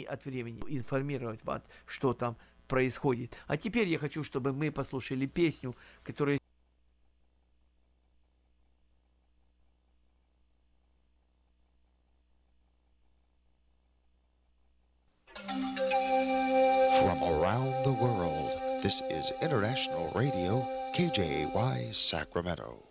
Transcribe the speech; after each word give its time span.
времени 0.00 0.14
от 0.14 0.24
времени 0.24 0.60
информировать 0.68 1.44
вас, 1.44 1.62
что 1.86 2.14
там 2.14 2.36
происходит. 2.68 3.36
А 3.46 3.56
теперь 3.56 3.88
я 3.88 3.98
хочу, 3.98 4.22
чтобы 4.24 4.52
мы 4.52 4.70
послушали 4.70 5.26
песню, 5.26 5.74
которая 6.02 6.38
From 17.00 17.22
around 17.22 17.72
the 17.82 17.92
world, 17.92 18.52
this 18.82 19.00
is 19.10 19.32
International 19.40 20.12
Radio, 20.14 20.64
KJY 20.94 21.94
Sacramento. 21.94 22.90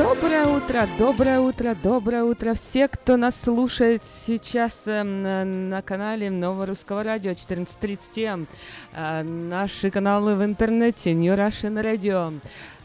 Доброе 0.00 0.46
утро, 0.46 0.88
доброе 0.98 1.40
утро, 1.40 1.76
доброе 1.82 2.24
утро. 2.24 2.54
Все, 2.54 2.88
кто 2.88 3.18
нас 3.18 3.38
слушает 3.38 4.02
сейчас 4.26 4.80
э, 4.86 5.02
на, 5.02 5.44
на 5.44 5.82
канале 5.82 6.30
Нового 6.30 6.64
Русского 6.64 7.02
Радио 7.02 7.32
14.30 7.32 8.46
э, 8.94 9.22
наши 9.22 9.90
каналы 9.90 10.36
в 10.36 10.42
интернете 10.42 11.12
New 11.12 11.34
Russian 11.34 11.82
Radio, 11.82 12.32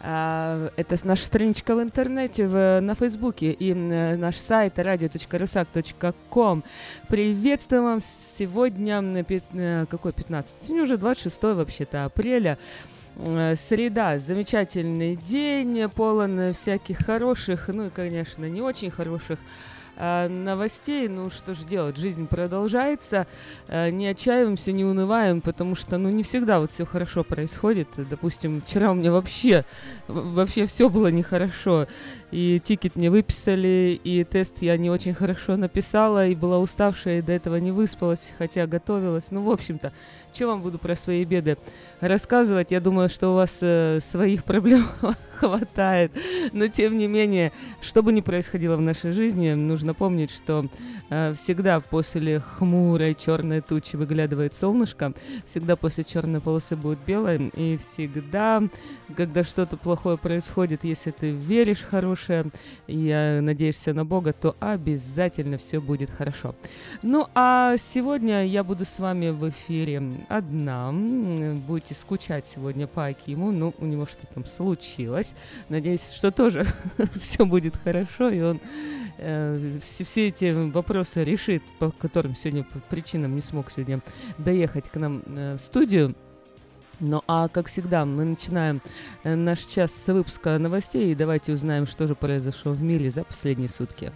э, 0.01 0.69
это 0.75 0.97
наша 1.05 1.25
страничка 1.25 1.73
в 1.73 1.81
интернете, 1.81 2.47
в, 2.47 2.81
на 2.81 2.95
Фейсбуке 2.95 3.51
и 3.53 3.71
э, 3.71 4.17
наш 4.17 4.35
сайт 4.35 4.77
radio.rusak.com. 4.77 6.63
Приветствую 7.07 7.83
вам 7.83 7.99
сегодня, 8.37 9.23
пят, 9.23 9.43
э, 9.53 9.85
какой 9.89 10.11
15? 10.11 10.53
Сегодня 10.63 10.83
уже 10.83 10.97
26 10.97 11.43
вообще-то 11.43 12.03
апреля. 12.03 12.57
Среда, 13.15 14.19
замечательный 14.19 15.15
день, 15.15 15.89
полон 15.89 16.53
всяких 16.53 17.05
хороших, 17.05 17.69
ну 17.69 17.85
и, 17.85 17.89
конечно, 17.89 18.45
не 18.45 18.61
очень 18.61 18.91
хороших 18.91 19.39
э, 19.95 20.27
новостей. 20.27 21.07
Ну, 21.07 21.29
что 21.29 21.53
же 21.53 21.65
делать, 21.65 21.97
жизнь 21.97 22.27
продолжается, 22.27 23.27
э, 23.67 23.89
не 23.89 24.07
отчаиваемся, 24.07 24.71
не 24.71 24.83
унываем, 24.83 25.41
потому 25.41 25.75
что, 25.75 25.97
ну, 25.97 26.09
не 26.09 26.23
всегда 26.23 26.59
вот 26.59 26.71
все 26.71 26.85
хорошо 26.85 27.23
происходит. 27.23 27.87
Допустим, 28.09 28.61
вчера 28.61 28.91
у 28.91 28.95
меня 28.95 29.11
вообще, 29.11 29.65
вообще 30.07 30.65
все 30.65 30.89
было 30.89 31.07
нехорошо. 31.07 31.87
И 32.35 32.59
тикет 32.59 32.97
мне 32.97 33.09
выписали, 33.09 33.97
и 34.03 34.25
тест 34.25 34.55
я 34.59 34.75
не 34.75 34.89
очень 34.89 35.13
хорошо 35.13 35.55
написала, 35.55 36.27
и 36.27 36.35
была 36.35 36.59
уставшая, 36.59 37.19
и 37.19 37.21
до 37.21 37.31
этого 37.31 37.55
не 37.55 37.71
выспалась, 37.71 38.33
хотя 38.37 38.67
готовилась. 38.67 39.27
Ну, 39.31 39.41
в 39.41 39.49
общем-то, 39.49 39.93
что 40.33 40.47
вам 40.47 40.61
буду 40.61 40.77
про 40.77 40.97
свои 40.97 41.23
беды 41.23 41.57
рассказывать? 42.01 42.71
Я 42.71 42.81
думаю, 42.81 43.07
что 43.07 43.31
у 43.31 43.35
вас 43.35 43.59
э, 43.61 44.01
своих 44.01 44.43
проблем 44.45 44.85
хватает. 45.37 46.11
Но 46.51 46.67
тем 46.67 46.97
не 46.97 47.07
менее, 47.07 47.53
что 47.81 48.03
бы 48.03 48.11
ни 48.11 48.19
происходило 48.19 48.75
в 48.75 48.81
нашей 48.81 49.11
жизни, 49.11 49.53
нужно 49.53 49.93
помнить, 49.93 50.29
что 50.29 50.65
э, 51.09 51.33
всегда 51.35 51.79
после 51.79 52.41
хмурой 52.41 53.15
черной 53.15 53.61
тучи 53.61 53.95
выглядывает 53.95 54.55
солнышко, 54.55 55.13
всегда 55.45 55.77
после 55.77 56.03
черной 56.03 56.41
полосы 56.41 56.75
будет 56.75 56.99
белое, 57.07 57.49
и 57.55 57.77
всегда, 57.77 58.61
когда 59.15 59.45
что-то 59.45 59.77
плохое 59.77 60.17
происходит, 60.17 60.83
если 60.83 61.11
ты 61.11 61.31
веришь 61.31 61.79
в 61.79 61.89
хорошее 62.25 62.51
и 62.87 63.39
надеешься 63.41 63.93
на 63.93 64.05
Бога, 64.05 64.33
то 64.33 64.55
обязательно 64.59 65.57
все 65.57 65.79
будет 65.79 66.09
хорошо. 66.09 66.55
Ну 67.01 67.27
а 67.35 67.75
сегодня 67.77 68.45
я 68.45 68.63
буду 68.63 68.85
с 68.85 68.99
вами 68.99 69.29
в 69.29 69.49
эфире 69.49 70.01
одна. 70.29 70.91
Будете 71.67 71.95
скучать 71.95 72.45
сегодня 72.47 72.87
по 72.87 73.05
Акиму, 73.05 73.51
ну 73.51 73.73
у 73.79 73.85
него 73.85 74.05
что-то 74.05 74.27
там 74.33 74.45
случилось. 74.45 75.31
Надеюсь, 75.69 76.11
что 76.11 76.31
тоже 76.31 76.65
все 77.21 77.45
будет 77.45 77.75
хорошо, 77.83 78.29
и 78.29 78.41
он 78.41 78.59
э, 79.17 79.79
все, 79.83 80.03
все 80.03 80.27
эти 80.27 80.51
вопросы 80.71 81.23
решит, 81.23 81.63
по 81.79 81.91
которым 81.91 82.35
сегодня 82.35 82.63
по 82.63 82.79
причинам 82.79 83.35
не 83.35 83.41
смог 83.41 83.71
сегодня 83.71 83.99
доехать 84.37 84.85
к 84.85 84.95
нам 84.95 85.21
э, 85.25 85.57
в 85.57 85.61
студию. 85.61 86.15
Ну 86.99 87.21
а 87.27 87.47
как 87.47 87.67
всегда, 87.67 88.05
мы 88.05 88.23
начинаем 88.23 88.81
э, 89.23 89.35
наш 89.35 89.59
час 89.59 89.91
с 89.93 90.07
выпуска 90.07 90.57
новостей 90.57 91.11
и 91.11 91.15
давайте 91.15 91.53
узнаем, 91.53 91.87
что 91.87 92.07
же 92.07 92.15
произошло 92.15 92.71
в 92.71 92.81
мире 92.81 93.11
за 93.11 93.23
последние 93.23 93.69
сутки. 93.69 94.11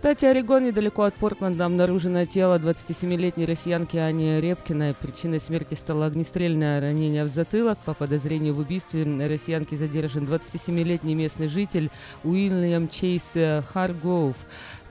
Штате 0.00 0.30
Орегон, 0.30 0.64
недалеко 0.64 1.02
от 1.02 1.12
Портленда, 1.12 1.66
обнаружено 1.66 2.24
тело 2.24 2.58
27-летней 2.58 3.44
россиянки 3.44 3.98
Ани 3.98 4.40
Репкиной. 4.40 4.94
Причиной 4.94 5.40
смерти 5.40 5.74
стало 5.74 6.06
огнестрельное 6.06 6.80
ранение 6.80 7.22
в 7.22 7.28
затылок. 7.28 7.76
По 7.84 7.92
подозрению 7.92 8.54
в 8.54 8.60
убийстве 8.60 9.04
россиянки 9.28 9.74
задержан 9.74 10.24
27-летний 10.24 11.14
местный 11.14 11.48
житель 11.48 11.90
Уильям 12.24 12.88
Чейз 12.88 13.34
Харгоув. 13.74 14.36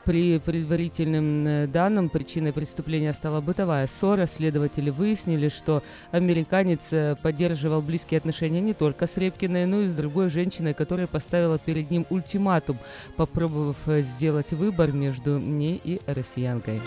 При 0.05 0.39
предварительным 0.39 1.47
э, 1.47 1.67
данным 1.67 2.09
причиной 2.09 2.53
преступления 2.53 3.13
стала 3.13 3.41
бытовая 3.41 3.87
ссора. 3.87 4.27
Следователи 4.27 4.89
выяснили, 4.89 5.49
что 5.49 5.83
американец 6.11 6.79
э, 6.91 7.15
поддерживал 7.21 7.81
близкие 7.81 8.17
отношения 8.17 8.61
не 8.61 8.73
только 8.73 9.07
с 9.07 9.17
Репкиной, 9.17 9.65
но 9.65 9.81
и 9.81 9.87
с 9.87 9.93
другой 9.93 10.29
женщиной, 10.29 10.73
которая 10.73 11.07
поставила 11.07 11.59
перед 11.59 11.91
ним 11.91 12.05
ультиматум, 12.09 12.77
попробовав 13.17 13.77
э, 13.87 14.01
сделать 14.01 14.51
выбор 14.51 14.91
между 14.91 15.39
ней 15.39 15.79
и 15.83 15.99
россиянкой. 16.05 16.81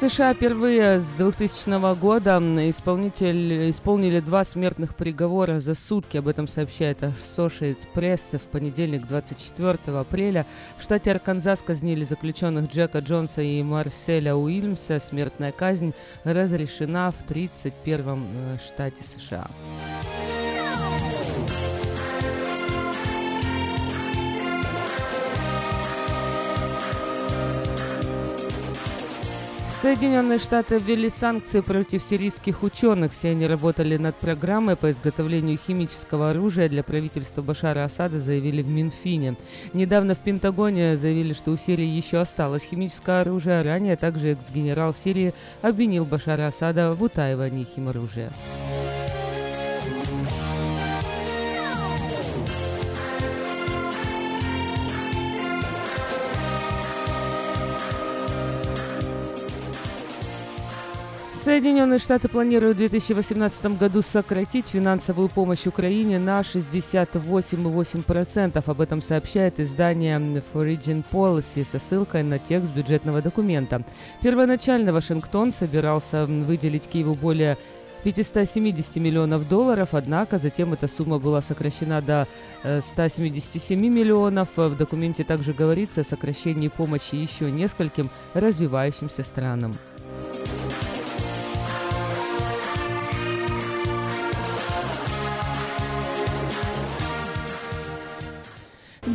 США 0.00 0.32
впервые 0.32 1.00
с 1.00 1.08
2000 1.16 1.98
года 1.98 2.38
исполнитель, 2.70 3.68
исполнили 3.70 4.20
два 4.20 4.44
смертных 4.44 4.94
приговора 4.94 5.58
за 5.58 5.74
сутки. 5.74 6.18
Об 6.18 6.28
этом 6.28 6.46
сообщает 6.46 6.98
Associated 7.02 7.78
Press 7.92 8.38
в 8.38 8.42
понедельник, 8.42 9.08
24 9.08 9.98
апреля. 9.98 10.46
В 10.78 10.84
штате 10.84 11.10
Арканзас 11.10 11.62
казнили 11.62 12.04
заключенных 12.04 12.72
Джека 12.72 13.00
Джонса 13.00 13.42
и 13.42 13.60
Марселя 13.64 14.36
Уильямса. 14.36 15.00
Смертная 15.00 15.50
казнь 15.50 15.92
разрешена 16.22 17.10
в 17.10 17.16
31 17.26 18.04
э, 18.06 18.56
штате 18.64 19.02
США. 19.02 19.48
Соединенные 29.80 30.40
Штаты 30.40 30.80
ввели 30.80 31.08
санкции 31.08 31.60
против 31.60 32.02
сирийских 32.02 32.64
ученых. 32.64 33.12
Все 33.12 33.30
они 33.30 33.46
работали 33.46 33.96
над 33.96 34.16
программой 34.16 34.74
по 34.74 34.90
изготовлению 34.90 35.56
химического 35.56 36.30
оружия 36.30 36.68
для 36.68 36.82
правительства 36.82 37.42
Башара 37.42 37.84
Асада, 37.84 38.18
заявили 38.18 38.60
в 38.62 38.68
Минфине. 38.68 39.36
Недавно 39.74 40.16
в 40.16 40.18
Пентагоне 40.18 40.96
заявили, 40.96 41.32
что 41.32 41.52
у 41.52 41.56
Сирии 41.56 41.86
еще 41.86 42.18
осталось 42.18 42.64
химическое 42.64 43.20
оружие. 43.20 43.62
Ранее 43.62 43.94
также 43.94 44.32
экс-генерал 44.32 44.96
Сирии 45.00 45.32
обвинил 45.62 46.04
Башара 46.04 46.48
Асада 46.48 46.92
в 46.92 47.00
утаивании 47.00 47.64
химоружия. 47.76 48.32
Соединенные 61.48 61.98
Штаты 61.98 62.28
планируют 62.28 62.76
в 62.76 62.80
2018 62.80 63.78
году 63.78 64.02
сократить 64.02 64.68
финансовую 64.68 65.30
помощь 65.30 65.66
Украине 65.66 66.18
на 66.18 66.42
68,8%. 66.42 68.62
Об 68.66 68.80
этом 68.82 69.00
сообщает 69.00 69.58
издание 69.58 70.18
Foreign 70.52 71.02
Policy 71.10 71.64
со 71.64 71.78
ссылкой 71.78 72.22
на 72.22 72.38
текст 72.38 72.70
бюджетного 72.72 73.22
документа. 73.22 73.82
Первоначально 74.22 74.92
Вашингтон 74.92 75.54
собирался 75.54 76.26
выделить 76.26 76.86
Киеву 76.86 77.14
более 77.14 77.56
570 78.04 78.96
миллионов 78.96 79.48
долларов, 79.48 79.88
однако 79.92 80.36
затем 80.36 80.74
эта 80.74 80.86
сумма 80.86 81.18
была 81.18 81.40
сокращена 81.40 82.02
до 82.02 82.28
177 82.92 83.72
э, 83.72 83.76
миллионов. 83.88 84.50
В 84.54 84.76
документе 84.76 85.24
также 85.24 85.54
говорится 85.54 86.02
о 86.02 86.04
сокращении 86.04 86.68
помощи 86.68 87.14
еще 87.14 87.50
нескольким 87.50 88.10
развивающимся 88.34 89.24
странам. 89.24 89.72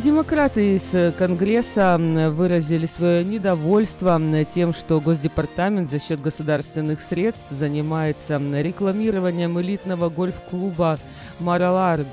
Демократы 0.04 0.76
из 0.76 0.92
э, 0.92 1.12
Конгресса 1.12 1.96
выразили 1.98 2.84
свое 2.84 3.24
недовольство 3.24 4.20
тем, 4.54 4.74
что 4.74 5.00
Госдепартамент 5.00 5.90
за 5.90 5.98
счет 5.98 6.20
государственных 6.20 7.00
средств 7.00 7.46
занимается 7.48 8.38
рекламированием 8.38 9.58
элитного 9.58 10.10
гольф-клуба 10.10 10.98
Маралар, 11.40 12.04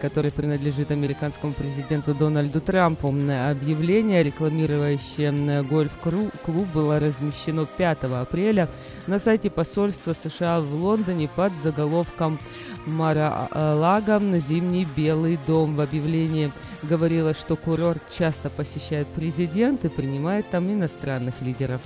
который 0.00 0.30
принадлежит 0.30 0.92
американскому 0.92 1.52
президенту 1.52 2.14
Дональду 2.14 2.60
Трампу. 2.60 3.08
Объявление, 3.08 4.22
рекламирующее 4.22 5.62
гольф-клуб, 5.62 6.68
было 6.72 7.00
размещено 7.00 7.66
5 7.66 8.04
апреля 8.04 8.68
на 9.08 9.18
сайте 9.18 9.50
посольства 9.50 10.14
США 10.14 10.60
в 10.60 10.72
Лондоне 10.74 11.28
под 11.34 11.52
заголовком 11.62 12.38
«Мара-Лага. 12.86 14.20
Зимний 14.48 14.86
белый 14.96 15.38
дом». 15.46 15.76
В 15.76 15.80
объявлении 15.80 16.50
говорилось, 16.82 17.38
что 17.38 17.56
курорт 17.56 18.02
часто 18.16 18.50
посещает 18.50 19.06
президент 19.08 19.84
и 19.84 19.88
принимает 19.88 20.48
там 20.50 20.70
иностранных 20.72 21.34
лидеров. 21.40 21.80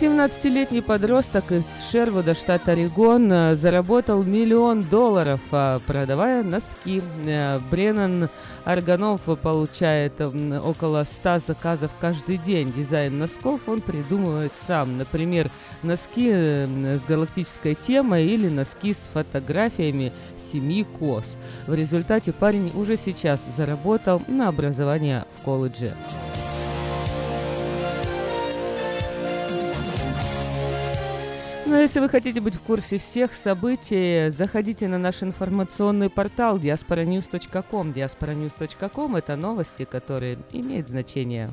17-летний 0.00 0.80
подросток 0.80 1.50
из 1.50 1.64
Шервуда, 1.90 2.34
штат 2.34 2.68
Орегон, 2.68 3.32
э, 3.32 3.56
заработал 3.56 4.22
миллион 4.22 4.82
долларов, 4.82 5.40
а, 5.50 5.80
продавая 5.80 6.44
носки. 6.44 7.02
Э, 7.24 7.58
Бреннан 7.68 8.28
Арганов 8.64 9.22
получает 9.42 10.20
около 10.20 11.02
100 11.02 11.40
заказов 11.48 11.90
каждый 11.98 12.36
день. 12.36 12.72
Дизайн 12.72 13.18
носков 13.18 13.62
он 13.66 13.80
придумывает 13.80 14.52
сам. 14.68 14.98
Например, 14.98 15.50
носки 15.82 16.30
с 16.30 17.00
галактической 17.08 17.74
темой 17.74 18.26
или 18.26 18.48
носки 18.48 18.94
с 18.94 19.10
фотографиями 19.12 20.12
семи 20.52 20.84
коз. 20.84 21.36
В 21.66 21.74
результате 21.74 22.32
парень 22.32 22.70
уже 22.76 22.96
сейчас 22.96 23.40
заработал 23.56 24.22
на 24.28 24.46
образование 24.46 25.24
в 25.40 25.42
колледже. 25.42 25.92
Ну, 31.68 31.74
а 31.74 31.80
если 31.80 32.00
вы 32.00 32.08
хотите 32.08 32.40
быть 32.40 32.54
в 32.54 32.62
курсе 32.62 32.96
всех 32.96 33.34
событий, 33.34 34.30
заходите 34.30 34.88
на 34.88 34.96
наш 34.96 35.22
информационный 35.22 36.08
портал 36.08 36.56
diasporanews.com. 36.56 37.92
diasporanews.com– 37.92 39.16
это 39.18 39.36
новости, 39.36 39.84
которые 39.84 40.38
имеют 40.50 40.88
значение. 40.88 41.52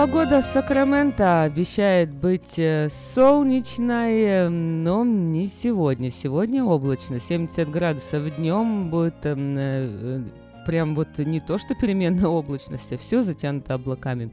Погода 0.00 0.40
в 0.40 0.46
Сакраменто 0.46 1.42
обещает 1.42 2.10
быть 2.10 2.58
э, 2.58 2.88
солнечной, 2.88 4.22
э, 4.22 4.48
но 4.48 5.04
не 5.04 5.46
сегодня. 5.46 6.10
Сегодня 6.10 6.64
облачно, 6.64 7.20
70 7.20 7.70
градусов 7.70 8.34
днем 8.36 8.88
будет 8.88 9.26
эм, 9.26 9.58
э, 9.58 10.20
прям 10.64 10.94
вот 10.94 11.18
не 11.18 11.40
то, 11.40 11.58
что 11.58 11.74
переменная 11.74 12.28
облачность, 12.28 12.90
а 12.92 12.96
все 12.96 13.20
затянуто 13.20 13.74
облаками, 13.74 14.30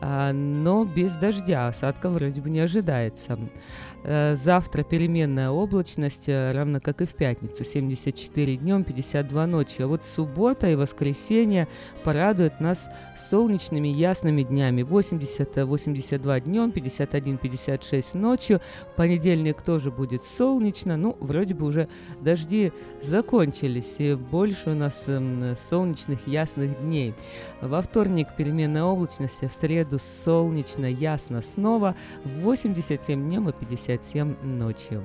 а, 0.00 0.32
но 0.32 0.84
без 0.84 1.14
дождя, 1.14 1.68
осадка 1.68 2.10
вроде 2.10 2.40
бы 2.40 2.50
не 2.50 2.60
ожидается. 2.60 3.38
Э, 4.06 4.36
завтра 4.36 4.82
переменная 4.82 5.48
облачность, 5.48 6.24
э, 6.28 6.52
равно 6.52 6.78
как 6.78 7.00
и 7.00 7.06
в 7.06 7.14
пятницу, 7.14 7.64
74 7.64 8.56
днем, 8.56 8.84
52 8.84 9.46
ночью. 9.46 9.86
А 9.86 9.88
вот 9.88 10.04
суббота 10.04 10.68
и 10.68 10.74
воскресенье 10.74 11.68
порадуют 12.02 12.60
нас 12.60 12.90
солнечными 13.16 13.88
ясными 13.88 14.42
днями. 14.42 14.82
80-82 14.82 16.40
днем, 16.40 16.70
51-56 16.70 18.14
ночью. 18.14 18.60
В 18.92 18.96
понедельник 18.96 19.62
тоже 19.62 19.90
будет 19.90 20.22
солнечно. 20.24 20.98
Ну, 20.98 21.16
вроде 21.20 21.54
бы 21.54 21.64
уже 21.64 21.88
дожди 22.20 22.72
закончились, 23.02 23.94
и 23.98 24.14
больше 24.14 24.70
у 24.70 24.74
нас 24.74 25.04
эм, 25.06 25.56
солнечных 25.70 26.26
ясных 26.28 26.78
дней. 26.82 27.14
Во 27.62 27.80
вторник 27.80 28.28
переменная 28.36 28.84
облачность, 28.84 29.42
а 29.42 29.48
в 29.48 29.54
среду 29.54 29.98
солнечно, 30.24 30.84
ясно 30.84 31.40
снова. 31.40 31.96
87 32.24 33.28
днем 33.28 33.48
и 33.48 33.52
57 33.96 34.34
ночью. 34.42 35.02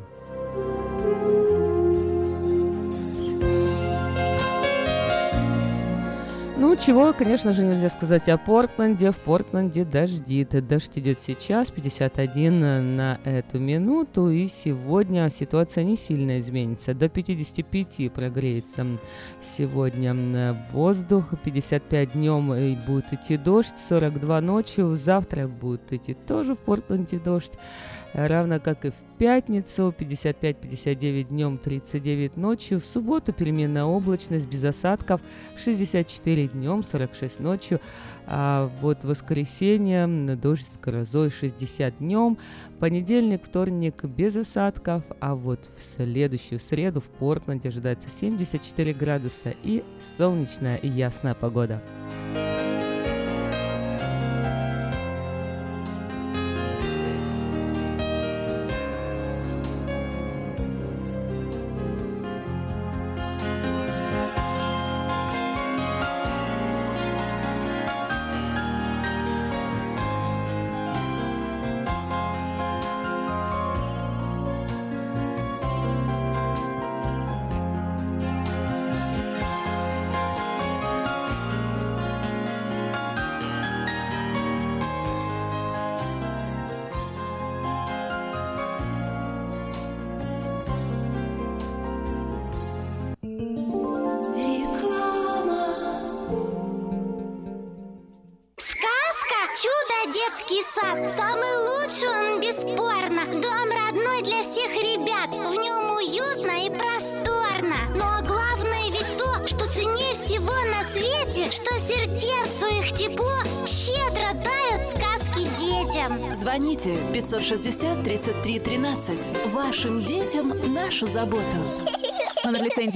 Ну, 6.62 6.76
чего, 6.76 7.14
конечно 7.14 7.54
же, 7.54 7.64
нельзя 7.64 7.90
сказать 7.90 8.28
о 8.28 8.38
Портленде. 8.38 9.12
В 9.12 9.18
Портленде 9.18 9.86
дождит. 9.86 10.50
Дождь 10.68 10.92
идет 10.96 11.20
сейчас, 11.22 11.72
51 11.72 12.98
на 12.98 13.18
эту 13.24 13.60
минуту. 13.60 14.30
И 14.30 14.48
сегодня 14.48 15.30
ситуация 15.30 15.86
не 15.86 15.96
сильно 15.96 16.38
изменится. 16.40 16.94
До 16.94 17.08
55 17.08 18.12
прогреется 18.12 18.86
сегодня 19.58 20.54
воздух. 20.74 21.34
55 21.46 22.12
днем 22.12 22.54
и 22.54 22.76
будет 22.76 23.14
идти 23.14 23.38
дождь. 23.38 23.76
42 23.88 24.42
ночью. 24.42 24.98
Завтра 24.98 25.48
будет 25.48 25.94
идти 25.94 26.14
тоже 26.14 26.56
в 26.56 26.60
Портленде 26.60 27.20
дождь 27.20 27.54
равно 28.14 28.60
как 28.60 28.86
и 28.86 28.92
в 28.92 28.96
пятницу, 29.18 29.94
55-59 29.98 31.24
днем, 31.24 31.58
39 31.58 32.38
ночью, 32.38 32.80
в 32.80 32.86
субботу 32.86 33.34
переменная 33.34 33.84
облачность 33.84 34.48
без 34.48 34.64
осадков, 34.64 35.22
64 35.58 36.48
днем, 36.48 36.84
46 36.84 37.40
ночью, 37.40 37.82
а 38.26 38.72
вот 38.82 39.04
воскресенье 39.04 40.08
дождь 40.36 40.68
с 40.74 40.78
грозой 40.80 41.30
60 41.30 41.98
днем, 41.98 42.38
понедельник, 42.80 43.46
вторник 43.46 44.04
без 44.04 44.36
осадков, 44.36 45.04
а 45.20 45.36
вот 45.36 45.70
в 45.76 45.96
следующую 45.96 46.60
среду 46.60 47.02
в 47.02 47.10
Портленде 47.10 47.70
ожидается 47.70 48.10
74 48.10 48.94
градуса 48.94 49.54
и 49.64 49.84
солнечная 50.18 50.78
и 50.78 50.88
ясная 50.88 51.34
погода. 51.34 51.82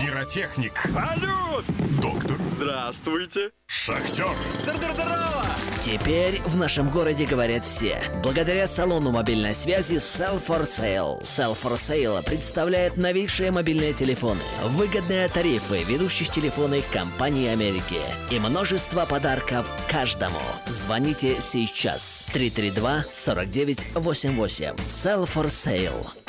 Пиротехник. 0.00 0.72
Салют! 0.92 1.64
Доктор. 2.00 2.38
Здравствуйте. 2.56 3.50
Шахтер. 3.66 4.28
Здорово! 4.62 5.44
Теперь 5.82 6.40
в 6.42 6.56
нашем 6.56 6.88
городе 6.88 7.26
говорят 7.26 7.64
все. 7.64 8.00
Благодаря 8.22 8.66
салону 8.68 9.10
мобильной 9.10 9.52
связи 9.54 9.94
Sell 9.94 10.40
for 10.40 10.62
Sale. 10.62 11.20
Sell 11.22 11.56
for 11.60 11.74
Sale 11.74 12.22
представляет 12.24 12.96
новейшие 12.96 13.50
мобильные 13.50 13.92
телефоны, 13.92 14.42
выгодные 14.64 15.28
тарифы 15.28 15.82
ведущих 15.82 16.30
телефонных 16.30 16.88
компаний 16.92 17.48
Америки 17.48 18.00
и 18.30 18.38
множество 18.38 19.06
подарков 19.06 19.68
каждому. 19.88 20.40
Звоните 20.66 21.40
сейчас 21.40 22.28
332 22.32 23.04
4988. 23.12 24.76
Sell 24.76 25.24
for 25.24 25.46
Sale. 25.46 26.21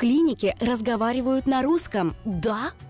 Клинике 0.00 0.56
разговаривают 0.60 1.46
на 1.46 1.62
русском. 1.62 2.16
Да? 2.24 2.70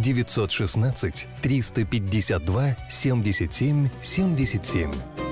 916 0.00 1.28
352 1.42 2.76
77 2.88 3.90
77. 4.00 5.25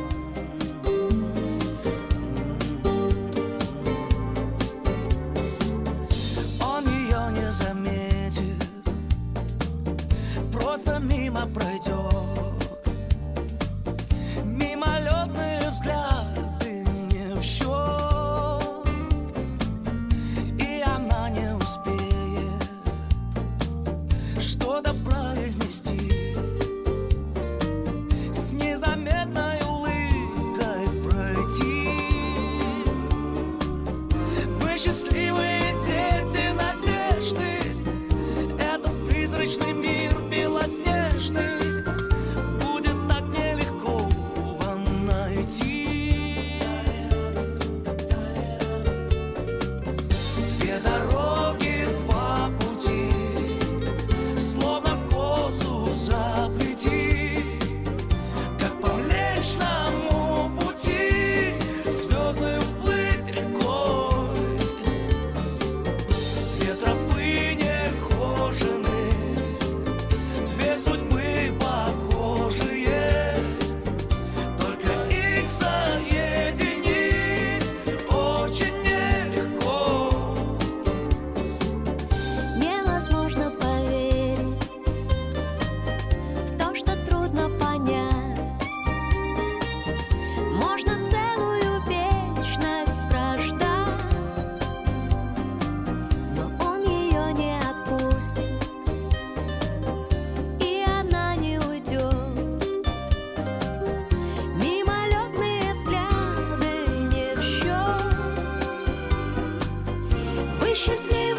Вы 110.74 111.33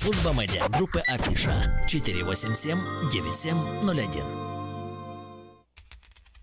Служба 0.00 0.32
медиагруппы 0.32 1.00
Афиша 1.00 1.78
487-9701. 1.86 4.24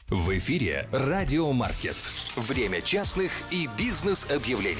В 0.09 0.37
эфире 0.37 0.87
«Радио 0.91 1.51
Маркет». 1.53 1.95
Время 2.35 2.81
частных 2.81 3.31
и 3.49 3.67
бизнес-объявлений. 3.75 4.77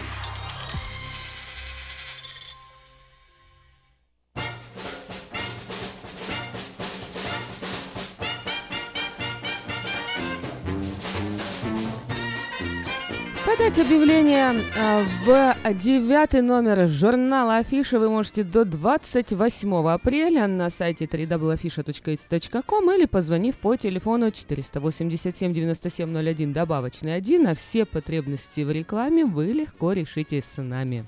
Подать 13.78 13.92
объявление 13.92 14.56
а, 14.80 15.04
в 15.24 15.56
девятый 15.76 16.42
номер 16.42 16.88
журнала 16.88 17.58
Афиша 17.58 18.00
вы 18.00 18.10
можете 18.10 18.44
до 18.44 18.66
28 18.66 19.88
апреля 19.88 20.48
на 20.48 20.72
сайте 20.72 21.06
www.afisha.com 21.06 22.92
или 22.96 23.06
позвонив 23.06 23.58
по 23.58 23.76
телефону 23.76 24.32
487 24.32 25.54
9701 25.54 26.54
добавочный 26.54 27.14
1, 27.14 27.48
а 27.48 27.54
все 27.54 27.86
потребности 27.86 28.62
в 28.62 28.72
рекламе 28.72 29.26
вы 29.26 29.46
легко 29.48 29.92
решите 29.92 30.42
с 30.42 30.60
нами. 30.60 31.06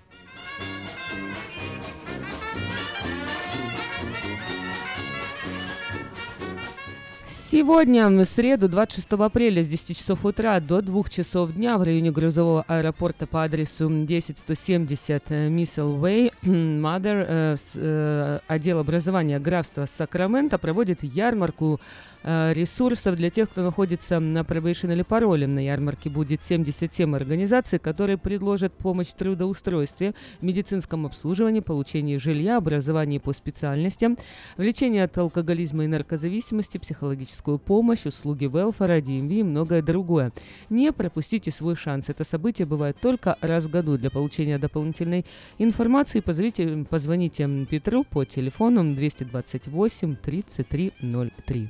Сегодня, 7.51 8.07
в 8.11 8.25
среду, 8.25 8.69
26 8.69 9.11
апреля 9.13 9.63
с 9.63 9.67
10 9.67 9.97
часов 9.97 10.23
утра 10.23 10.59
до 10.59 10.83
2 10.83 11.03
часов 11.09 11.51
дня 11.51 11.79
в 11.79 11.83
районе 11.83 12.11
грузового 12.11 12.63
аэропорта 12.67 13.25
по 13.25 13.43
адресу 13.43 13.89
10170 13.89 15.31
Миссел 15.49 15.99
Уэй 15.99 16.31
Мадер 16.43 17.25
э, 17.27 17.55
э, 17.73 18.39
отдел 18.45 18.77
образования 18.77 19.39
графства 19.39 19.87
Сакраменто 19.91 20.59
проводит 20.59 21.01
ярмарку 21.01 21.81
э, 22.21 22.53
ресурсов 22.53 23.15
для 23.15 23.31
тех, 23.31 23.49
кто 23.49 23.63
находится 23.63 24.19
на 24.19 24.41
probation 24.41 24.93
или 24.93 25.01
пароле. 25.01 25.47
На 25.47 25.65
ярмарке 25.65 26.11
будет 26.11 26.43
77 26.43 27.15
организаций, 27.15 27.79
которые 27.79 28.19
предложат 28.19 28.73
помощь 28.73 29.07
в 29.07 29.15
трудоустройстве, 29.15 30.13
медицинском 30.41 31.07
обслуживании, 31.07 31.61
получении 31.61 32.17
жилья, 32.17 32.57
образовании 32.57 33.17
по 33.17 33.33
специальностям, 33.33 34.19
лечении 34.57 34.99
от 34.99 35.17
алкоголизма 35.17 35.85
и 35.85 35.87
наркозависимости, 35.87 36.77
психологическую 37.39 37.59
помощь, 37.59 38.05
услуги 38.05 38.45
велфора, 38.45 38.99
DMV 38.99 39.39
и 39.39 39.43
многое 39.43 39.81
другое. 39.81 40.31
Не 40.69 40.91
пропустите 40.91 41.51
свой 41.51 41.75
шанс. 41.75 42.09
Это 42.09 42.23
событие 42.23 42.65
бывает 42.65 42.97
только 43.01 43.37
раз 43.41 43.65
в 43.65 43.69
году. 43.69 43.97
Для 43.97 44.09
получения 44.09 44.57
дополнительной 44.57 45.25
информации 45.57 46.19
позовите, 46.19 46.85
позвоните 46.89 47.47
Петру 47.69 48.03
по 48.03 48.25
телефону 48.25 48.83
228 48.95 50.15
3303. 50.15 51.69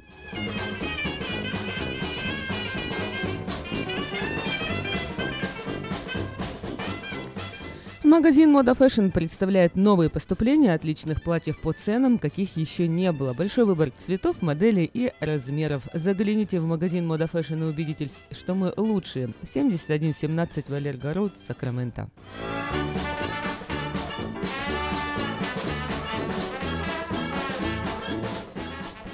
Магазин 8.10 8.52
Мода 8.52 8.72
Fashion 8.72 9.12
представляет 9.12 9.76
новые 9.76 10.10
поступления 10.10 10.74
отличных 10.74 11.22
платьев 11.22 11.60
по 11.60 11.74
ценам, 11.74 12.18
каких 12.18 12.58
еще 12.58 12.88
не 12.88 13.12
было. 13.12 13.34
Большой 13.34 13.66
выбор 13.66 13.92
цветов, 14.00 14.42
моделей 14.42 14.90
и 14.92 15.14
размеров. 15.20 15.84
Загляните 15.94 16.60
в 16.60 16.66
магазин 16.66 17.06
Мода 17.06 17.30
Fashion 17.32 17.60
и 17.60 17.70
убедитесь, 17.70 18.26
что 18.32 18.56
мы 18.56 18.74
лучшие. 18.76 19.30
7117 19.54 20.70
Валерго 20.70 21.14
Роуд, 21.14 21.34
Сакраменто. 21.48 22.10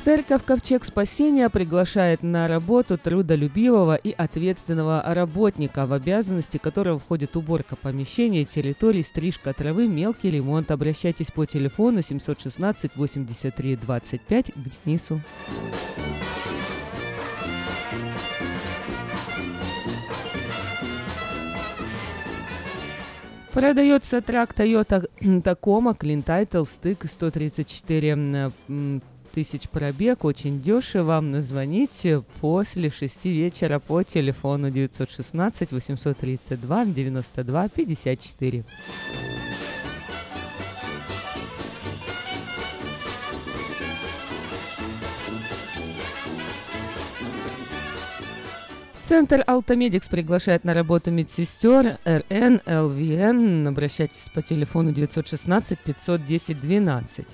Церковь 0.05 0.45
Ковчег 0.45 0.85
Спасения 0.85 1.49
приглашает 1.49 2.21
на 2.21 2.47
работу 2.47 2.95
трудолюбивого 2.95 3.95
и 3.95 4.11
ответственного 4.11 5.01
работника, 5.03 5.87
в 5.87 5.93
обязанности 5.93 6.57
которого 6.57 6.99
входит 6.99 7.35
уборка 7.35 7.75
помещения, 7.75 8.45
территорий, 8.45 9.01
стрижка 9.01 9.51
травы, 9.51 9.87
мелкий 9.87 10.29
ремонт. 10.29 10.69
Обращайтесь 10.69 11.31
по 11.31 11.47
телефону 11.47 12.03
716 12.03 12.95
83 12.95 13.75
25 13.77 14.51
к 14.51 14.85
Денису. 14.85 15.21
Продается 23.51 24.21
трак 24.21 24.53
Toyota 24.53 25.09
Tacoma 25.19 25.97
Clean 25.97 26.23
Title 26.23 26.67
стык 26.69 27.05
134 27.09 28.09
м, 28.11 29.01
тысяч 29.35 29.67
пробег, 29.67 30.23
очень 30.23 30.61
дешево. 30.61 31.21
Звоните 31.41 32.23
после 32.39 32.89
6 32.89 33.25
вечера 33.25 33.79
по 33.79 34.01
телефону 34.01 34.71
916 34.71 35.73
832 35.73 36.85
92 36.85 37.67
54. 37.67 38.63
Центр 49.03 49.43
Алтамедикс 49.45 50.07
приглашает 50.07 50.63
на 50.63 50.73
работу 50.73 51.11
медсестер 51.11 51.97
РН, 52.05 52.61
ЛВН. 52.65 53.67
Обращайтесь 53.67 54.29
по 54.33 54.41
телефону 54.41 54.93
916 54.93 55.77
510 55.77 56.61
12. 56.61 57.27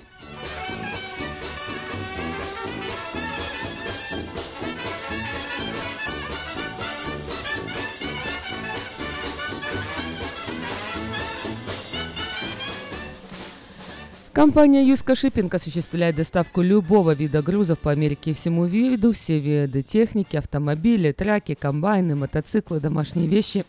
Компания 14.32 14.82
Юска 14.82 15.14
Шиппинг 15.14 15.52
осуществляет 15.54 16.16
доставку 16.16 16.62
любого 16.62 17.12
вида 17.12 17.42
грузов 17.42 17.78
по 17.78 17.90
Америке 17.90 18.30
и 18.30 18.34
всему 18.34 18.64
виду, 18.64 19.12
все 19.12 19.38
виды 19.38 19.82
техники, 19.82 20.36
автомобили, 20.36 21.12
траки, 21.12 21.54
комбайны, 21.54 22.16
мотоциклы, 22.16 22.80
домашние 22.80 23.28
вещи. 23.28 23.66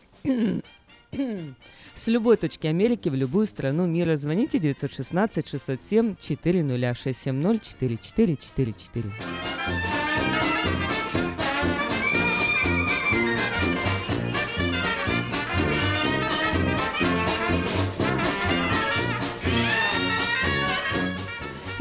С 1.93 2.07
любой 2.07 2.37
точки 2.37 2.67
Америки 2.67 3.09
в 3.09 3.13
любую 3.13 3.45
страну 3.45 3.85
мира 3.85 4.15
звоните 4.15 4.57
916 4.57 5.49
607 5.49 6.15
400 6.17 6.93
670 6.93 7.61
4444. 7.79 9.11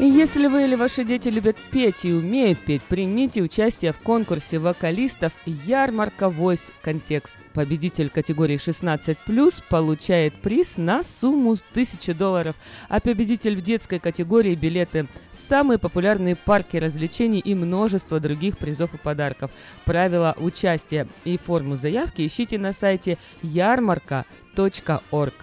И 0.03 0.05
если 0.05 0.47
вы 0.47 0.65
или 0.65 0.75
ваши 0.75 1.05
дети 1.05 1.29
любят 1.29 1.55
петь 1.71 2.03
и 2.03 2.11
умеют 2.11 2.59
петь, 2.59 2.81
примите 2.81 3.41
участие 3.41 3.93
в 3.93 3.99
конкурсе 3.99 4.59
вокалистов 4.59 5.31
«Ярмарка 5.45 6.25
Voice 6.25 6.73
Контекст». 6.81 7.37
Победитель 7.53 8.09
категории 8.09 8.57
16+, 8.57 9.63
получает 9.69 10.33
приз 10.33 10.75
на 10.75 11.03
сумму 11.03 11.53
1000 11.71 12.15
долларов, 12.15 12.57
а 12.89 12.99
победитель 12.99 13.55
в 13.55 13.61
детской 13.61 13.99
категории 13.99 14.55
билеты 14.55 15.07
в 15.31 15.37
самые 15.37 15.77
популярные 15.77 16.35
парки 16.35 16.75
развлечений 16.75 17.39
и 17.39 17.55
множество 17.55 18.19
других 18.19 18.57
призов 18.57 18.93
и 18.93 18.97
подарков. 18.97 19.51
Правила 19.85 20.35
участия 20.37 21.07
и 21.23 21.37
форму 21.37 21.77
заявки 21.77 22.27
ищите 22.27 22.57
на 22.57 22.73
сайте 22.73 23.17
ярмарка.орг. 23.41 25.33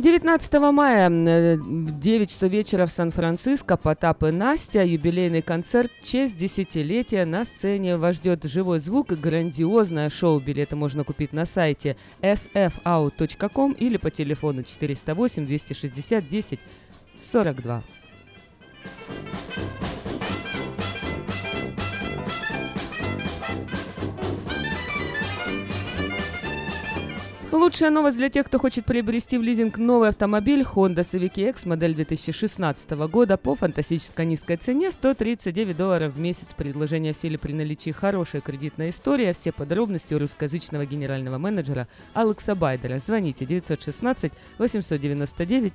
Девятнадцатого 0.00 0.70
мая 0.70 1.10
э, 1.10 1.56
в 1.56 2.00
9 2.00 2.30
часов 2.30 2.50
вечера 2.50 2.86
в 2.86 2.90
Сан-Франциско 2.90 3.76
Потап 3.76 4.22
и 4.22 4.30
Настя. 4.30 4.82
Юбилейный 4.82 5.42
концерт 5.42 5.90
честь 6.02 6.38
десятилетия. 6.38 7.26
На 7.26 7.44
сцене 7.44 7.98
вас 7.98 8.16
ждет 8.16 8.44
живой 8.44 8.78
звук 8.78 9.12
и 9.12 9.14
грандиозное 9.14 10.08
шоу. 10.08 10.40
Билеты 10.40 10.74
можно 10.74 11.04
купить 11.04 11.34
на 11.34 11.44
сайте 11.44 11.98
sfout.com 12.22 13.72
или 13.72 13.98
по 13.98 14.10
телефону 14.10 14.62
408 14.62 15.46
260 15.46 16.26
10 16.26 16.60
42. 17.22 17.82
Лучшая 27.52 27.90
новость 27.90 28.16
для 28.16 28.30
тех, 28.30 28.46
кто 28.46 28.60
хочет 28.60 28.84
приобрести 28.84 29.36
в 29.36 29.42
лизинг 29.42 29.76
новый 29.76 30.10
автомобиль 30.10 30.62
Honda 30.62 31.00
Civic 31.00 31.48
X 31.50 31.66
модель 31.66 31.96
2016 31.96 32.90
года 33.08 33.36
по 33.36 33.56
фантастической 33.56 34.24
низкой 34.24 34.56
цене 34.56 34.92
139 34.92 35.76
долларов 35.76 36.14
в 36.14 36.20
месяц. 36.20 36.46
Предложение 36.56 37.12
в 37.12 37.16
силе 37.16 37.38
при 37.38 37.52
наличии 37.52 37.90
хорошей 37.90 38.40
кредитной 38.40 38.90
истории. 38.90 39.32
Все 39.32 39.50
подробности 39.50 40.14
у 40.14 40.20
русскоязычного 40.20 40.86
генерального 40.86 41.38
менеджера 41.38 41.88
Алекса 42.14 42.54
Байдера. 42.54 43.00
Звоните 43.04 43.44
916 43.44 44.32
899 44.58 45.72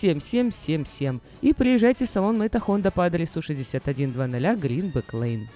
7777 0.00 1.18
и 1.42 1.52
приезжайте 1.52 2.06
в 2.06 2.08
салон 2.08 2.38
Мэйта 2.38 2.58
Honda 2.58 2.92
по 2.92 3.04
адресу 3.04 3.42
6100 3.42 3.90
Greenback 3.90 5.10
Lane. 5.10 5.46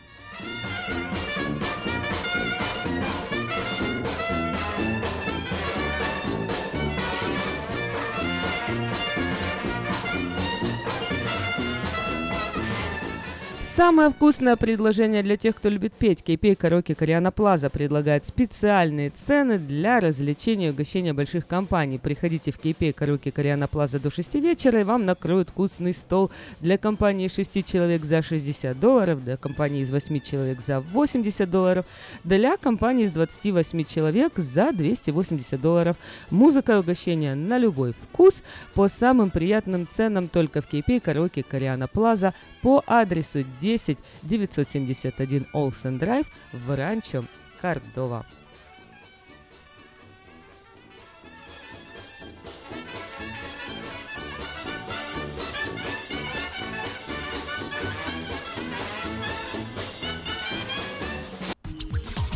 Самое 13.80 14.10
вкусное 14.10 14.56
предложение 14.56 15.22
для 15.22 15.38
тех, 15.38 15.56
кто 15.56 15.70
любит 15.70 15.94
петь. 15.94 16.22
Кейпей 16.22 16.54
Караоке 16.54 16.94
Кориана 16.94 17.32
Плаза 17.32 17.70
предлагает 17.70 18.26
специальные 18.26 19.08
цены 19.08 19.56
для 19.56 20.00
развлечения 20.00 20.66
и 20.66 20.70
угощения 20.70 21.14
больших 21.14 21.46
компаний. 21.46 21.98
Приходите 21.98 22.52
в 22.52 22.58
Кейпей 22.58 22.92
Караоке 22.92 23.32
Кориана 23.32 23.68
Плаза 23.68 23.98
до 23.98 24.10
6 24.10 24.34
вечера, 24.34 24.80
и 24.80 24.84
вам 24.84 25.06
накроют 25.06 25.48
вкусный 25.48 25.94
стол 25.94 26.30
для 26.60 26.76
компании 26.76 27.28
6 27.28 27.64
человек 27.64 28.04
за 28.04 28.20
60 28.20 28.78
долларов, 28.78 29.24
для 29.24 29.38
компании 29.38 29.80
из 29.80 29.88
8 29.88 30.20
человек 30.20 30.60
за 30.60 30.80
80 30.80 31.50
долларов, 31.50 31.86
для 32.22 32.58
компании 32.58 33.06
из 33.06 33.12
28 33.12 33.84
человек 33.84 34.34
за 34.36 34.72
280 34.72 35.58
долларов. 35.58 35.96
Музыка 36.28 36.72
и 36.72 36.76
угощение 36.76 37.34
на 37.34 37.56
любой 37.56 37.94
вкус 37.94 38.42
по 38.74 38.88
самым 38.88 39.30
приятным 39.30 39.88
ценам 39.96 40.28
только 40.28 40.60
в 40.60 40.66
Кейпей 40.66 41.00
Караоке 41.00 41.42
Кориана 41.42 41.88
Плаза 41.88 42.34
по 42.60 42.84
адресу 42.86 43.42
10 43.70 43.98
971 44.22 45.46
Олсен 45.52 45.98
Драйв 45.98 46.26
в 46.52 46.76
Ранчо 46.76 47.24
Кордова. 47.60 48.26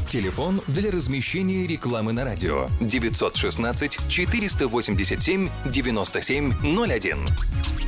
Телефон 0.09 0.61
для 0.69 0.93
размещения 0.93 1.67
рекламы 1.67 2.13
на 2.13 2.23
радио 2.23 2.69
916 2.81 4.09
487 4.09 5.49
9701. 5.67 7.84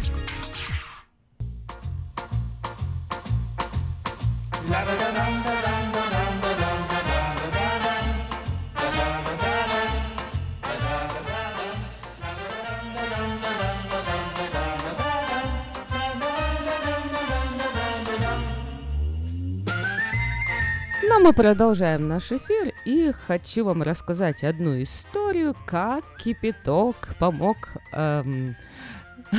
Мы 21.26 21.32
продолжаем 21.32 22.06
наш 22.06 22.30
эфир 22.30 22.72
и 22.84 23.10
хочу 23.10 23.64
вам 23.64 23.82
рассказать 23.82 24.44
одну 24.44 24.80
историю, 24.80 25.56
как 25.66 26.04
кипяток 26.18 27.16
помог 27.18 27.56
эм, 27.90 28.54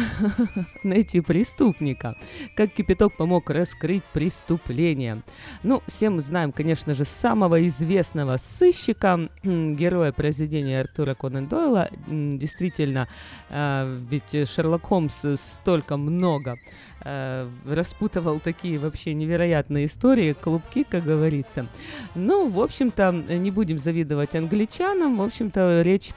найти 0.83 1.21
преступника. 1.21 2.15
Как 2.55 2.71
кипяток 2.71 3.15
помог 3.15 3.49
раскрыть 3.49 4.03
преступление. 4.13 5.21
Ну, 5.63 5.81
все 5.87 6.09
мы 6.09 6.21
знаем, 6.21 6.51
конечно 6.51 6.95
же, 6.95 7.05
самого 7.05 7.65
известного 7.67 8.37
сыщика, 8.37 9.29
героя 9.43 10.11
произведения 10.11 10.81
Артура 10.81 11.13
Конан 11.13 11.47
Дойла. 11.47 11.89
Действительно, 12.07 13.07
э, 13.49 13.99
ведь 14.09 14.49
Шерлок 14.49 14.83
Холмс 14.83 15.25
столько 15.35 15.97
много 15.97 16.57
э, 17.03 17.49
распутывал 17.65 18.39
такие 18.39 18.77
вообще 18.77 19.13
невероятные 19.13 19.85
истории, 19.85 20.33
клубки, 20.33 20.83
как 20.83 21.03
говорится. 21.03 21.67
Ну, 22.15 22.49
в 22.49 22.59
общем-то, 22.59 23.11
не 23.11 23.51
будем 23.51 23.79
завидовать 23.79 24.35
англичанам. 24.35 25.17
В 25.17 25.21
общем-то, 25.21 25.81
речь 25.81 26.11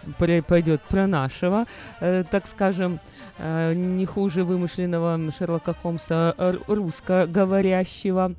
пойдет 0.46 0.82
про 0.82 1.06
нашего, 1.06 1.66
э, 2.00 2.24
так 2.30 2.46
скажем, 2.46 3.00
не 3.40 4.06
хуже 4.06 4.44
вымышленного 4.44 5.18
Шерлока 5.36 5.74
Холмса 5.74 6.34
русскоговорящего. 6.66 8.34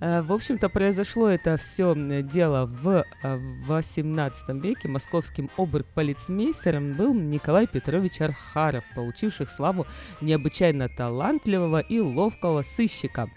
Э, 0.00 0.22
в 0.22 0.32
общем-то, 0.32 0.68
произошло 0.68 1.28
это 1.28 1.56
все 1.56 1.94
дело 2.22 2.66
в 2.66 3.04
э, 3.22 3.38
18 3.66 4.48
веке. 4.62 4.88
Московским 4.88 5.50
оберполицмейстером 5.56 6.94
был 6.94 7.14
Николай 7.14 7.66
Петрович 7.66 8.20
Архаров, 8.20 8.84
получивший 8.94 9.46
славу 9.46 9.86
необычайно 10.20 10.88
талантливого 10.88 11.80
и 11.80 12.00
ловкого 12.00 12.62
сыщика. 12.62 13.28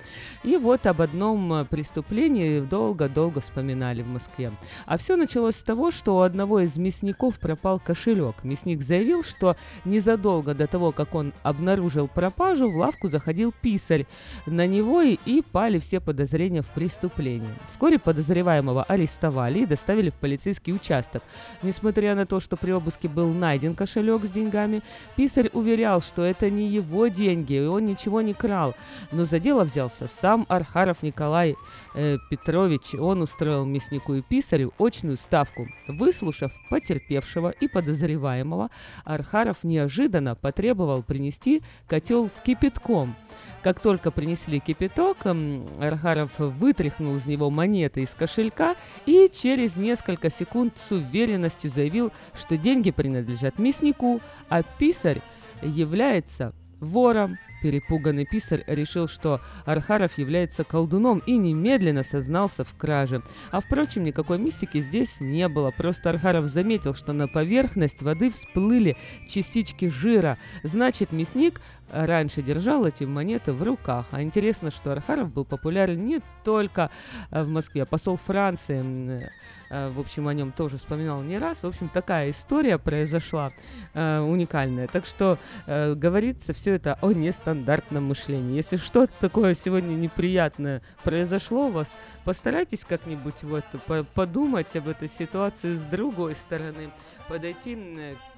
И 0.44 0.58
вот 0.58 0.86
об 0.86 1.02
одном 1.02 1.54
э, 1.54 1.66
преступлении 1.66 2.60
долго-долго 2.60 3.42
вспоминали 3.42 4.02
в 4.02 4.08
Москве. 4.08 4.52
А 4.86 4.98
все 4.98 5.16
началось 5.16 5.56
с 5.56 5.64
того, 5.64 5.92
что 5.92 6.18
у 6.18 6.20
одного 6.22 6.60
из 6.62 6.76
мясников 6.76 7.40
пропал 7.40 7.80
кошелек. 7.80 8.44
Мясник 8.44 8.82
заявил, 8.82 9.24
что 9.24 9.56
незадолго 9.86 10.54
до 10.54 10.68
того, 10.68 10.92
как 10.92 11.09
он 11.16 11.34
обнаружил 11.44 12.08
пропажу, 12.08 12.70
в 12.70 12.78
лавку 12.78 13.08
заходил 13.08 13.54
писарь. 13.62 14.06
На 14.46 14.68
него 14.68 15.02
и, 15.02 15.18
и 15.26 15.42
пали 15.42 15.80
все 15.80 16.00
подозрения 16.00 16.62
в 16.62 16.68
преступлении. 16.68 17.50
Вскоре 17.70 18.00
подозреваемого 18.00 18.84
арестовали 18.84 19.60
и 19.60 19.66
доставили 19.66 20.10
в 20.10 20.16
полицейский 20.16 20.74
участок. 20.74 21.24
Несмотря 21.62 22.16
на 22.16 22.26
то, 22.26 22.40
что 22.40 22.58
при 22.58 22.72
обыске 22.72 23.08
был 23.08 23.30
найден 23.34 23.76
кошелек 23.76 24.26
с 24.26 24.30
деньгами, 24.30 24.82
писарь 25.16 25.50
уверял, 25.54 26.02
что 26.02 26.24
это 26.24 26.50
не 26.50 26.68
его 26.68 27.08
деньги, 27.08 27.54
и 27.54 27.66
он 27.66 27.86
ничего 27.86 28.22
не 28.22 28.34
крал. 28.34 28.76
Но 29.12 29.26
за 29.26 29.40
дело 29.40 29.64
взялся 29.64 30.08
сам 30.08 30.46
Архаров 30.50 31.04
Николай 31.04 31.56
э, 31.96 32.18
Петрович. 32.30 32.94
Он 32.96 33.22
устроил 33.22 33.66
мяснику 33.66 34.16
и 34.16 34.22
писарю 34.22 34.74
очную 34.80 35.18
ставку. 35.18 35.68
Выслушав 35.88 36.52
потерпевшего 36.70 37.50
и 37.50 37.68
подозреваемого, 37.68 38.70
Архаров 39.04 39.64
неожиданно 39.64 40.36
потребовал 40.36 40.89
принести 40.98 41.62
котел 41.88 42.28
с 42.28 42.42
кипятком. 42.42 43.16
Как 43.62 43.80
только 43.80 44.12
принесли 44.12 44.60
кипяток, 44.60 45.26
м, 45.26 45.68
Архаров 45.80 46.32
вытряхнул 46.38 47.18
из 47.18 47.26
него 47.26 47.50
монеты 47.50 48.04
из 48.04 48.10
кошелька 48.12 48.76
и 49.06 49.30
через 49.34 49.76
несколько 49.76 50.30
секунд 50.30 50.74
с 50.78 50.92
уверенностью 50.92 51.70
заявил, 51.70 52.12
что 52.34 52.58
деньги 52.58 52.92
принадлежат 52.92 53.60
мяснику, 53.60 54.22
а 54.50 54.64
писарь 54.64 55.22
является 55.62 56.54
вором. 56.80 57.38
Перепуганный 57.62 58.26
писарь 58.26 58.64
решил, 58.68 59.10
что 59.10 59.42
Архаров 59.66 60.18
является 60.18 60.64
колдуном 60.64 61.22
и 61.26 61.36
немедленно 61.36 62.04
сознался 62.04 62.64
в 62.64 62.74
краже. 62.78 63.22
А 63.52 63.60
впрочем, 63.60 64.06
никакой 64.06 64.38
мистики 64.38 64.80
здесь 64.80 65.20
не 65.20 65.48
было. 65.50 65.72
Просто 65.72 66.10
Архаров 66.10 66.48
заметил, 66.48 66.94
что 66.94 67.12
на 67.12 67.28
поверхность 67.28 68.02
воды 68.02 68.32
всплыли 68.32 68.96
частички 69.28 69.90
жира. 69.90 70.38
Значит, 70.64 71.12
мясник 71.12 71.60
раньше 71.92 72.42
держал 72.42 72.86
эти 72.86 73.04
монеты 73.04 73.54
в 73.54 73.64
руках. 73.64 74.08
А 74.12 74.22
интересно, 74.22 74.72
что 74.72 74.92
Архаров 74.92 75.32
был 75.32 75.46
популярен 75.46 76.06
не 76.06 76.22
только 76.44 76.90
э, 77.32 77.44
в 77.44 77.50
Москве. 77.50 77.86
Посол 77.86 78.18
Франции, 78.18 79.30
э, 79.70 79.90
в 79.90 80.00
общем, 80.00 80.28
о 80.28 80.34
нем 80.34 80.52
тоже 80.52 80.78
вспоминал 80.78 81.22
не 81.22 81.38
раз. 81.38 81.64
В 81.64 81.68
общем, 81.68 81.90
такая 81.90 82.32
история 82.32 82.78
произошла 82.78 83.52
э, 83.94 84.20
уникальная. 84.20 84.88
Так 84.88 85.06
что 85.06 85.38
говорится 85.66 86.54
все 86.54 86.74
это 86.74 86.98
о 87.02 87.12
нестандартном 87.12 88.06
мышлении. 88.06 88.56
Если 88.56 88.78
что-то 88.78 89.14
такое 89.20 89.54
сегодня 89.54 89.94
неприятное 89.96 90.82
произошло 91.04 91.68
у 91.68 91.72
вас, 91.72 91.92
постарайтесь 92.24 92.86
как-нибудь 92.86 93.44
вот 93.44 93.64
по- 93.86 94.04
подумать 94.04 94.76
об 94.76 94.88
этой 94.88 95.10
ситуации 95.10 95.76
с 95.76 95.82
другой 95.84 96.36
стороны, 96.36 96.92
подойти 97.30 97.78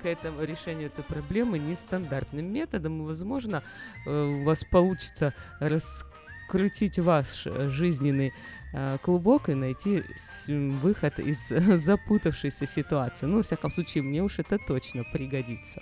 к 0.02 0.06
этому 0.06 0.44
решению 0.44 0.88
этой 0.88 1.04
проблемы 1.04 1.58
нестандартным 1.58 2.46
методом, 2.46 3.06
возможно, 3.06 3.64
э, 4.06 4.12
у 4.12 4.44
вас 4.44 4.64
получится 4.70 5.34
раскрутить 5.60 7.00
ваш 7.00 7.44
жизненный 7.46 8.34
э, 8.74 8.98
клубок 9.02 9.50
и 9.50 9.56
найти 9.56 10.04
выход 10.48 11.20
из 11.20 11.48
запутавшейся 11.84 12.68
ситуации. 12.68 13.26
Ну, 13.26 13.38
во 13.38 13.44
всяком 13.44 13.72
случае, 13.72 14.04
мне 14.04 14.22
уж 14.22 14.40
это 14.40 14.58
точно 14.68 15.04
пригодится. 15.12 15.82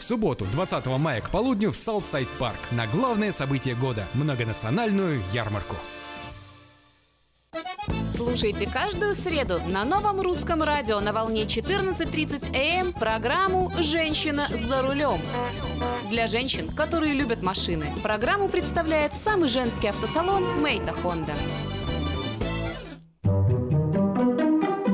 в 0.00 0.02
субботу, 0.02 0.46
20 0.46 0.86
мая 0.86 1.20
к 1.20 1.30
полудню 1.30 1.70
в 1.70 1.76
Southside 1.76 2.28
Park 2.38 2.58
на 2.70 2.86
главное 2.86 3.32
событие 3.32 3.74
года– 3.74 4.06
многонациональную 4.14 5.22
ярмарку. 5.32 5.76
Слушайте 8.14 8.66
каждую 8.66 9.14
среду 9.14 9.60
на 9.68 9.84
новом 9.84 10.20
русском 10.20 10.62
радио 10.62 11.00
на 11.00 11.12
волне 11.12 11.44
14.30 11.44 12.48
AM 12.54 12.92
программу 12.92 13.72
«Женщина 13.78 14.48
за 14.66 14.82
рулем». 14.82 15.20
Для 16.10 16.28
женщин, 16.28 16.68
которые 16.68 17.12
любят 17.14 17.42
машины, 17.42 17.86
программу 18.02 18.48
представляет 18.48 19.12
самый 19.24 19.48
женский 19.48 19.88
автосалон 19.88 20.60
«Maita 20.60 20.92
Honda». 20.92 21.34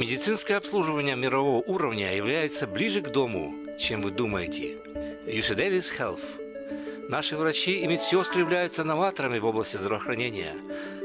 Медицинское 0.00 0.54
обслуживание 0.54 1.14
мирового 1.14 1.62
уровня 1.66 2.16
является 2.16 2.66
ближе 2.66 3.02
к 3.02 3.10
дому, 3.10 3.52
чем 3.78 4.00
вы 4.00 4.10
думаете. 4.10 4.78
UC 5.26 5.54
Davis 5.54 5.88
Health. 5.98 6.22
Наши 7.10 7.36
врачи 7.36 7.80
и 7.80 7.86
медсестры 7.86 8.40
являются 8.40 8.82
новаторами 8.82 9.38
в 9.38 9.44
области 9.44 9.76
здравоохранения, 9.76 10.54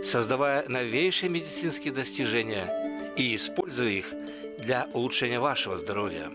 создавая 0.02 0.64
новейшие 0.70 1.30
медицинские 1.30 1.94
достижения 1.94 3.10
и 3.18 3.36
используя 3.36 3.90
их 3.90 4.14
для 4.60 4.88
улучшения 4.94 5.42
вашего 5.42 5.78
здоровья. 5.78 6.32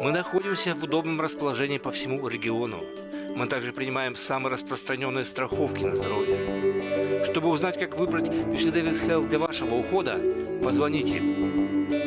Мы 0.00 0.12
находимся 0.12 0.76
в 0.76 0.84
удобном 0.84 1.20
расположении 1.20 1.78
по 1.78 1.90
всему 1.90 2.28
региону. 2.28 2.84
Мы 3.36 3.46
также 3.46 3.72
принимаем 3.72 4.16
самые 4.16 4.52
распространенные 4.52 5.24
страховки 5.24 5.84
на 5.84 5.96
здоровье. 5.96 7.24
Чтобы 7.24 7.48
узнать, 7.48 7.78
как 7.78 7.96
выбрать 7.96 8.26
UC 8.26 8.70
Davis 8.72 9.06
Health 9.06 9.28
для 9.28 9.38
вашего 9.38 9.76
ухода, 9.76 10.20
позвоните 10.62 11.22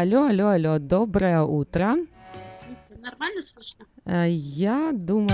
Алло, 0.00 0.28
алло, 0.28 0.48
алло, 0.48 0.78
доброе 0.78 1.42
утро. 1.42 1.98
нормально 3.02 3.42
слышно? 3.42 3.84
Э, 4.06 4.30
Я 4.30 4.92
думаю, 4.94 5.28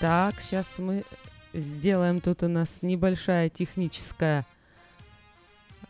так, 0.00 0.40
сейчас 0.40 0.66
мы 0.78 1.04
сделаем 1.52 2.22
тут 2.22 2.42
у 2.42 2.48
нас 2.48 2.78
небольшая 2.80 3.50
техническая. 3.50 4.46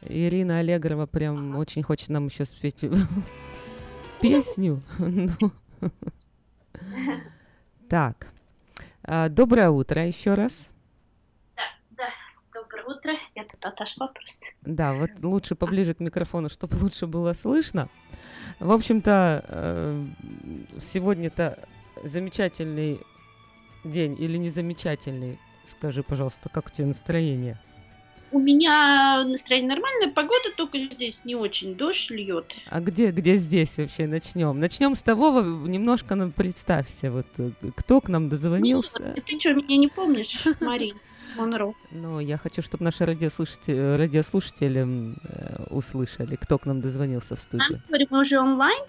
Ирина 0.03 0.59
Аллегрова 0.59 1.07
прям 1.07 1.55
очень 1.55 1.85
хочет 1.85 2.09
нам 2.09 2.27
еще 2.27 2.45
спеть 2.45 2.85
песню. 4.21 4.83
Ну. 4.99 5.31
Так, 7.89 8.27
А, 9.05 9.29
доброе 9.29 9.71
утро 9.71 10.05
еще 10.05 10.35
раз. 10.35 10.71
Утро. 12.89 13.13
Я 13.35 13.45
тут 13.45 13.65
отошла 13.65 14.09
просто. 14.09 14.47
Да, 14.63 14.95
вот 14.95 15.11
лучше 15.23 15.55
поближе 15.55 15.93
к 15.93 16.01
микрофону, 16.01 16.49
чтобы 16.49 16.77
лучше 16.77 17.07
было 17.07 17.35
слышно. 17.35 17.89
В 18.61 18.73
общем-то, 18.73 19.45
э, 19.47 20.05
сегодня-то 20.79 21.59
замечательный 22.03 23.01
день 23.85 24.17
или 24.19 24.39
не 24.39 24.49
замечательный? 24.49 25.39
Скажи, 25.71 26.03
пожалуйста, 26.03 26.49
как 26.49 26.69
у 26.69 26.71
тебя 26.71 26.87
настроение? 26.87 27.59
У 28.31 28.39
меня 28.39 29.25
настроение 29.25 29.71
нормальное, 29.71 30.11
погода 30.11 30.51
только 30.57 30.79
здесь 30.79 31.25
не 31.25 31.35
очень, 31.35 31.75
дождь 31.75 32.11
льет. 32.11 32.55
А 32.69 32.81
где, 32.81 33.11
где 33.11 33.37
здесь 33.37 33.77
вообще 33.79 34.07
начнем? 34.07 34.59
Начнем 34.61 34.95
с 34.95 35.03
того, 35.03 35.41
немножко 35.41 36.15
нам 36.15 36.33
представься, 36.33 37.11
вот 37.11 37.27
э, 37.39 37.51
кто 37.75 38.01
к 38.03 38.09
нам 38.09 38.29
дозвонился. 38.29 39.15
Ты 39.27 39.41
что, 39.41 39.55
меня 39.55 39.79
не 39.79 39.89
помнишь, 39.89 40.45
Марин 40.61 40.97
Монро? 41.39 41.73
Ну, 41.91 42.21
я 42.21 42.37
хочу, 42.37 42.63
чтобы 42.63 42.85
наши 42.85 43.05
радиослушатели, 43.07 43.97
радиослушатели 43.97 45.15
э, 45.25 45.65
услышали, 45.71 46.37
кто 46.37 46.59
к 46.59 46.67
нам 46.67 46.81
дозвонился 46.81 47.37
в 47.37 47.39
А, 47.39 47.43
студию. 47.43 47.81
говорю, 47.89 48.07
мы 48.11 48.21
уже 48.21 48.39
онлайн? 48.39 48.83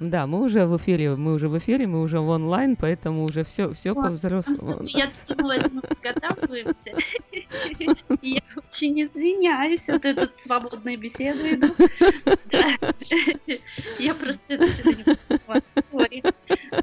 Да, 0.00 0.28
мы 0.28 0.42
уже 0.42 0.64
в 0.64 0.76
эфире, 0.76 1.16
мы 1.16 1.34
уже 1.34 1.48
в 1.48 1.58
эфире, 1.58 1.88
мы 1.88 2.00
уже 2.02 2.20
в 2.20 2.28
онлайн, 2.28 2.76
поэтому 2.76 3.24
уже 3.24 3.42
все, 3.42 3.72
все 3.72 3.94
Вот, 3.94 4.04
по-взрослому. 4.04 4.84
Я 4.84 5.08
думала, 5.28 5.56
мы 5.72 5.80
подготавливаемся. 5.82 6.92
Я 8.22 8.40
очень 8.56 9.02
извиняюсь, 9.02 9.88
вот 9.88 10.04
этот 10.04 10.38
свободная 10.38 10.96
беседа 10.96 11.52
иду. 11.52 11.66
Да. 12.52 12.74
Я 13.98 14.14
просто 14.14 14.56
не. 14.56 16.22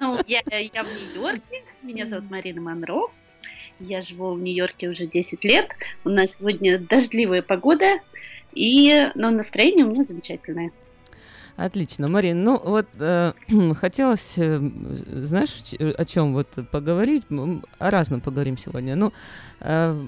Ну, 0.02 0.20
я, 0.28 0.42
я 0.50 0.84
в 0.84 0.88
Нью-Йорке, 0.88 1.64
меня 1.84 2.06
зовут 2.08 2.30
Марина 2.30 2.60
Монро. 2.62 3.08
Я 3.80 4.02
живу 4.02 4.34
в 4.34 4.40
Нью-Йорке 4.40 4.90
уже 4.90 5.06
10 5.06 5.44
лет. 5.44 5.76
У 6.04 6.10
нас 6.10 6.38
сегодня 6.38 6.80
дождливая 6.80 7.42
погода, 7.42 8.00
и, 8.54 9.08
но 9.16 9.30
настроение 9.32 9.86
у 9.86 9.92
меня 9.92 10.04
замечательное. 10.04 10.72
Отлично, 11.58 12.08
Марин. 12.10 12.44
Ну 12.44 12.60
вот 12.64 12.88
э, 13.00 13.34
хотелось, 13.76 14.34
э, 14.38 14.60
знаешь, 15.24 15.74
о 15.80 16.06
чем 16.06 16.34
вот 16.34 16.50
поговорить? 16.72 17.24
О 17.30 17.90
разном 17.90 18.22
поговорим 18.22 18.58
сегодня. 18.58 18.96
Ну, 18.96 19.14
э, 19.62 20.06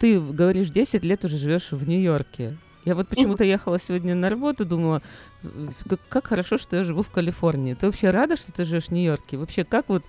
ты 0.00 0.20
говоришь, 0.20 0.70
10 0.70 1.04
лет 1.04 1.24
уже 1.24 1.38
живешь 1.38 1.70
в 1.70 1.88
Нью-Йорке. 1.88 2.56
Я 2.84 2.94
вот 2.94 3.08
почему-то 3.08 3.44
ехала 3.44 3.78
сегодня 3.78 4.14
на 4.14 4.30
работу, 4.30 4.64
думала, 4.64 5.02
э, 5.42 5.48
как, 5.88 6.00
как 6.08 6.26
хорошо, 6.28 6.56
что 6.56 6.76
я 6.76 6.84
живу 6.84 7.02
в 7.02 7.10
Калифорнии. 7.10 7.74
Ты 7.74 7.86
вообще 7.86 8.10
рада, 8.10 8.36
что 8.36 8.52
ты 8.52 8.64
живешь 8.64 8.86
в 8.86 8.92
Нью-Йорке? 8.92 9.36
Вообще, 9.36 9.64
как 9.64 9.88
вот... 9.88 10.02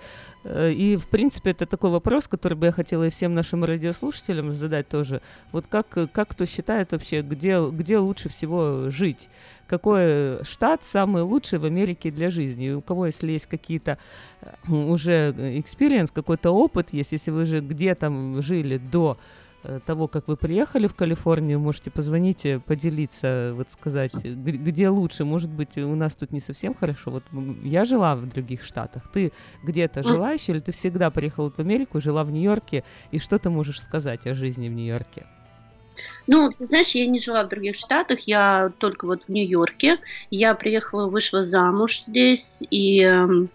э, 0.45 0.71
И, 0.71 0.95
в 0.95 1.07
принципе, 1.07 1.51
это 1.51 1.65
такой 1.65 1.89
вопрос, 1.89 2.27
который 2.29 2.53
бы 2.53 2.67
я 2.67 2.71
хотела 2.71 3.07
и 3.07 3.09
всем 3.09 3.33
нашим 3.33 3.65
радиослушателям 3.65 4.53
задать 4.53 4.87
тоже. 4.87 5.21
Вот 5.51 5.65
как, 5.67 5.97
э, 5.97 6.07
как 6.07 6.29
кто 6.29 6.45
считает 6.45 6.93
вообще, 6.93 7.21
где, 7.21 7.61
где 7.61 7.97
лучше 7.97 8.29
всего 8.29 8.89
жить? 8.89 9.27
Какой 9.67 10.43
штат 10.45 10.83
самый 10.83 11.23
лучший 11.23 11.59
в 11.59 11.65
Америке 11.65 12.09
для 12.09 12.29
жизни? 12.29 12.71
У 12.71 12.81
кого, 12.81 13.07
если 13.07 13.33
есть 13.33 13.47
какие-то 13.47 13.97
э, 14.41 14.71
уже 14.71 15.31
experience, 15.59 16.11
какой-то 16.11 16.51
опыт 16.51 16.93
есть, 16.93 17.11
если 17.11 17.31
вы 17.31 17.45
же 17.45 17.59
где-то 17.59 18.41
жили 18.41 18.77
до 18.77 19.17
э, 19.17 19.50
того, 19.85 20.07
как 20.07 20.27
вы 20.27 20.37
приехали 20.37 20.87
в 20.87 20.95
Калифорнию, 20.95 21.59
можете 21.59 21.91
позвонить, 21.91 22.45
э, 22.45 22.59
поделиться, 22.59 23.53
вот 23.55 23.69
сказать, 23.71 24.13
э, 24.23 24.29
где 24.33 24.89
лучше. 24.89 25.23
Может 25.23 25.51
быть, 25.51 25.77
у 25.77 25.95
нас 25.95 26.15
тут 26.15 26.31
не 26.31 26.39
совсем 26.39 26.73
хорошо. 26.73 27.11
Вот 27.11 27.23
я 27.63 27.85
жила 27.85 28.15
в 28.15 28.27
других 28.27 28.63
штатах. 28.63 29.03
Ты 29.13 29.31
где-то 29.63 30.03
жила 30.03 30.31
еще, 30.31 30.53
или 30.53 30.59
ты 30.59 30.71
всегда 30.71 31.11
приехала 31.11 31.51
в 31.51 31.59
Америку, 31.59 32.01
жила 32.01 32.23
в 32.23 32.31
Нью-Йорке, 32.31 32.83
и 33.11 33.19
что 33.19 33.37
ты 33.37 33.49
можешь 33.49 33.81
сказать 33.81 34.25
о 34.27 34.33
жизни 34.33 34.69
в 34.69 34.71
Нью-Йорке? 34.71 35.25
Ну, 36.27 36.51
знаешь, 36.59 36.91
я 36.91 37.05
не 37.07 37.19
жила 37.19 37.43
в 37.43 37.49
других 37.49 37.75
штатах, 37.75 38.21
я 38.21 38.71
только 38.77 39.05
вот 39.05 39.23
в 39.27 39.31
Нью-Йорке. 39.31 39.99
Я 40.29 40.55
приехала, 40.55 41.07
вышла 41.07 41.45
замуж 41.45 42.03
здесь 42.07 42.63
и 42.69 43.03
эм, 43.03 43.49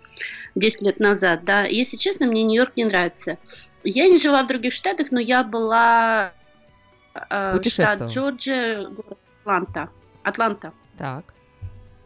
10 0.54 0.82
лет 0.82 1.00
назад, 1.00 1.44
да. 1.44 1.64
Если 1.64 1.96
честно, 1.96 2.26
мне 2.26 2.42
Нью-Йорк 2.44 2.76
не 2.76 2.84
нравится. 2.84 3.38
Я 3.88 4.08
не 4.08 4.18
жила 4.18 4.42
в 4.42 4.46
других 4.48 4.72
штатах, 4.72 5.12
но 5.12 5.20
я 5.20 5.44
была 5.44 6.32
э, 7.14 7.60
штат 7.68 8.02
Джорджия, 8.10 8.86
город 8.88 9.18
Атланта. 9.44 9.88
Атланта. 10.24 10.72
Так. 10.98 11.32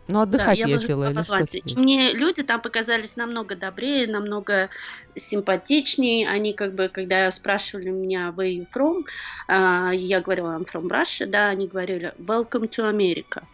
Ну, 0.06 0.20
отдыхать 0.20 0.58
да, 0.58 0.66
я 0.66 0.74
ездила 0.74 1.10
или 1.10 1.22
что? 1.22 1.58
И 1.58 1.74
мне 1.76 2.12
люди 2.12 2.42
там 2.42 2.60
показались 2.60 3.16
намного 3.16 3.54
добрее, 3.54 4.08
намного 4.08 4.68
симпатичнее. 5.14 6.28
Они 6.28 6.52
как 6.52 6.74
бы, 6.74 6.88
когда 6.88 7.30
спрашивали 7.30 7.90
меня, 7.90 8.34
where 8.36 8.52
you 8.52 8.66
from, 8.74 9.04
а, 9.46 9.92
я 9.92 10.20
говорила, 10.20 10.58
I'm 10.58 10.66
from 10.70 10.88
Russia, 10.88 11.26
да, 11.26 11.48
они 11.48 11.68
говорили, 11.68 12.12
welcome 12.18 12.68
to 12.68 12.90
America. 12.90 13.44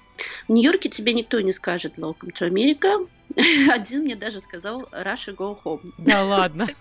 В 0.49 0.53
Нью-Йорке 0.53 0.89
тебе 0.89 1.12
никто 1.12 1.41
не 1.41 1.53
скажет 1.53 1.99
Welcome 1.99 2.33
to 2.33 2.49
America. 2.49 3.07
Один 3.70 4.03
мне 4.03 4.16
даже 4.16 4.41
сказал 4.41 4.83
Russia 4.93 5.35
go 5.35 5.57
home. 5.62 5.93
Да 5.99 6.24
ладно. 6.24 6.66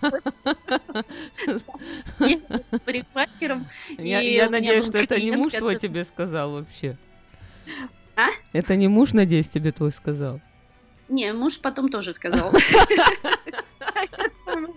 Парикмахером, 2.84 3.66
Я, 3.98 4.48
надеюсь, 4.48 4.86
что 4.86 4.98
это 4.98 5.20
не 5.20 5.32
муж 5.32 5.52
твой 5.52 5.78
тебе 5.78 6.04
сказал 6.04 6.52
вообще. 6.52 6.96
А? 8.16 8.28
Это 8.52 8.76
не 8.76 8.88
муж, 8.88 9.12
надеюсь, 9.12 9.48
тебе 9.48 9.72
твой 9.72 9.92
сказал. 9.92 10.40
Не, 11.08 11.32
муж 11.32 11.60
потом 11.60 11.88
тоже 11.88 12.14
сказал. 12.14 12.52
Мы 14.46 14.72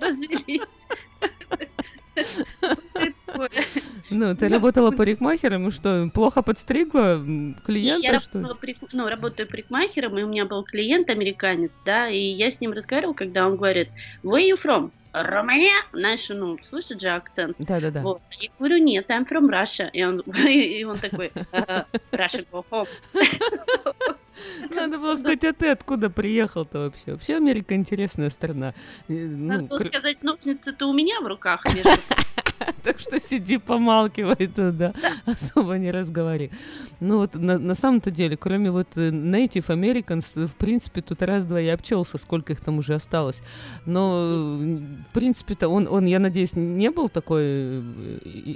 Ну, 4.10 4.36
ты 4.36 4.48
работала 4.48 4.92
парикмахером, 4.92 5.68
и 5.68 5.72
что, 5.72 6.10
плохо 6.14 6.42
подстригла 6.42 7.16
м, 7.16 7.56
Я 7.56 7.62
клиента, 7.64 8.20
что 8.20 8.40
работала 8.40 8.58
парик- 8.62 8.90
ну, 8.94 9.08
работаю 9.08 9.48
парикмахером, 9.48 10.18
и 10.18 10.24
у 10.24 10.28
меня 10.28 10.46
был 10.46 10.64
клиент 10.64 11.10
американец, 11.10 11.82
да, 11.86 12.10
и 12.10 12.18
я 12.20 12.50
с 12.50 12.60
ним 12.62 12.72
разговаривала, 12.72 13.14
когда 13.14 13.46
он 13.48 13.58
говорит, 13.58 13.90
where 14.24 14.42
you 14.42 14.56
from? 14.56 14.92
Румыния? 15.12 15.74
Знаешь, 15.92 16.28
ну, 16.30 16.58
слышит 16.62 17.02
же 17.02 17.10
акцент. 17.10 17.56
Да-да-да. 17.58 18.02
Вот. 18.02 18.22
Я 18.40 18.50
говорю, 18.60 18.78
нет, 18.78 19.10
I'm 19.10 19.26
from 19.28 19.50
Russia. 19.50 19.90
И 19.92 20.04
он, 20.04 20.20
и 20.48 20.84
он 20.84 21.00
такой, 21.00 21.32
«Ага, 21.52 21.88
Russia 22.12 22.46
go 22.52 22.64
home. 22.72 22.88
Надо 24.76 24.98
было 24.98 25.16
сказать, 25.16 25.44
а 25.44 25.54
ты 25.54 25.70
откуда 25.70 26.10
приехал-то 26.10 26.80
вообще? 26.80 27.14
Вообще 27.14 27.36
Америка 27.36 27.76
интересная 27.76 28.30
страна. 28.30 28.74
Э, 29.08 29.14
Надо 29.14 29.64
ну, 29.64 29.68
было 29.68 29.80
сказать, 29.80 30.24
ножницы-то 30.24 30.88
у 30.88 30.94
меня 30.94 31.22
в 31.22 31.28
руках. 31.28 31.66
между 31.66 31.90
Так 32.84 33.00
что 33.00 33.20
сиди, 33.20 33.58
помалкивай 33.58 34.48
тут, 34.48 34.78
да, 34.78 34.94
особо 35.26 35.78
не 35.78 35.92
разговаривай. 35.92 36.52
Ну 37.00 37.18
вот 37.18 37.36
на, 37.36 37.58
на 37.58 37.76
самом-то 37.76 38.12
деле, 38.12 38.38
кроме 38.38 38.72
вот 38.72 38.98
э, 38.98 39.10
Native 39.10 39.68
Americans, 39.68 40.26
э, 40.36 40.48
в 40.48 40.56
принципе, 40.56 41.02
тут 41.02 41.22
раз-два 41.22 41.60
я 41.60 41.74
обчелся, 41.74 42.18
сколько 42.18 42.54
их 42.54 42.62
там 42.62 42.78
уже 42.78 42.96
осталось. 42.96 43.42
Но, 43.86 44.60
э, 44.62 44.78
в 45.10 45.14
принципе-то, 45.14 45.68
он, 45.70 45.88
он, 45.90 46.06
я 46.06 46.20
надеюсь, 46.20 46.56
не 46.56 46.90
был 46.90 47.10
такой 47.10 47.80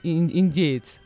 индеец? 0.04 1.00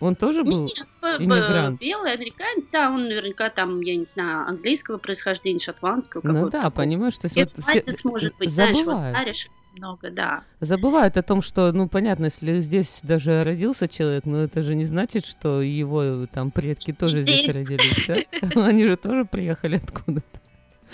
Он 0.00 0.14
тоже 0.14 0.44
был 0.44 0.64
Нет, 0.66 0.86
б- 1.00 1.18
б- 1.18 1.24
иммигрант? 1.24 1.80
белый 1.80 2.12
американец, 2.12 2.68
да, 2.68 2.90
он 2.90 3.04
наверняка 3.08 3.48
там, 3.48 3.80
я 3.80 3.96
не 3.96 4.04
знаю, 4.04 4.46
английского 4.48 4.98
происхождения, 4.98 5.58
шотландского. 5.60 6.20
Ну 6.24 6.44
да, 6.50 6.62
такого. 6.62 6.70
понимаешь, 6.70 7.16
то 7.18 7.26
есть 7.26 7.36
вот 7.36 7.52
все- 7.64 8.08
может 8.08 8.36
быть, 8.36 8.50
знаешь, 8.50 8.76
вот 8.76 8.84
забывают. 8.84 9.16
Ариш 9.16 9.48
много, 9.74 10.10
да. 10.10 10.42
Забывают 10.60 11.16
о 11.16 11.22
том, 11.22 11.42
что, 11.42 11.70
ну, 11.72 11.88
понятно, 11.88 12.26
если 12.26 12.60
здесь 12.60 13.00
даже 13.02 13.42
родился 13.44 13.88
человек, 13.88 14.24
но 14.26 14.38
это 14.44 14.62
же 14.62 14.74
не 14.74 14.84
значит, 14.84 15.24
что 15.26 15.60
его 15.62 16.02
э, 16.02 16.26
там 16.32 16.50
предки 16.50 16.92
тоже 16.92 17.22
здесь 17.22 17.46
Индейцы. 17.46 17.74
родились, 17.76 18.06
да? 18.06 18.62
Они 18.66 18.86
же 18.86 18.96
тоже 18.96 19.24
приехали 19.24 19.76
откуда-то. 19.76 20.40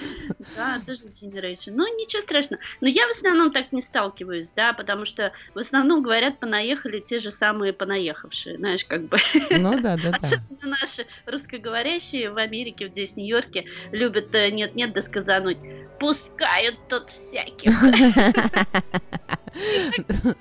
Да, 0.56 0.80
тоже 0.86 1.02
generation. 1.20 1.72
Ну, 1.74 1.86
ничего 1.98 2.22
страшного. 2.22 2.62
Но 2.80 2.88
я 2.88 3.06
в 3.06 3.10
основном 3.10 3.52
так 3.52 3.72
не 3.72 3.80
сталкиваюсь, 3.80 4.52
да, 4.52 4.72
потому 4.72 5.04
что 5.04 5.32
в 5.54 5.58
основном 5.58 6.02
говорят, 6.02 6.38
понаехали 6.38 7.00
те 7.00 7.18
же 7.18 7.30
самые 7.30 7.72
понаехавшие, 7.72 8.58
знаешь, 8.58 8.84
как 8.84 9.04
бы. 9.04 9.16
Ну 9.50 9.80
да, 9.80 9.96
да, 9.96 9.98
да. 10.10 10.16
Особенно 10.16 10.76
наши 10.80 11.06
русскоговорящие 11.26 12.30
в 12.30 12.38
Америке, 12.38 12.88
здесь, 12.88 13.14
в 13.14 13.16
Нью-Йорке, 13.16 13.66
любят 13.92 14.34
э, 14.34 14.50
нет-нет 14.50 14.92
да 14.92 15.00
сказануть. 15.00 15.58
Пускают 15.98 16.76
тут 16.88 17.10
всяких. 17.10 17.72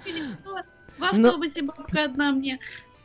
В 0.97 1.03
автобусе 1.03 1.63
бабка 1.63 2.03
одна 2.03 2.31
мне 2.31 2.59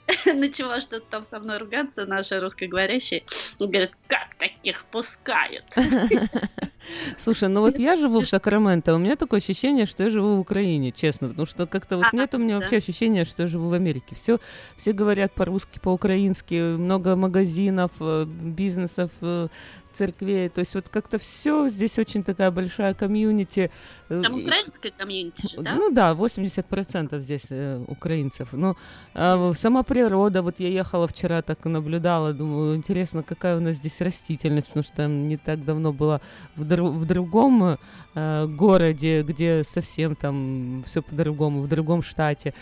начала 0.34 0.80
что-то 0.80 1.07
там 1.11 1.24
со 1.24 1.38
мной 1.40 1.59
ругаться, 1.59 2.07
наши 2.07 2.38
русскоговорящие. 2.40 3.24
Говорят, 3.59 3.92
как 4.07 4.34
таких 4.38 4.84
пускают? 4.86 5.64
Слушай, 7.18 7.48
ну 7.48 7.62
вот 7.62 7.78
я 7.78 7.96
живу 7.96 8.20
в 8.20 8.28
Сакраменто, 8.28 8.94
у 8.94 8.98
меня 8.98 9.16
такое 9.16 9.40
ощущение, 9.40 9.86
что 9.86 10.04
я 10.04 10.11
живу 10.11 10.36
в 10.36 10.40
Украине, 10.40 10.92
честно, 10.92 11.28
потому 11.28 11.46
что 11.46 11.66
как-то 11.66 11.96
вот 11.96 12.07
А, 12.12 12.16
нет 12.16 12.34
у 12.34 12.38
меня 12.38 12.59
вообще 12.59 12.76
ощущения, 12.76 13.24
что 13.24 13.42
я 13.42 13.48
живу 13.48 13.68
в 13.68 13.72
Америке. 13.72 14.14
Все, 14.14 14.38
все 14.76 14.92
говорят 14.92 15.32
по-русски, 15.32 15.80
по-украински, 15.80 16.76
много 16.76 17.16
магазинов, 17.16 17.90
э, 18.00 18.24
бизнесов, 18.26 19.11
э, 19.20 19.48
церквей, 19.97 20.49
то 20.49 20.61
есть 20.61 20.74
вот 20.74 20.88
как-то 20.88 21.18
все 21.18 21.68
здесь 21.68 21.99
очень 21.99 22.22
такая 22.22 22.51
большая 22.51 22.94
комьюнити. 22.94 23.70
э, 24.09 24.22
Там 24.22 24.34
украинская 24.34 24.92
комьюнити 24.97 25.49
же, 25.49 25.62
да? 25.62 25.74
Ну 25.74 25.90
да, 25.90 26.12
80% 26.12 27.18
здесь 27.20 27.47
э, 27.51 27.84
украинцев. 27.88 28.53
Но 28.53 28.76
а, 29.14 29.53
сама 29.55 29.82
природа, 29.82 30.42
вот 30.42 30.61
я 30.61 30.68
ехала 30.68 31.07
вчера, 31.09 31.42
так 31.42 31.66
и 31.66 31.68
наблюдала, 31.68 32.32
думаю, 32.32 32.76
интересно, 32.76 33.22
какая 33.22 33.57
у 33.57 33.61
нас 33.61 33.76
здесь 33.76 34.01
растительность, 34.01 34.68
потому 34.68 34.84
что 34.84 35.07
не 35.07 35.36
так 35.36 35.64
давно 35.64 35.92
была 35.92 36.20
в, 36.57 36.62
дру- 36.62 36.90
в 36.92 37.05
другом 37.05 37.78
э, 38.14 38.47
городе, 38.47 39.22
где 39.22 39.64
совсем 39.64 40.14
там 40.16 40.82
все 40.86 41.03
по-другому, 41.03 41.61
в 41.62 41.68
другом 41.68 42.03
штате. 42.03 42.55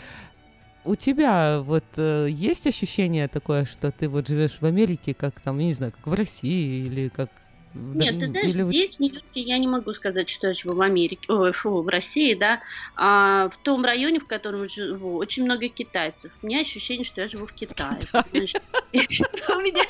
У 0.85 0.97
тебя 0.97 1.61
вот 1.61 1.85
э, 1.97 2.29
есть 2.31 2.67
ощущение 2.67 3.29
такое, 3.29 3.65
что 3.65 3.91
ты 3.91 4.09
вот 4.09 4.29
живешь 4.29 4.59
в 4.61 4.65
Америке, 4.65 5.15
как 5.15 5.41
там, 5.41 5.59
не 5.59 5.73
знаю, 5.73 5.93
как 5.93 6.07
в 6.07 6.13
России 6.13 6.87
или 6.87 7.09
как... 7.09 7.31
Нет, 7.73 8.21
ты 8.21 8.29
знаешь, 8.29 8.55
или 8.55 8.65
здесь, 8.69 8.97
в 8.97 9.01
Нью-Йорке, 9.01 9.41
я 9.41 9.59
не 9.59 9.67
могу 9.67 9.93
сказать, 9.95 10.29
что 10.29 10.49
я 10.49 10.53
живу 10.53 10.75
в 10.75 10.83
Америке, 10.83 11.27
ой, 11.29 11.53
фу, 11.53 11.83
в 11.83 11.89
России, 11.89 12.35
да. 12.35 12.61
А 12.95 13.49
в 13.49 13.57
том 13.57 13.85
районе, 13.85 14.21
в 14.21 14.27
котором 14.29 14.69
живу, 14.69 15.17
очень 15.17 15.45
много 15.45 15.69
китайцев. 15.69 16.31
У 16.43 16.47
меня 16.47 16.61
ощущение, 16.61 17.05
что 17.05 17.23
я 17.23 17.27
живу 17.27 17.47
в 17.47 17.53
Китае. 17.53 17.99
У 18.13 19.61
меня 19.61 19.85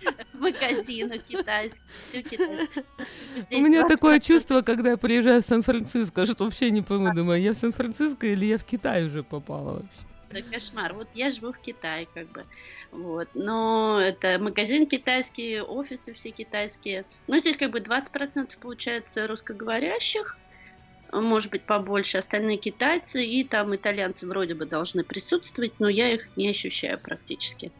магазины 0.34 1.18
китайские, 1.18 1.82
все 1.98 2.22
китайское. 2.22 2.84
У 3.50 3.60
меня 3.60 3.86
такое 3.86 4.20
чувство, 4.20 4.62
когда 4.62 4.90
я 4.90 4.96
приезжаю 4.96 5.42
в 5.42 5.46
Сан-Франциско, 5.46 6.26
что 6.26 6.44
вообще 6.44 6.70
не 6.70 6.82
пойму, 6.82 7.12
думаю, 7.14 7.40
я 7.40 7.52
в 7.54 7.56
Сан-Франциско 7.56 8.26
или 8.26 8.46
я 8.46 8.58
в 8.58 8.64
Китай 8.64 9.04
уже 9.06 9.22
попала 9.22 9.74
вообще. 9.74 10.09
Это 10.30 10.48
кошмар. 10.48 10.94
Вот 10.94 11.08
я 11.12 11.30
живу 11.30 11.52
в 11.52 11.58
Китае, 11.58 12.06
как 12.14 12.28
бы. 12.28 12.46
Вот. 12.92 13.28
Но 13.34 14.00
это 14.00 14.38
магазин 14.38 14.86
китайский, 14.86 15.60
офисы 15.60 16.12
все 16.12 16.30
китайские. 16.30 17.04
Но 17.26 17.38
здесь 17.38 17.56
как 17.56 17.72
бы 17.72 17.80
20% 17.80 18.56
получается 18.60 19.26
русскоговорящих, 19.26 20.38
может 21.12 21.50
быть, 21.50 21.66
побольше, 21.66 22.18
остальные 22.18 22.58
китайцы, 22.58 23.24
и 23.24 23.42
там 23.42 23.74
итальянцы 23.74 24.28
вроде 24.28 24.54
бы 24.54 24.66
должны 24.66 25.02
присутствовать, 25.02 25.74
но 25.80 25.88
я 25.88 26.14
их 26.14 26.28
не 26.36 26.48
ощущаю 26.48 27.00
практически. 27.00 27.72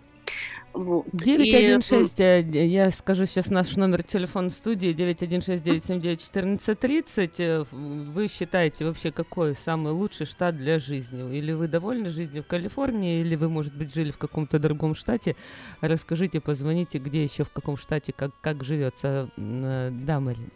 Вот. 0.73 1.07
И, 1.13 1.19
916, 1.19 2.21
э, 2.21 2.67
я 2.67 2.91
скажу 2.91 3.27
сейчас 3.27 3.51
наш 3.51 3.77
номер 3.77 4.03
телефона 4.03 4.51
в 4.51 4.53
студии, 4.53 4.95
916-979-1430. 4.95 7.31
Э, 7.39 7.65
Вы 7.71 8.29
считаете 8.29 8.85
вообще, 8.85 9.11
какой 9.11 9.55
самый 9.57 9.93
лучший 9.93 10.27
штат 10.27 10.57
для 10.57 10.79
жизни? 10.79 11.37
Или 11.37 11.53
вы 11.53 11.69
довольны 11.69 12.11
жизнью 12.11 12.43
в 12.45 12.47
Калифорнии, 12.47 13.21
или 13.21 13.37
вы, 13.37 13.49
может 13.49 13.77
быть, 13.77 13.95
жили 13.95 14.11
в 14.13 14.19
каком-то 14.19 14.59
другом 14.59 14.95
штате? 14.95 15.37
Расскажите, 15.81 16.41
позвоните, 16.41 16.99
где 16.99 17.25
еще, 17.25 17.45
в 17.45 17.51
каком 17.51 17.77
штате, 17.77 18.13
как, 18.13 18.31
как 18.41 18.63
живется. 18.65 19.31
Э, 19.37 19.91
Да, 19.91 20.21
Марин. 20.21 20.51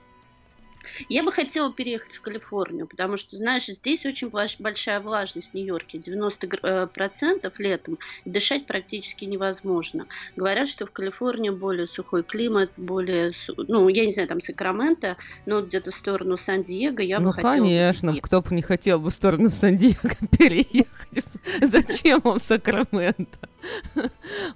Я 1.08 1.22
бы 1.22 1.32
хотела 1.32 1.72
переехать 1.72 2.14
в 2.14 2.20
Калифорнию, 2.20 2.86
потому 2.86 3.16
что, 3.16 3.36
знаешь, 3.36 3.66
здесь 3.66 4.04
очень 4.06 4.30
большая 4.30 5.00
влажность 5.00 5.50
в 5.50 5.54
Нью-Йорке, 5.54 5.98
90% 5.98 6.86
процентов 6.88 7.58
летом, 7.58 7.98
и 8.24 8.30
дышать 8.30 8.66
практически 8.66 9.24
невозможно. 9.24 10.06
Говорят, 10.36 10.68
что 10.68 10.86
в 10.86 10.90
Калифорнии 10.90 11.50
более 11.50 11.86
сухой 11.86 12.22
климат, 12.22 12.70
более, 12.76 13.32
су- 13.32 13.54
ну, 13.56 13.88
я 13.88 14.04
не 14.04 14.12
знаю, 14.12 14.28
там 14.28 14.40
Сакраменто, 14.40 15.16
но 15.46 15.62
где-то 15.62 15.90
в 15.90 15.94
сторону 15.94 16.36
Сан-Диего 16.36 17.00
я 17.00 17.18
бы 17.18 17.26
ну, 17.26 17.32
хотела... 17.32 17.52
бы 17.52 17.58
конечно, 17.58 18.08
переехать. 18.08 18.28
кто 18.28 18.40
бы 18.42 18.54
не 18.54 18.62
хотел 18.62 18.98
бы 18.98 19.10
в 19.10 19.14
сторону 19.14 19.50
Сан-Диего 19.50 20.10
переехать. 20.38 21.24
Зачем 21.60 22.20
вам 22.20 22.40
Сакраменто? 22.40 23.48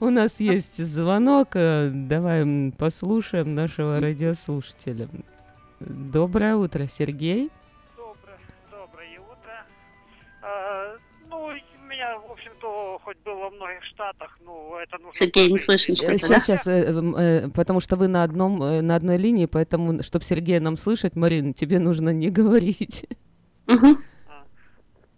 У 0.01 0.11
нас 0.11 0.41
есть 0.41 0.83
звонок. 0.85 1.49
э, 1.55 1.91
Давай 1.93 2.72
послушаем 2.76 3.55
нашего 3.55 4.01
радиослушателя. 4.01 5.09
Доброе 5.81 6.57
утро, 6.57 6.87
Сергей. 6.87 7.51
А, 10.41 10.97
ну, 11.29 11.45
у 11.45 11.83
меня, 11.85 12.18
в 12.18 12.31
общем-то, 12.33 13.01
хоть 13.05 13.18
был 13.18 13.39
во 13.39 13.51
многих 13.51 13.85
штатах, 13.85 14.39
ну, 14.45 14.76
это 14.76 14.97
нужно... 14.99 15.12
Сергей, 15.12 15.51
не 15.51 15.59
слышно 15.59 15.95
Сейчас, 15.95 16.18
что-то, 16.18 16.29
да? 16.29 16.41
сейчас, 16.41 16.66
э, 16.66 17.49
потому 17.55 17.81
что 17.81 17.97
вы 17.97 18.09
на 18.09 18.22
одном, 18.22 18.62
э, 18.62 18.81
на 18.81 18.97
одной 18.97 19.18
линии, 19.18 19.47
поэтому, 19.47 20.03
чтобы 20.03 20.24
Сергея 20.24 20.61
нам 20.61 20.76
слышать, 20.76 21.16
Марин, 21.16 21.55
тебе 21.55 21.79
нужно 21.79 22.11
не 22.11 22.31
говорить. 22.31 23.07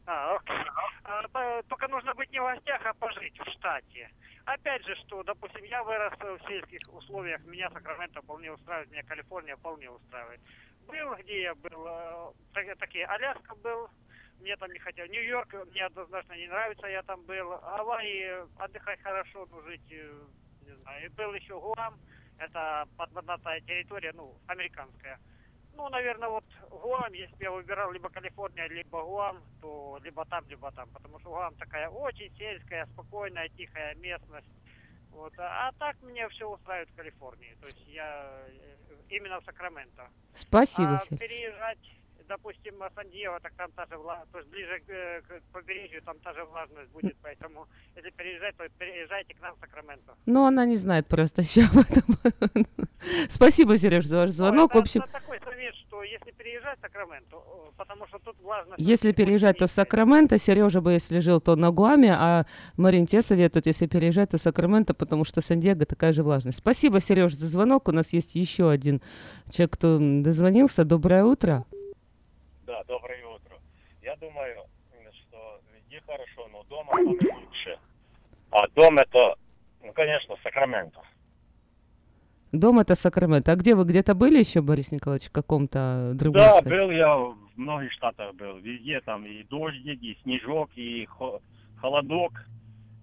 А, 0.06 0.36
окей. 0.36 0.56
А, 1.04 1.62
только 1.68 1.88
нужно 1.88 2.14
быть 2.14 2.32
не 2.32 2.40
в 2.40 2.44
гостях, 2.44 2.80
а 2.84 2.94
пожить 2.94 3.38
в 3.38 3.50
штате. 3.52 4.11
Опять 4.45 4.84
же, 4.84 4.95
что, 4.97 5.22
допустим, 5.22 5.64
я 5.64 5.82
вырос 5.84 6.14
в 6.18 6.49
сельских 6.49 6.80
условиях, 6.93 7.45
меня 7.45 7.70
Сакраменто 7.70 8.22
вполне 8.22 8.53
устраивает, 8.53 8.91
меня 8.91 9.03
Калифорния 9.03 9.57
вполне 9.57 9.91
устраивает. 9.91 10.41
Был, 10.86 11.14
где 11.16 11.43
я 11.43 11.55
был, 11.55 11.86
э, 11.86 12.32
так- 12.53 12.78
такие, 12.78 13.07
Аляска 13.07 13.55
был, 13.57 13.88
мне 14.41 14.57
там 14.57 14.72
не 14.72 14.78
хотел. 14.78 15.07
Нью-Йорк 15.07 15.53
мне 15.70 15.84
однозначно 15.84 16.32
не 16.34 16.49
нравится, 16.49 16.86
я 16.86 17.03
там 17.03 17.24
был. 17.26 17.51
Гавайи, 17.61 18.47
отдыхать 18.59 19.01
хорошо, 19.03 19.47
но 19.51 19.61
жить, 19.62 19.82
э, 19.91 20.26
не 20.62 20.74
знаю. 20.76 21.05
И 21.07 21.09
был 21.11 21.34
еще 21.34 21.61
Гуам, 21.61 21.99
Это 22.38 22.86
подмандатная 22.97 23.61
территория, 23.61 24.12
ну, 24.14 24.34
американская. 24.47 25.18
Ну, 25.74 25.91
наверное, 25.91 26.30
вот 26.30 26.45
Гуам, 26.70 27.12
если 27.12 27.44
я 27.44 27.50
выбирал 27.50 27.92
либо 27.92 28.08
Калифорния, 28.08 28.68
либо 28.68 29.02
Гуам, 29.02 29.42
то 29.61 29.98
либо 30.02 30.24
там, 30.26 30.44
либо 30.48 30.70
там. 30.72 30.88
Потому 30.90 31.18
что 31.20 31.30
Гуам 31.30 31.54
такая 31.56 31.88
очень 31.88 32.34
сельская, 32.36 32.86
спокойная, 32.86 33.48
тихая 33.50 33.94
местность. 33.96 34.48
Вот. 35.11 35.32
А, 35.38 35.68
а 35.68 35.72
так 35.72 35.96
мне 36.02 36.28
все 36.28 36.48
устраивает 36.48 36.90
в 36.90 36.96
Калифорнии. 36.96 37.56
То 37.61 37.66
есть 37.66 37.86
я 37.88 38.44
э, 38.48 38.76
именно 39.08 39.40
в 39.40 39.44
Сакраменто. 39.44 40.08
Спасибо, 40.34 40.96
а 40.96 41.16
переезжать, 41.16 41.78
допустим, 42.30 42.74
в 42.78 42.90
Сан-Диего, 42.94 43.40
так 43.40 43.52
там 43.56 43.70
та 43.76 43.86
же 43.86 43.96
влажность, 43.98 44.32
то 44.32 44.38
есть 44.38 44.50
ближе 44.50 44.78
к, 44.86 44.90
э, 44.90 45.20
к 45.22 45.42
побережью, 45.52 46.00
там 46.02 46.16
та 46.24 46.32
же 46.32 46.44
влажность 46.44 46.90
будет. 46.92 47.16
Поэтому, 47.22 47.66
если 47.96 48.10
переезжать, 48.10 48.56
то 48.56 48.64
переезжайте 48.78 49.34
к 49.34 49.40
нам 49.42 49.54
в 49.56 49.58
Сакраменто. 49.60 50.14
Ну, 50.26 50.46
она 50.46 50.64
не 50.64 50.76
знает 50.76 51.06
просто 51.08 51.42
еще 51.42 51.62
об 51.62 51.78
этом. 51.78 52.04
Спасибо, 53.30 53.76
Сереж, 53.78 54.04
за 54.06 54.18
ваш 54.18 54.30
звонок. 54.30 54.70
В 54.70 54.76
Это- 54.76 54.78
общем, 54.78 55.02
это 55.02 55.12
такой 55.12 55.40
совет, 55.40 55.74
что 55.74 56.02
если 56.04 56.30
переезжать 56.30 56.78
в 56.78 56.82
Сакраменто, 56.82 57.36
о, 57.36 57.72
потому 57.76 58.06
что 58.06 58.18
тут 58.18 58.36
влажность... 58.40 58.80
если 58.80 59.12
переезжать, 59.12 59.58
то 59.58 59.66
в 59.66 59.70
Сакраменто. 59.70 60.38
Сережа 60.38 60.80
бы, 60.80 60.92
если 60.92 61.18
жил, 61.18 61.40
то 61.40 61.56
на 61.56 61.70
Гуаме, 61.72 62.14
а 62.14 62.46
Марин 62.76 63.06
тебе 63.06 63.22
советует, 63.22 63.66
если 63.66 63.86
переезжать, 63.88 64.30
то 64.30 64.38
в 64.38 64.40
Сакраменто, 64.40 64.94
потому 64.94 65.24
что 65.24 65.40
Сан-Диего 65.40 65.84
такая 65.84 66.12
же 66.12 66.22
влажность. 66.22 66.58
Спасибо, 66.58 67.00
Сереж, 67.00 67.34
за 67.34 67.48
звонок. 67.48 67.88
У 67.88 67.92
нас 67.92 68.12
есть 68.12 68.36
еще 68.36 68.70
один 68.70 69.02
человек, 69.50 69.72
кто 69.72 69.98
дозвонился. 69.98 70.84
Доброе 70.84 71.24
утро. 71.24 71.66
Да, 72.70 72.84
доброе 72.84 73.26
утро. 73.26 73.56
Я 74.00 74.14
думаю, 74.14 74.62
что 75.12 75.60
везде 75.74 76.00
хорошо, 76.06 76.46
но 76.52 76.62
дома 76.68 76.92
лучше. 77.04 77.76
А 78.52 78.68
дом 78.76 78.96
это, 78.96 79.34
ну, 79.82 79.92
конечно, 79.92 80.36
Сакраменто. 80.44 81.00
Дом 82.52 82.78
это 82.78 82.94
Сакраменто. 82.94 83.50
А 83.50 83.56
где 83.56 83.74
вы 83.74 83.82
где-то 83.84 84.14
были 84.14 84.38
еще, 84.38 84.60
Борис 84.62 84.92
Николаевич, 84.92 85.30
в 85.30 85.32
каком-то 85.32 86.12
другом 86.14 86.42
Да, 86.42 86.60
штате? 86.60 86.68
был 86.68 86.90
я 86.92 87.16
в 87.16 87.36
многих 87.56 87.90
штатах 87.90 88.34
был. 88.36 88.58
Везде 88.58 89.00
там 89.00 89.26
и 89.26 89.42
дождик, 89.42 90.00
и 90.00 90.16
снежок, 90.22 90.70
и 90.76 91.06
хо- 91.06 91.42
холодок. 91.80 92.32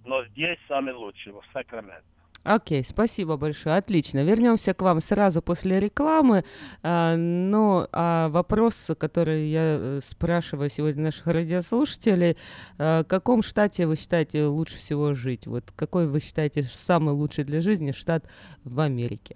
Но 0.05 0.23
здесь 0.27 0.57
самый 0.69 0.93
лучший, 0.93 1.33
в 1.33 1.41
Сакраменто. 1.51 2.05
Окей, 2.47 2.81
спасибо 2.85 3.35
большое. 3.35 3.75
Отлично. 3.75 4.23
Вернемся 4.23 4.73
к 4.73 4.81
вам 4.81 5.01
сразу 5.01 5.41
после 5.41 5.81
рекламы. 5.81 6.45
А, 6.81 7.17
ну, 7.17 7.85
а 7.91 8.29
вопрос, 8.29 8.91
который 8.97 9.49
я 9.49 9.61
э, 9.63 9.99
спрашиваю 10.01 10.69
сегодня 10.69 11.03
наших 11.03 11.27
радиослушателей, 11.27 12.37
а, 12.77 13.03
в 13.03 13.07
каком 13.07 13.43
штате 13.43 13.85
вы 13.85 13.97
считаете 13.97 14.45
лучше 14.45 14.77
всего 14.77 15.13
жить? 15.13 15.45
Вот 15.45 15.73
какой 15.75 16.07
вы 16.07 16.21
считаете 16.21 16.63
самый 16.63 17.13
лучший 17.13 17.43
для 17.43 17.59
жизни 17.59 17.91
штат 17.91 18.23
в 18.63 18.79
Америке? 18.79 19.35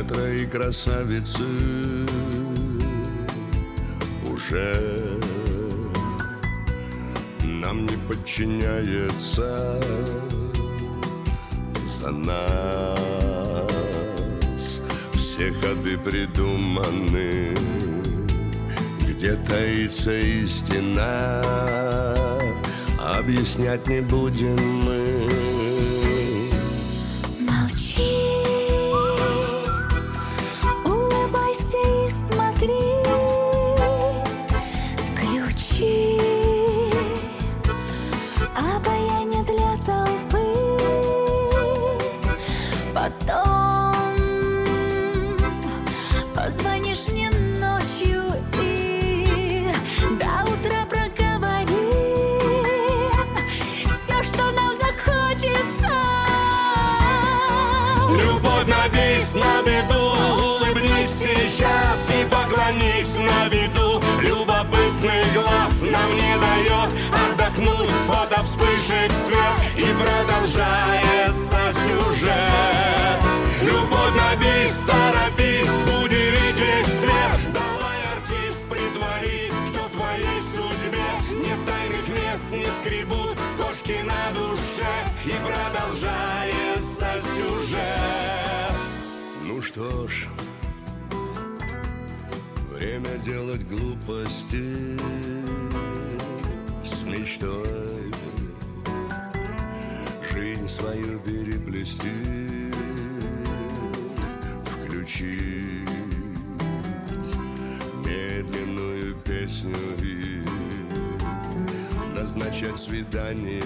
Мэтра 0.00 0.32
и 0.32 0.46
красавицы 0.46 1.44
уже 4.32 5.18
нам 7.42 7.84
не 7.84 7.98
подчиняется 8.08 9.78
за 12.00 12.10
нас 12.12 12.96
все 15.12 15.52
ходы 15.52 15.98
придуманы, 15.98 17.54
где 19.06 19.34
таится 19.36 20.18
истина, 20.18 21.42
объяснять 23.18 23.86
не 23.86 24.00
будем 24.00 24.56
мы. 24.82 25.28
Молчи, 27.40 28.39
нам 65.82 66.14
не 66.14 66.36
дает 66.38 66.90
отдохнуть, 67.10 67.90
фото 68.06 68.42
вспышек 68.42 69.10
свет 69.26 69.56
и 69.76 69.86
продолжается 69.94 71.58
сюжет. 71.72 73.20
Любовь 73.62 74.14
набись, 74.16 74.80
торопись, 74.86 75.68
удивить 76.02 76.58
весь 76.58 76.98
свет. 77.00 77.52
Давай, 77.52 77.98
артист, 78.14 78.64
притворись, 78.68 79.54
что 79.68 79.82
в 79.84 79.90
твоей 79.92 80.40
судьбе 80.52 81.08
нет 81.46 81.58
тайных 81.66 82.08
мест, 82.08 82.50
не 82.50 82.66
скребут 82.80 83.38
кошки 83.58 84.02
на 84.02 84.32
душе 84.32 84.92
и 85.24 85.34
продолжается 85.46 87.08
сюжет. 87.36 88.74
Ну 89.44 89.62
что 89.62 90.08
ж, 90.08 90.26
время 92.70 93.18
делать 93.18 93.66
глупости 93.68 94.98
мечтой, 97.30 98.12
жизнь 100.32 100.68
свою 100.68 101.20
переплести, 101.20 102.72
включить 104.64 105.88
медленную 108.04 109.14
песню 109.24 109.76
и 110.02 110.42
назначать 112.18 112.78
свидания 112.78 113.62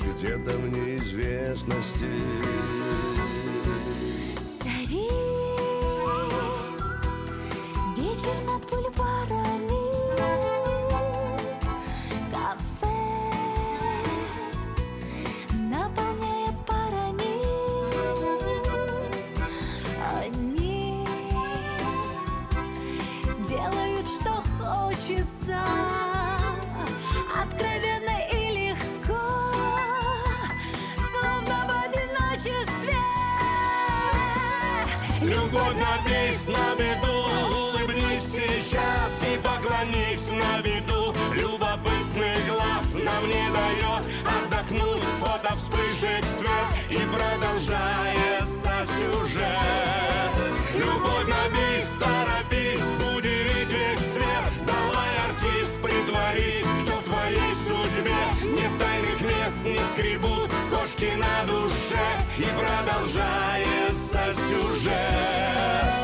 где-то 0.00 0.56
в 0.56 0.68
неизвестности. 0.70 2.06
Любовь 35.52 35.76
набись 35.76 36.46
на 36.48 36.74
беду, 36.76 37.12
улыбнись 37.58 38.22
сейчас 38.22 39.20
и 39.22 39.36
поклонись 39.36 40.30
на 40.30 40.62
виду. 40.62 41.12
Любопытный 41.34 42.42
глаз 42.48 42.94
нам 42.94 43.26
не 43.26 43.50
дает 43.52 44.02
отдохнуть, 44.24 45.02
фото 45.20 45.54
вспышек 45.54 46.24
свет 46.38 46.68
и 46.88 47.04
продолжается 47.04 48.72
сюжет. 48.96 50.32
Любовь 50.74 51.28
набись, 51.28 51.98
торопись, 52.00 53.11
кошки 60.92 61.14
на 61.16 61.44
душе 61.46 62.00
и 62.38 62.44
продолжается 62.58 64.32
сюжет. 64.34 66.01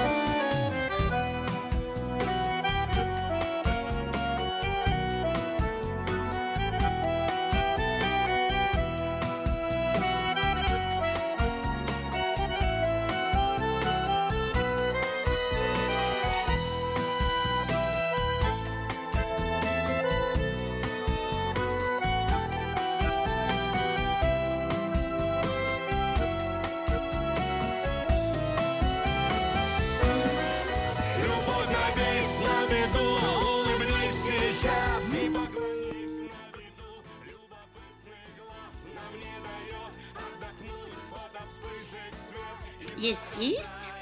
Есть, 42.99 43.22
есть. 43.38 43.92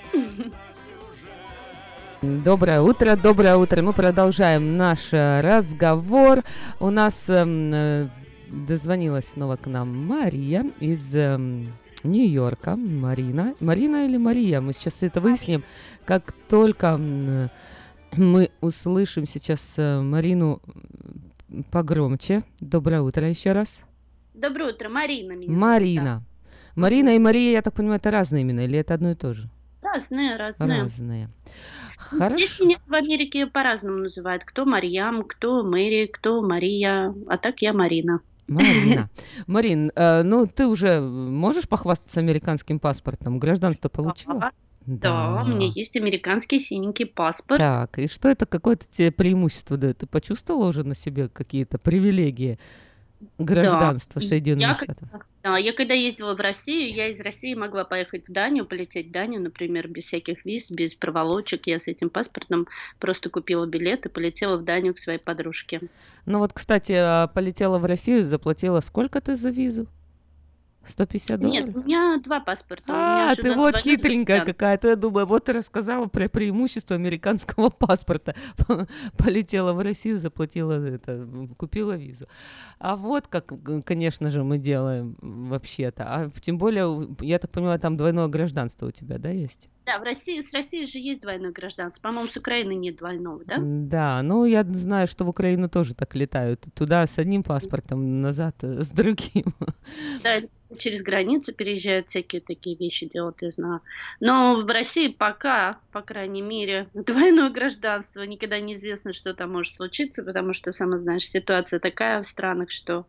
Доброе 2.22 2.80
утро, 2.80 3.14
доброе 3.14 3.56
утро. 3.56 3.82
Мы 3.82 3.92
продолжаем 3.92 4.78
наш 4.78 5.12
э, 5.12 5.42
разговор. 5.42 6.42
У 6.80 6.88
нас 6.88 7.28
эм, 7.28 7.74
э, 7.74 8.08
дозвонилась 8.48 9.28
снова 9.28 9.56
к 9.56 9.66
нам 9.66 10.06
Мария 10.06 10.64
из 10.80 11.14
эм, 11.14 11.74
Нью-Йорка. 12.04 12.74
Марина. 12.74 13.54
Марина 13.60 14.06
или 14.06 14.16
Мария? 14.16 14.62
Мы 14.62 14.72
сейчас 14.72 15.02
это 15.02 15.20
выясним. 15.20 15.62
Как 16.06 16.32
только 16.48 16.86
м, 16.98 17.50
мы 18.16 18.50
услышим 18.62 19.26
сейчас 19.26 19.74
э, 19.76 20.00
Марину 20.00 20.62
погромче. 21.70 22.44
Доброе 22.60 23.02
утро 23.02 23.28
еще 23.28 23.52
раз. 23.52 23.82
Доброе 24.32 24.72
утро, 24.72 24.88
Марина 24.88 25.32
меня 25.32 25.48
зовут, 25.48 25.60
Марина. 25.60 26.24
Марина 26.76 27.16
и 27.16 27.18
Мария, 27.18 27.52
я 27.52 27.62
так 27.62 27.74
понимаю, 27.74 27.96
это 27.96 28.10
разные 28.10 28.42
имена 28.42 28.64
или 28.64 28.78
это 28.78 28.94
одно 28.94 29.10
и 29.10 29.14
то 29.14 29.32
же? 29.32 29.48
да. 29.86 29.92
Разные, 29.94 30.36
разные. 30.36 30.82
Разные. 30.82 31.28
Здесь 32.10 32.18
Хорошо. 32.18 32.64
меня 32.64 32.76
в 32.86 32.94
Америке 32.94 33.46
по-разному 33.46 33.98
называют. 33.98 34.44
Кто 34.44 34.64
Марьям, 34.64 35.22
кто 35.24 35.62
Мэри, 35.62 36.06
кто 36.06 36.42
Мария. 36.42 37.14
А 37.28 37.38
так 37.38 37.62
я 37.62 37.72
Марина. 37.72 38.20
Марина. 38.46 39.08
Марин, 39.46 39.90
э, 39.94 40.22
ну 40.22 40.46
ты 40.46 40.66
уже 40.66 41.00
можешь 41.00 41.68
похвастаться 41.68 42.20
американским 42.20 42.78
паспортом? 42.78 43.38
Гражданство 43.38 43.88
получила? 43.88 44.50
Да, 44.84 45.42
у 45.42 45.48
меня 45.48 45.66
есть 45.66 45.96
американский 45.96 46.60
синенький 46.60 47.06
паспорт. 47.06 47.60
Так, 47.60 47.98
и 47.98 48.06
что 48.06 48.28
это 48.28 48.46
какое-то 48.46 48.86
тебе 48.92 49.10
преимущество 49.10 49.76
дает? 49.76 49.98
Ты 49.98 50.06
почувствовала 50.06 50.68
уже 50.68 50.84
на 50.84 50.94
себе 50.94 51.28
какие-то 51.28 51.78
привилегии 51.78 52.60
гражданства 53.38 54.20
Да. 54.20 54.26
Соединенных 54.26 54.78
Я 54.78 54.84
Штатов? 54.84 55.08
Да, 55.42 55.56
я 55.58 55.72
когда 55.72 55.94
ездила 55.94 56.34
в 56.34 56.40
Россию, 56.40 56.92
я 56.92 57.08
из 57.08 57.20
России 57.20 57.54
могла 57.54 57.84
поехать 57.84 58.26
в 58.28 58.32
Данию, 58.32 58.66
полететь 58.66 59.08
в 59.08 59.10
Данию, 59.12 59.40
например, 59.40 59.86
без 59.86 60.04
всяких 60.04 60.44
виз, 60.44 60.70
без 60.70 60.94
проволочек. 60.94 61.66
Я 61.66 61.78
с 61.78 61.86
этим 61.86 62.10
паспортом 62.10 62.66
просто 62.98 63.30
купила 63.30 63.64
билет 63.64 64.06
и 64.06 64.08
полетела 64.08 64.56
в 64.56 64.64
Данию 64.64 64.94
к 64.94 64.98
своей 64.98 65.20
подружке. 65.20 65.82
Ну 66.24 66.40
вот, 66.40 66.52
кстати, 66.52 66.92
а, 66.92 67.28
полетела 67.28 67.78
в 67.78 67.84
Россию, 67.84 68.24
заплатила 68.24 68.80
сколько 68.80 69.20
ты 69.20 69.36
за 69.36 69.50
визу? 69.50 69.86
150 70.88 71.40
долларов? 71.40 71.66
Нет, 71.66 71.76
у 71.76 71.82
меня 71.82 72.18
два 72.22 72.40
паспорта. 72.40 72.84
А, 72.88 73.34
ты 73.34 73.54
вот 73.54 73.76
хитренькая 73.76 74.36
гражданство. 74.36 74.52
какая-то. 74.52 74.88
Я 74.88 74.96
думаю, 74.96 75.26
вот 75.26 75.44
ты 75.44 75.52
рассказала 75.52 76.06
про 76.06 76.28
преимущество 76.28 76.96
американского 76.96 77.70
паспорта. 77.70 78.34
Полетела 79.16 79.72
в 79.72 79.80
Россию, 79.80 80.18
заплатила 80.18 80.72
это, 80.72 81.26
купила 81.56 81.92
визу. 81.92 82.26
А 82.78 82.96
вот 82.96 83.26
как, 83.28 83.52
конечно 83.84 84.30
же, 84.30 84.42
мы 84.42 84.58
делаем 84.58 85.16
вообще-то. 85.20 86.04
А 86.04 86.30
тем 86.40 86.58
более, 86.58 87.08
я 87.20 87.38
так 87.38 87.50
понимаю, 87.50 87.78
там 87.80 87.96
двойное 87.96 88.28
гражданство 88.28 88.86
у 88.86 88.90
тебя, 88.90 89.18
да, 89.18 89.30
есть? 89.30 89.68
Да, 89.86 90.00
в 90.00 90.02
России, 90.02 90.40
с 90.40 90.52
Россией 90.52 90.84
же 90.84 90.98
есть 90.98 91.22
двойное 91.22 91.52
гражданство. 91.52 92.08
По-моему, 92.08 92.28
с 92.28 92.36
Украины 92.36 92.74
нет 92.74 92.96
двойного, 92.96 93.44
да? 93.44 93.56
Да, 93.60 94.22
ну 94.24 94.44
я 94.44 94.64
знаю, 94.64 95.06
что 95.06 95.24
в 95.24 95.28
Украину 95.28 95.68
тоже 95.68 95.94
так 95.94 96.16
летают. 96.16 96.66
Туда 96.74 97.06
с 97.06 97.18
одним 97.18 97.44
паспортом, 97.44 98.20
назад 98.20 98.56
э, 98.62 98.82
с 98.82 98.90
другим. 98.90 99.54
Да, 100.24 100.40
через 100.78 101.02
границу 101.02 101.54
переезжают 101.54 102.08
всякие 102.08 102.40
такие 102.40 102.76
вещи 102.76 103.06
делают, 103.06 103.42
я 103.42 103.50
знаю. 103.50 103.80
Но 104.20 104.62
в 104.62 104.66
России 104.66 105.08
пока, 105.08 105.78
по 105.92 106.02
крайней 106.02 106.42
мере, 106.42 106.88
двойное 106.94 107.50
гражданство. 107.50 108.22
Никогда 108.22 108.60
неизвестно, 108.60 109.12
что 109.12 109.34
там 109.34 109.52
может 109.52 109.76
случиться, 109.76 110.24
потому 110.24 110.52
что, 110.52 110.72
сама 110.72 110.98
знаешь, 110.98 111.28
ситуация 111.28 111.80
такая 111.80 112.22
в 112.22 112.26
странах, 112.26 112.70
что 112.70 113.06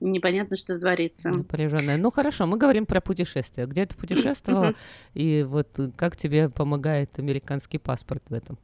непонятно, 0.00 0.56
что 0.56 0.78
творится. 0.78 1.30
Напряженная. 1.30 1.96
Ну 1.96 2.10
хорошо, 2.10 2.46
мы 2.46 2.56
говорим 2.56 2.86
про 2.86 3.00
путешествия. 3.00 3.66
Где 3.66 3.86
ты 3.86 3.96
путешествовала? 3.96 4.74
И 5.14 5.44
вот 5.46 5.68
э, 5.78 5.90
как 5.96 6.16
тебе 6.16 6.48
помогает 6.48 7.18
американский 7.18 7.78
паспорт 7.78 8.22
в 8.28 8.34
этом? 8.34 8.58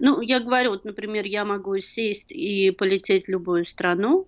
Ну, 0.00 0.20
я 0.20 0.40
говорю, 0.40 0.70
вот, 0.70 0.84
например, 0.84 1.24
я 1.24 1.44
могу 1.44 1.78
сесть 1.78 2.32
и 2.32 2.72
полететь 2.72 3.26
в 3.26 3.28
любую 3.28 3.64
страну. 3.64 4.26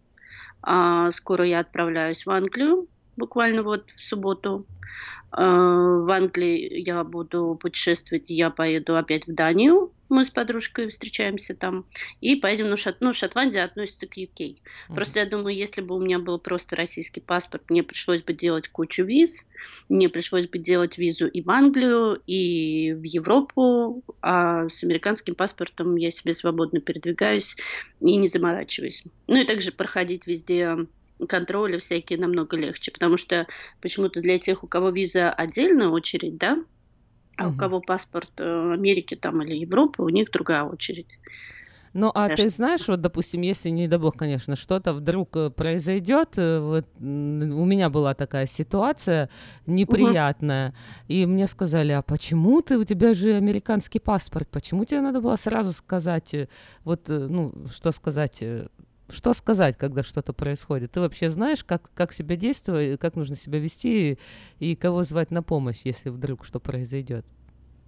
А, 0.63 1.13
скоро 1.13 1.45
я 1.45 1.61
отправляюсь 1.61 2.27
в 2.27 2.31
Англию, 2.31 2.89
буквально 3.19 3.63
вот 3.63 3.91
в 3.97 4.05
субботу. 4.05 4.65
А, 5.31 5.45
в 5.45 6.11
Англии 6.11 6.81
я 6.81 7.05
буду 7.05 7.59
путешествовать, 7.61 8.31
я 8.31 8.51
поеду 8.51 8.97
опять 8.97 9.27
в 9.27 9.35
Данию. 9.35 9.93
Мы 10.09 10.25
с 10.25 10.31
подружкой 10.31 10.89
встречаемся 10.89 11.55
там. 11.55 11.85
И 12.23 12.37
поедем, 12.37 12.71
ну, 12.71 12.79
Шот... 12.79 12.97
ну 13.01 13.13
Шотландия 13.13 13.63
относится 13.63 14.07
к 14.07 14.17
UK. 14.17 14.57
Просто 14.89 15.21
я 15.21 15.29
думаю, 15.29 15.55
если 15.55 15.83
бы 15.83 15.97
у 15.97 16.01
меня 16.01 16.19
был 16.19 16.39
просто 16.39 16.77
российский 16.77 17.21
паспорт, 17.21 17.65
мне 17.69 17.83
пришлось 17.83 18.23
бы 18.23 18.33
делать 18.33 18.69
кучу 18.69 19.05
виз, 19.05 19.47
мне 19.91 20.09
пришлось 20.09 20.49
бы 20.49 20.59
делать 20.59 20.97
визу 20.97 21.27
и 21.27 21.43
в 21.43 21.51
Англию, 21.51 22.23
и 22.27 22.95
в 22.95 23.03
Европу, 23.03 24.03
а 24.23 24.71
с 24.71 24.83
американским 24.83 25.35
паспортом 25.35 25.97
я 25.97 26.11
себе 26.11 26.33
свободно 26.33 26.81
передвигаюсь 26.81 27.57
и 28.01 28.17
не 28.17 28.29
заморачиваюсь. 28.29 29.05
Ну 29.27 29.37
и 29.37 29.45
также 29.45 29.73
проходить 29.73 30.27
везде 30.27 30.87
контроли 31.29 31.79
всякие 31.79 32.19
намного 32.19 32.57
легче, 32.57 32.91
потому 32.93 33.17
что 33.17 33.47
почему-то 33.81 34.21
для 34.21 34.39
тех, 34.39 34.65
у 34.65 34.67
кого 34.69 34.91
виза 34.91 35.31
отдельная 35.33 35.89
очередь, 35.89 36.37
да, 36.39 36.59
а 37.37 37.49
у 37.49 37.53
Мгм. 37.53 37.59
кого 37.59 37.81
паспорт 37.81 38.31
э, 38.39 38.73
Америки 38.75 39.17
там 39.17 39.43
или 39.43 39.57
Европы, 39.57 40.03
у 40.03 40.09
них 40.11 40.31
другая 40.33 40.65
очередь. 40.65 41.19
Ну, 41.95 42.11
а 42.15 42.29
Да 42.29 42.37
ты 42.37 42.51
знаешь, 42.51 42.87
вот, 42.87 43.01
допустим, 43.01 43.41
если, 43.41 43.71
не 43.71 43.89
дай 43.89 43.99
бог, 43.99 44.15
конечно, 44.17 44.57
что-то 44.57 44.93
вдруг 44.93 45.35
э, 45.37 45.51
произойдет, 45.51 46.37
э, 46.37 46.61
вот 46.61 46.87
у 47.01 47.65
меня 47.65 47.89
была 47.89 48.15
такая 48.15 48.47
ситуация 48.47 49.31
неприятная, 49.67 50.75
и 51.09 51.25
мне 51.27 51.47
сказали, 51.47 51.93
а 51.93 52.03
почему 52.03 52.61
ты, 52.61 52.77
у 52.77 52.85
тебя 52.85 53.15
же 53.15 53.33
американский 53.35 54.01
паспорт, 54.01 54.49
почему 54.51 54.85
тебе 54.85 55.01
надо 55.01 55.21
было 55.23 55.37
сразу 55.37 55.73
сказать, 55.73 56.35
вот, 56.85 57.09
ну, 57.09 57.55
что 57.73 57.91
сказать, 57.91 58.43
что 59.11 59.33
сказать, 59.33 59.77
когда 59.79 60.03
что-то 60.03 60.33
происходит? 60.33 60.93
Ты 60.93 61.01
вообще 61.01 61.31
знаешь, 61.31 61.65
как, 61.65 61.91
как 61.95 62.13
себя 62.13 62.37
действовать, 62.37 63.01
как 63.01 63.17
нужно 63.17 63.37
себя 63.37 63.59
вести 63.59 64.19
и 64.59 64.77
кого 64.77 65.03
звать 65.03 65.31
на 65.31 65.43
помощь, 65.43 65.81
если 65.85 66.11
вдруг 66.11 66.45
что 66.45 66.61
произойдет? 66.61 67.25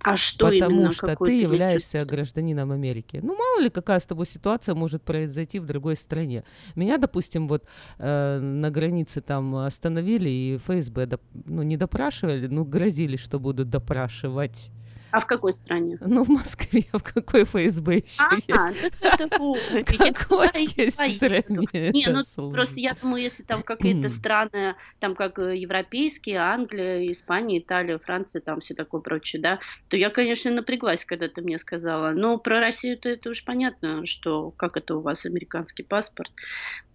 А 0.03 0.16
что 0.16 0.47
Потому 0.47 0.77
именно? 0.77 0.93
что 0.93 1.14
ты 1.14 1.43
являешься 1.43 2.05
гражданином 2.07 2.73
Америки. 2.73 3.21
Ну, 3.23 3.37
мало 3.37 3.61
ли, 3.61 3.68
какая 3.68 4.01
с 4.01 4.07
тобой 4.07 4.25
ситуация 4.25 4.75
может 4.75 5.03
произойти 5.03 5.59
в 5.59 5.66
другой 5.66 5.97
стране. 5.97 6.45
Меня, 6.75 6.97
допустим, 6.97 7.47
вот 7.49 7.64
э, 7.99 8.39
на 8.41 8.71
границе 8.71 9.21
там 9.21 9.55
остановили 9.57 10.31
и 10.31 10.57
ФСБ 10.57 11.05
доп- 11.05 11.21
ну, 11.45 11.62
не 11.62 11.77
допрашивали, 11.77 12.47
ну, 12.47 12.64
грозили, 12.64 13.18
что 13.18 13.39
будут 13.39 13.68
допрашивать. 13.68 14.71
А 15.11 15.21
в 15.21 15.27
какой 15.27 15.53
стране? 15.53 15.99
Ну, 16.01 16.25
в 16.25 16.29
Москве, 16.29 16.85
в 16.93 17.03
какой 17.03 17.45
ФСБ 17.45 17.97
еще 17.97 18.23
А, 18.23 18.35
есть? 18.35 18.91
так 19.01 19.21
это 19.21 19.29
Какой 20.15 20.49
есть 20.77 21.17
стране 21.17 21.45
Не, 21.73 22.07
ну 22.09 22.51
просто 22.51 22.81
я 22.81 22.95
думаю, 22.95 23.23
если 23.23 23.43
там 23.43 23.63
какие-то 23.63 24.09
страны, 24.09 24.77
там 24.99 25.15
как 25.15 25.39
э, 25.39 25.57
европейские, 25.57 26.39
Англия, 26.39 27.11
Испания, 27.11 27.59
Италия, 27.59 27.99
Франция, 27.99 28.41
там 28.41 28.61
все 28.61 28.75
такое 28.75 29.01
прочее, 29.01 29.43
да, 29.43 29.59
то 29.89 29.97
я, 29.97 30.11
конечно, 30.11 30.51
напряглась, 30.51 31.05
когда 31.05 31.29
ты 31.29 31.41
мне 31.43 31.59
сказала. 31.59 32.13
Но 32.13 32.39
про 32.39 32.61
Россию-то 32.61 33.09
это 33.09 33.31
уж 33.31 33.45
понятно, 33.45 34.07
что 34.07 34.51
как 34.53 34.77
это 34.77 34.97
у 34.97 35.01
вас 35.01 35.27
американский 35.27 35.83
паспорт. 35.83 36.31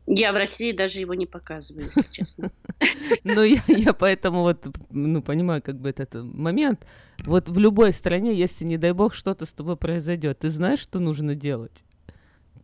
Я 0.07 0.31
в 0.33 0.35
России 0.35 0.71
даже 0.71 0.99
его 0.99 1.13
не 1.15 1.25
показываю, 1.25 1.85
если 1.87 2.11
честно. 2.11 2.51
Ну, 3.23 3.43
я, 3.43 3.61
я 3.67 3.93
поэтому 3.93 4.41
вот, 4.41 4.67
ну, 4.91 5.21
понимаю, 5.21 5.61
как 5.61 5.79
бы 5.79 5.89
этот 5.89 6.13
момент. 6.13 6.85
Вот 7.25 7.49
в 7.49 7.57
любой 7.57 7.93
стране, 7.93 8.35
если, 8.35 8.65
не 8.65 8.77
дай 8.77 8.91
бог, 8.91 9.13
что-то 9.13 9.45
с 9.45 9.53
тобой 9.53 9.77
произойдет, 9.77 10.39
ты 10.39 10.49
знаешь, 10.49 10.79
что 10.79 10.99
нужно 10.99 11.33
делать? 11.35 11.83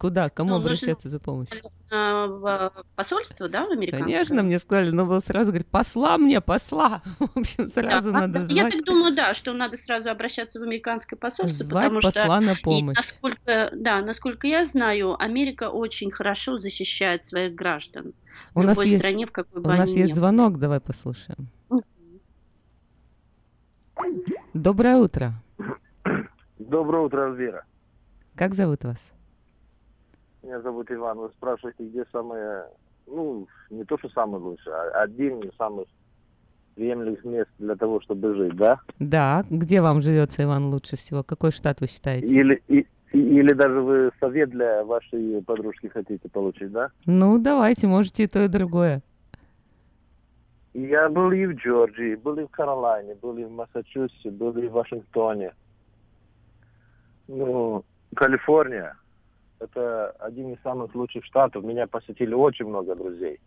Куда, 0.01 0.29
кому 0.31 0.49
Ну, 0.49 0.55
нужно- 0.55 0.69
обращаться 0.71 1.09
за 1.09 1.19
помощью? 1.19 1.61
А, 1.91 2.25
В 2.25 2.73
посольство, 2.95 3.47
да, 3.47 3.67
в 3.67 3.71
американское? 3.71 4.11
Конечно, 4.11 4.41
мне 4.41 4.57
сказали, 4.57 4.89
но 4.89 5.05
было 5.05 5.19
сразу 5.19 5.51
говорить, 5.51 5.67
посла 5.67 6.17
мне, 6.17 6.41
посла. 6.41 7.03
В 7.19 7.37
общем, 7.37 7.67
сразу 7.69 8.11
Да, 8.11 8.21
надо 8.21 8.39
Я 8.39 8.63
звать. 8.63 8.73
так 8.73 8.83
думаю, 8.83 9.15
да, 9.15 9.35
что 9.35 9.53
надо 9.53 9.77
сразу 9.77 10.09
обращаться 10.09 10.59
в 10.59 10.63
американское 10.63 11.19
посольство, 11.19 11.65
Звать 11.67 11.83
потому 11.83 12.01
что 12.01 12.11
посла 12.13 12.41
на 12.41 12.53
и 12.53 12.61
помощь. 12.63 12.97
насколько, 12.97 13.69
да, 13.75 14.01
насколько 14.01 14.47
я 14.47 14.65
знаю, 14.65 15.21
Америка 15.21 15.69
очень 15.69 16.09
хорошо 16.09 16.57
защищает 16.57 17.23
своих 17.23 17.53
граждан 17.53 18.13
в 18.55 18.57
У 18.59 18.63
нас 18.63 18.77
любой 18.77 18.87
есть, 18.87 19.01
стране, 19.03 19.27
в 19.27 19.31
какой 19.31 19.59
у 19.59 19.63
бы 19.63 19.69
нас 19.69 19.81
они 19.87 19.99
есть 19.99 20.13
были. 20.13 20.19
звонок, 20.19 20.57
давай 20.57 20.79
послушаем. 20.79 21.47
Доброе 24.55 24.95
утро. 24.95 25.33
Доброе 26.57 27.03
утро, 27.05 27.27
Альвира. 27.31 27.65
Как 28.35 28.55
зовут 28.55 28.83
вас? 28.83 29.11
Меня 30.43 30.61
зовут 30.61 30.91
Иван. 30.91 31.17
Вы 31.19 31.29
спрашиваете, 31.29 31.83
где 31.87 32.03
самое, 32.11 32.65
ну, 33.07 33.47
не 33.69 33.83
то, 33.83 33.97
что 33.97 34.09
самое 34.09 34.43
лучшее, 34.43 34.73
а 34.75 35.01
один 35.03 35.39
из 35.41 35.55
самых 35.55 35.87
приемлемых 36.75 37.23
мест 37.25 37.49
для 37.59 37.75
того, 37.75 38.01
чтобы 38.01 38.33
жить, 38.35 38.55
да? 38.55 38.79
Да, 38.99 39.45
где 39.49 39.81
вам 39.81 40.01
живется, 40.01 40.43
Иван, 40.43 40.65
лучше 40.67 40.95
всего? 40.95 41.21
Какой 41.23 41.51
штат 41.51 41.81
вы 41.81 41.87
считаете? 41.87 42.27
Или, 42.33 42.61
и- 42.67 42.87
и- 43.11 43.19
или 43.19 43.53
даже 43.53 43.81
вы 43.81 44.11
совет 44.19 44.49
для 44.49 44.83
вашей 44.83 45.43
подружки 45.43 45.87
хотите 45.87 46.27
получить, 46.29 46.71
да? 46.71 46.89
Ну, 47.05 47.37
давайте, 47.37 47.87
можете 47.87 48.23
и 48.23 48.27
то, 48.27 48.43
и 48.43 48.47
другое. 48.47 49.01
Я 50.73 51.09
был 51.09 51.29
и 51.33 51.45
в 51.45 51.53
Джорджии, 51.55 52.15
был 52.15 52.37
и 52.39 52.45
в 52.45 52.49
Каролине, 52.49 53.15
был 53.15 53.37
и 53.37 53.43
в 53.43 53.51
Массачусетсе, 53.51 54.31
был 54.31 54.57
и 54.57 54.67
в 54.67 54.71
Вашингтоне. 54.71 55.51
Ну, 57.27 57.83
Калифорния– 58.15 58.95
это 59.61 60.11
один 60.19 60.53
из 60.53 60.61
самых 60.61 60.93
лучших 60.95 61.23
штатов. 61.25 61.63
Меня 61.63 61.87
посетили 61.87 62.33
очень 62.33 62.65
много 62.65 62.95
друзей. 62.95 63.39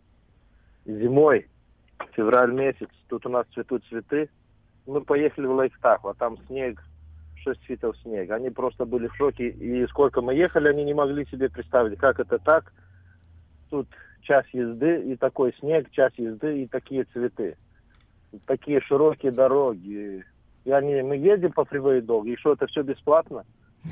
Зимой, 0.85 1.47
февраль 2.13 2.53
месяц, 2.53 2.89
тут 3.09 3.25
у 3.25 3.29
нас 3.29 3.45
цветут 3.53 3.83
цветы. 3.85 4.29
Мы 4.85 5.01
поехали 5.01 5.45
в 5.45 5.59
Лейк-Тахо, 5.59 6.11
а 6.11 6.13
там 6.13 6.37
снег, 6.47 6.81
6 7.43 7.61
фитов 7.63 7.97
снега. 7.97 8.35
Они 8.35 8.49
просто 8.49 8.85
были 8.85 9.07
в 9.07 9.15
шоке. 9.15 9.49
И 9.49 9.85
сколько 9.87 10.21
мы 10.21 10.35
ехали, 10.35 10.69
они 10.69 10.83
не 10.83 10.93
могли 10.93 11.25
себе 11.25 11.49
представить, 11.49 11.99
как 11.99 12.19
это 12.19 12.39
так. 12.39 12.71
Тут 13.69 13.87
час 14.21 14.45
езды 14.53 15.01
и 15.01 15.15
такой 15.15 15.53
снег, 15.59 15.89
час 15.91 16.13
езды 16.17 16.63
и 16.63 16.67
такие 16.67 17.03
цветы. 17.05 17.57
Такие 18.45 18.79
широкие 18.81 19.31
дороги. 19.31 20.23
И 20.63 20.71
они, 20.71 21.01
мы 21.01 21.17
едем 21.17 21.51
по 21.51 21.65
фривею 21.65 22.01
долго, 22.01 22.29
и 22.29 22.37
что, 22.37 22.53
это 22.53 22.67
все 22.67 22.81
бесплатно? 22.81 23.45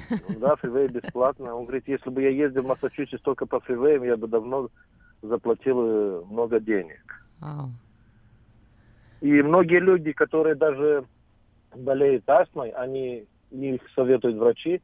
Ну 0.09 0.39
Да, 0.39 0.55
фривей 0.55 0.87
бесплатно. 0.87 1.55
Он 1.55 1.63
говорит, 1.63 1.87
если 1.87 2.09
бы 2.09 2.21
я 2.21 2.29
ездил 2.29 2.63
в 2.63 2.67
Массачусетс 2.67 3.21
только 3.21 3.45
по 3.45 3.59
фривеям, 3.59 4.03
я 4.03 4.17
бы 4.17 4.27
давно 4.27 4.69
заплатил 5.21 5.81
э, 5.81 6.23
много 6.29 6.59
денег. 6.59 7.01
И 9.21 9.41
многие 9.41 9.79
люди, 9.79 10.11
которые 10.11 10.55
даже 10.55 11.05
болеют 11.75 12.29
астмой, 12.29 12.71
они 12.71 13.25
их 13.51 13.81
советуют 13.95 14.37
врачи, 14.37 14.81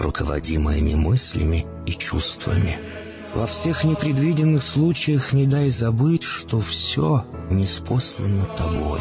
руководи 0.00 0.58
моими 0.58 0.94
мыслями 0.94 1.66
и 1.86 1.92
чувствами. 1.92 2.78
Во 3.34 3.46
всех 3.46 3.84
непредвиденных 3.84 4.62
случаях 4.62 5.32
не 5.32 5.46
дай 5.46 5.68
забыть, 5.68 6.22
что 6.22 6.60
все 6.60 7.24
неспослано 7.50 8.46
тобой. 8.56 9.00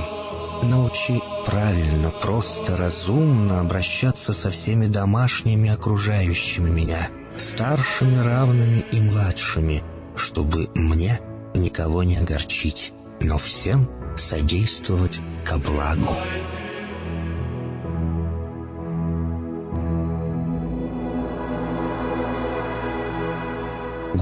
Научи 0.63 1.21
правильно, 1.45 2.09
просто, 2.09 2.75
разумно 2.75 3.59
обращаться 3.59 4.33
со 4.33 4.49
всеми 4.49 4.87
домашними 4.87 5.69
окружающими 5.69 6.69
меня, 6.69 7.09
старшими, 7.37 8.17
равными 8.17 8.83
и 8.91 8.99
младшими, 8.99 9.83
чтобы 10.15 10.67
мне 10.73 11.21
никого 11.53 12.03
не 12.03 12.17
огорчить, 12.17 12.91
но 13.21 13.37
всем 13.37 13.89
содействовать 14.17 15.19
ко 15.45 15.57
благу. 15.57 16.17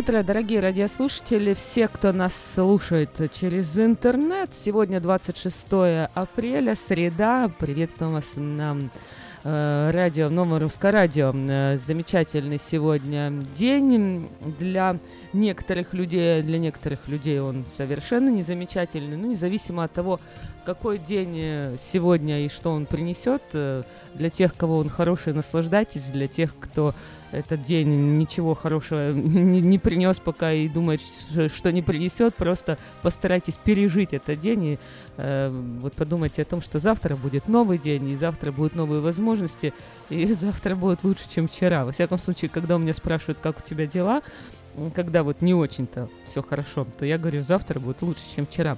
Утро, 0.00 0.22
дорогие 0.22 0.60
радиослушатели, 0.60 1.52
все, 1.52 1.86
кто 1.86 2.10
нас 2.12 2.32
слушает 2.54 3.10
через 3.34 3.78
интернет. 3.78 4.48
Сегодня 4.58 4.98
26 4.98 5.66
апреля, 6.14 6.74
среда. 6.74 7.50
Приветствуем 7.58 8.14
вас 8.14 8.32
на 8.36 8.78
э, 9.44 9.90
радио, 9.92 10.30
новое 10.30 10.58
русское 10.60 10.90
радио. 10.90 11.34
Э, 11.34 11.76
замечательный 11.86 12.58
сегодня 12.58 13.30
день 13.54 14.30
для 14.58 14.96
некоторых 15.34 15.92
людей. 15.92 16.40
Для 16.40 16.58
некоторых 16.58 17.06
людей 17.06 17.38
он 17.38 17.66
совершенно 17.76 18.30
незамечательный. 18.30 19.18
Ну, 19.18 19.32
независимо 19.32 19.84
от 19.84 19.92
того, 19.92 20.18
какой 20.64 20.96
день 20.96 21.34
э, 21.36 21.76
сегодня 21.92 22.46
и 22.46 22.48
что 22.48 22.70
он 22.70 22.86
принесет. 22.86 23.42
э, 23.52 23.82
Для 24.14 24.30
тех, 24.30 24.56
кого 24.56 24.78
он 24.78 24.88
хороший, 24.88 25.34
наслаждайтесь. 25.34 26.04
Для 26.04 26.26
тех, 26.26 26.54
кто 26.58 26.94
этот 27.32 27.62
день 27.64 28.18
ничего 28.18 28.54
хорошего 28.54 29.12
не, 29.14 29.60
не 29.60 29.78
принес 29.78 30.18
пока 30.18 30.52
и 30.52 30.68
думает, 30.68 31.00
что 31.54 31.72
не 31.72 31.82
принесет, 31.82 32.34
просто 32.34 32.78
постарайтесь 33.02 33.56
пережить 33.56 34.12
этот 34.12 34.40
день 34.40 34.64
и 34.64 34.78
э, 35.16 35.50
вот 35.80 35.94
подумайте 35.94 36.42
о 36.42 36.44
том, 36.44 36.62
что 36.62 36.78
завтра 36.78 37.16
будет 37.16 37.48
новый 37.48 37.78
день, 37.78 38.08
и 38.08 38.16
завтра 38.16 38.52
будут 38.52 38.74
новые 38.74 39.00
возможности, 39.00 39.72
и 40.08 40.32
завтра 40.34 40.74
будет 40.74 41.04
лучше, 41.04 41.28
чем 41.28 41.48
вчера. 41.48 41.84
Во 41.84 41.92
всяком 41.92 42.18
случае, 42.18 42.50
когда 42.50 42.76
у 42.76 42.78
меня 42.78 42.94
спрашивают, 42.94 43.38
как 43.42 43.58
у 43.58 43.62
тебя 43.62 43.86
дела, 43.86 44.22
когда 44.94 45.22
вот 45.22 45.42
не 45.42 45.54
очень-то 45.54 46.08
все 46.24 46.42
хорошо, 46.42 46.86
то 46.98 47.04
я 47.04 47.18
говорю, 47.18 47.42
завтра 47.42 47.80
будет 47.80 48.02
лучше, 48.02 48.22
чем 48.34 48.46
вчера. 48.46 48.76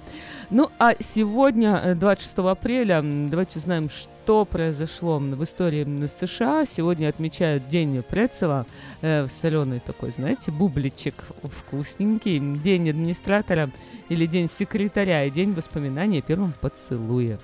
Ну, 0.49 0.69
а 0.79 0.95
сегодня, 0.99 1.81
э, 1.83 1.95
26 1.95 2.51
апреля, 2.51 2.95
м, 2.95 3.29
давайте 3.29 3.59
узнаем, 3.59 3.89
что 3.89 4.45
произошло 4.45 5.19
в 5.19 5.43
истории 5.43 6.07
США. 6.07 6.65
Сегодня 6.65 7.09
отмечают 7.09 7.67
День 7.67 8.01
прецела, 8.03 8.65
э, 9.01 9.27
соленый 9.41 9.79
такой, 9.79 10.11
знаете, 10.11 10.51
бубличек 10.51 11.15
вкусненький, 11.43 12.39
День 12.39 12.89
администратора 12.89 13.69
или 14.09 14.25
День 14.25 14.49
секретаря 14.49 15.25
и 15.25 15.29
День 15.31 15.53
воспоминания 15.53 16.19
о 16.19 16.21
первом 16.21 16.53
поцелуе. 16.59 17.37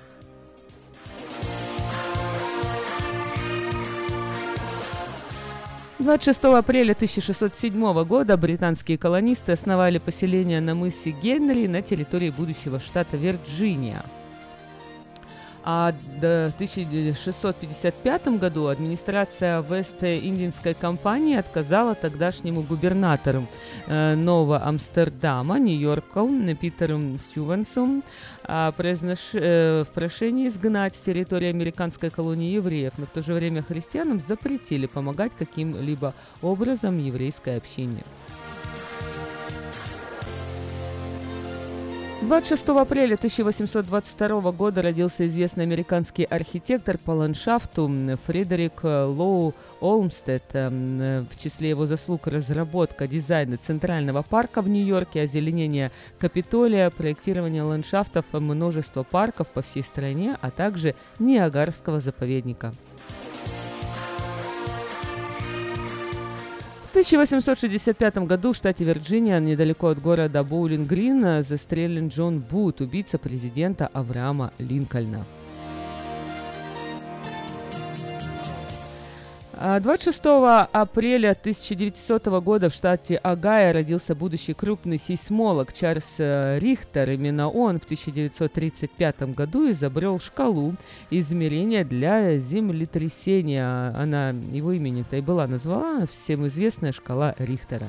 26 6.00 6.44
апреля 6.44 6.92
1607 6.92 8.04
года 8.04 8.38
британские 8.38 8.96
колонисты 8.96 9.52
основали 9.52 9.98
поселение 9.98 10.62
на 10.62 10.74
мысе 10.74 11.10
Генри 11.10 11.66
на 11.66 11.82
территории 11.82 12.30
будущего 12.30 12.80
штата 12.80 13.18
Вирджиния. 13.18 14.02
А 15.62 15.92
в 15.92 16.54
1655 16.54 18.28
году 18.38 18.68
администрация 18.68 19.60
Вест-Индийской 19.60 20.72
компании 20.72 21.36
отказала 21.36 21.94
тогдашнему 21.94 22.62
губернатору 22.62 23.44
э, 23.86 24.14
Нового 24.14 24.64
Амстердама, 24.64 25.58
Нью-Йорку, 25.58 26.30
Питеру 26.58 27.02
Стювенсу 27.16 28.02
а, 28.52 28.72
произнош- 28.72 29.38
э, 29.38 29.84
в 29.84 29.92
прошении 29.94 30.48
изгнать 30.48 30.96
с 30.96 30.98
территории 30.98 31.48
американской 31.50 32.10
колонии 32.10 32.50
евреев, 32.50 32.94
но 32.98 33.06
в 33.06 33.10
то 33.10 33.22
же 33.22 33.32
время 33.32 33.62
христианам 33.62 34.20
запретили 34.20 34.86
помогать 34.86 35.30
каким-либо 35.38 36.14
образом 36.42 36.98
еврейской 36.98 37.56
общине. 37.56 38.02
26 42.22 42.68
апреля 42.68 43.14
1822 43.14 44.52
года 44.52 44.82
родился 44.82 45.26
известный 45.26 45.64
американский 45.64 46.24
архитектор 46.24 46.98
по 46.98 47.12
ландшафту 47.12 47.90
Фредерик 48.26 48.84
Лоу 48.84 49.54
Олмстед. 49.80 50.44
Эм, 50.52 51.26
В 51.26 51.38
числе 51.42 51.70
его 51.70 51.86
заслуг 51.86 52.26
разработка 52.26 53.08
дизайна 53.08 53.56
Центрального 53.56 54.20
парка 54.20 54.60
в 54.60 54.68
Нью-Йорке, 54.68 55.22
озеленение 55.22 55.90
Капитолия, 56.18 56.90
проектирование 56.90 57.62
ландшафтов 57.62 58.26
множества 58.32 59.02
парков 59.02 59.48
по 59.48 59.62
всей 59.62 59.82
стране, 59.82 60.36
а 60.42 60.50
также 60.50 60.94
Ниагарского 61.18 62.00
заповедника. 62.00 62.74
В 66.90 66.92
1865 66.92 68.18
году 68.26 68.52
в 68.52 68.56
штате 68.56 68.84
Вирджиния, 68.84 69.40
недалеко 69.40 69.86
от 69.90 70.00
города 70.00 70.42
Боулинг-Грин, 70.42 71.42
застрелен 71.42 72.08
Джон 72.08 72.40
Бут, 72.40 72.80
убийца 72.80 73.16
президента 73.16 73.88
Авраама 73.94 74.50
Линкольна. 74.60 75.24
26 79.60 80.20
апреля 80.72 81.32
1900 81.32 82.26
года 82.42 82.70
в 82.70 82.72
штате 82.72 83.16
Огайо 83.16 83.74
родился 83.74 84.14
будущий 84.14 84.54
крупный 84.54 84.96
сейсмолог 84.96 85.74
Чарльз 85.74 86.14
э, 86.16 86.58
Рихтер. 86.58 87.10
Именно 87.10 87.50
он 87.50 87.78
в 87.78 87.84
1935 87.84 89.34
году 89.34 89.70
изобрел 89.70 90.18
шкалу 90.18 90.76
измерения 91.10 91.84
для 91.84 92.38
землетрясения. 92.38 93.92
Она 93.94 94.30
его 94.30 94.72
имени-то 94.72 95.16
и 95.16 95.20
была 95.20 95.46
названа 95.46 96.06
всем 96.06 96.46
известная 96.46 96.92
шкала 96.92 97.34
Рихтера. 97.36 97.88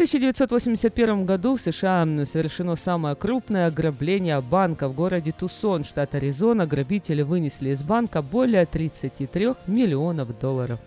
1981 0.00 1.26
году 1.26 1.56
в 1.56 1.60
США 1.60 2.06
совершено 2.24 2.74
самое 2.74 3.14
крупное 3.14 3.66
ограбление 3.66 4.40
банка 4.40 4.88
в 4.88 4.94
городе 4.94 5.30
Тусон, 5.30 5.84
штат 5.84 6.14
Аризона. 6.14 6.66
Грабители 6.66 7.20
вынесли 7.20 7.68
из 7.68 7.82
банка 7.82 8.22
более 8.22 8.64
33 8.64 9.56
миллионов 9.66 10.38
долларов. 10.40 10.80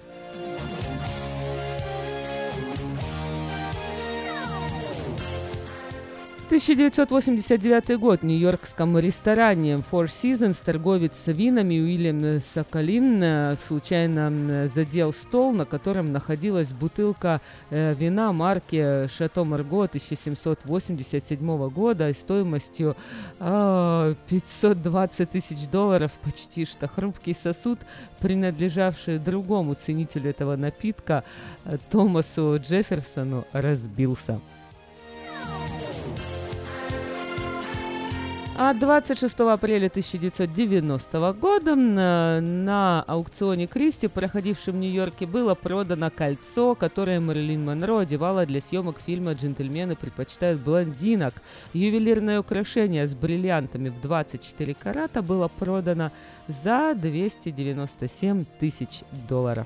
1989 6.53 7.97
год 7.99 8.21
в 8.21 8.25
нью-йоркском 8.25 8.99
ресторане 8.99 9.81
Four 9.91 10.05
Seasons 10.05 10.61
торговец 10.63 11.23
винами 11.25 11.79
Уильям 11.79 12.43
Соколин 12.53 13.23
э, 13.23 13.57
случайно 13.67 14.69
задел 14.69 15.13
стол, 15.13 15.51
на 15.51 15.65
котором 15.65 16.11
находилась 16.11 16.71
бутылка 16.71 17.41
э, 17.71 17.95
вина 17.95 18.31
марки 18.33 19.07
Шато 19.07 19.43
Марго 19.43 19.85
1787 19.85 21.69
года 21.69 22.13
стоимостью 22.13 22.95
а, 23.39 24.13
520 24.27 25.31
тысяч 25.31 25.67
долларов, 25.69 26.11
почти 26.23 26.65
что 26.65 26.87
хрупкий 26.87 27.33
сосуд, 27.33 27.79
принадлежавший 28.19 29.17
другому 29.17 29.73
ценителю 29.73 30.29
этого 30.29 30.55
напитка, 30.55 31.23
э, 31.65 31.77
Томасу 31.89 32.59
Джефферсону, 32.59 33.43
разбился. 33.53 34.39
А 38.55 38.71
26 38.75 39.39
апреля 39.39 39.87
1990 39.87 41.33
года 41.33 41.75
на, 41.75 42.39
на 42.39 43.01
аукционе 43.07 43.65
Кристи, 43.65 44.07
проходившем 44.07 44.75
в 44.75 44.77
Нью-Йорке, 44.77 45.25
было 45.25 45.55
продано 45.55 46.11
кольцо, 46.11 46.75
которое 46.75 47.19
Мэрилин 47.19 47.65
Монро 47.65 48.01
одевала 48.01 48.45
для 48.45 48.61
съемок 48.61 48.99
фильма 49.03 49.33
«Джентльмены 49.33 49.95
предпочитают 49.95 50.61
блондинок». 50.61 51.33
Ювелирное 51.73 52.39
украшение 52.39 53.07
с 53.07 53.15
бриллиантами 53.15 53.89
в 53.89 53.99
24 54.01 54.75
карата 54.75 55.23
было 55.23 55.47
продано 55.47 56.11
за 56.47 56.93
297 56.93 58.45
тысяч 58.59 59.01
долларов. 59.27 59.65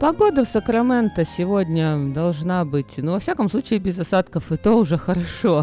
Погода 0.00 0.44
в 0.44 0.48
Сакраменто 0.48 1.26
сегодня 1.26 2.10
должна 2.14 2.64
быть, 2.64 2.94
ну, 2.96 3.12
во 3.12 3.18
всяком 3.18 3.50
случае, 3.50 3.80
без 3.80 4.00
осадков, 4.00 4.50
и 4.50 4.56
то 4.56 4.76
уже 4.76 4.96
хорошо. 4.96 5.62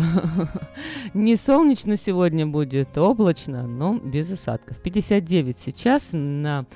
Не 1.15 1.35
солнечно 1.35 1.97
сегодня 1.97 2.45
будет, 2.45 2.95
облачно, 2.99 3.63
но 3.63 3.95
без 3.97 4.31
осадков. 4.31 4.77
59 4.77 5.59
сейчас 5.59 6.09
на 6.11 6.67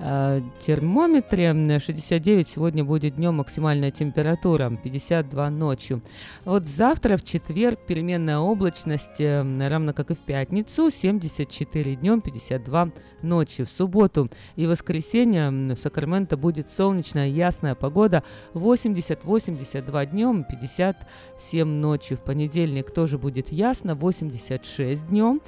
термометре, 0.00 1.44
м, 1.46 1.78
69 1.78 2.48
сегодня 2.48 2.84
будет 2.84 3.16
днем 3.16 3.34
максимальная 3.34 3.90
температура, 3.90 4.70
52 4.82 5.50
ночью. 5.50 6.00
Вот 6.46 6.66
завтра, 6.66 7.18
в 7.18 7.24
четверг, 7.24 7.78
переменная 7.86 8.38
облачность, 8.38 9.20
э, 9.20 9.68
равно 9.68 9.92
как 9.92 10.10
и 10.10 10.14
в 10.14 10.18
пятницу, 10.18 10.90
74 10.90 11.96
днем, 11.96 12.22
52 12.22 12.92
ночью. 13.20 13.66
В 13.66 13.70
субботу 13.70 14.30
и 14.56 14.66
воскресенье 14.66 15.50
в 15.50 15.76
Сакраменто 15.76 16.38
будет 16.38 16.70
солнечная, 16.70 17.28
ясная 17.28 17.74
погода, 17.74 18.22
80-82 18.54 20.06
днем, 20.06 20.44
57 20.44 21.68
ночью. 21.68 22.16
В 22.16 22.24
понедельник 22.24 22.90
тоже 22.90 23.18
будет 23.18 23.52
ясно, 23.52 23.94
86 23.94 25.08
днем, 25.08 25.42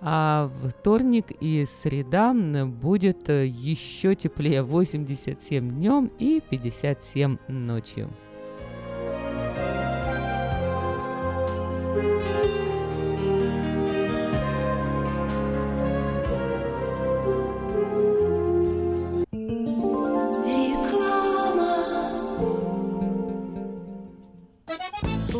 а 0.00 0.50
вторник 0.70 1.26
и 1.40 1.66
среда 1.82 2.32
будет 2.32 3.28
э, 3.28 3.46
еще 3.98 4.14
теплее, 4.14 4.62
87 4.62 5.70
днем 5.70 6.12
и 6.20 6.40
57 6.40 7.38
ночью. 7.48 8.08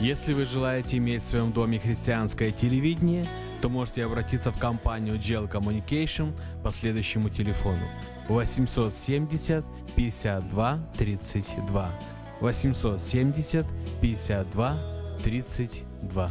Если 0.00 0.32
вы 0.32 0.44
желаете 0.44 0.98
иметь 0.98 1.22
в 1.22 1.26
своем 1.26 1.50
доме 1.50 1.80
христианское 1.80 2.52
телевидение, 2.52 3.24
то 3.60 3.68
можете 3.68 4.04
обратиться 4.04 4.52
в 4.52 4.58
компанию 4.58 5.16
GEL 5.16 5.50
Communication 5.50 6.32
по 6.62 6.70
следующему 6.70 7.30
телефону. 7.30 7.82
870 8.28 9.64
52 9.96 10.78
32 10.96 11.90
870 12.40 13.66
52 14.00 14.78
32 15.24 16.30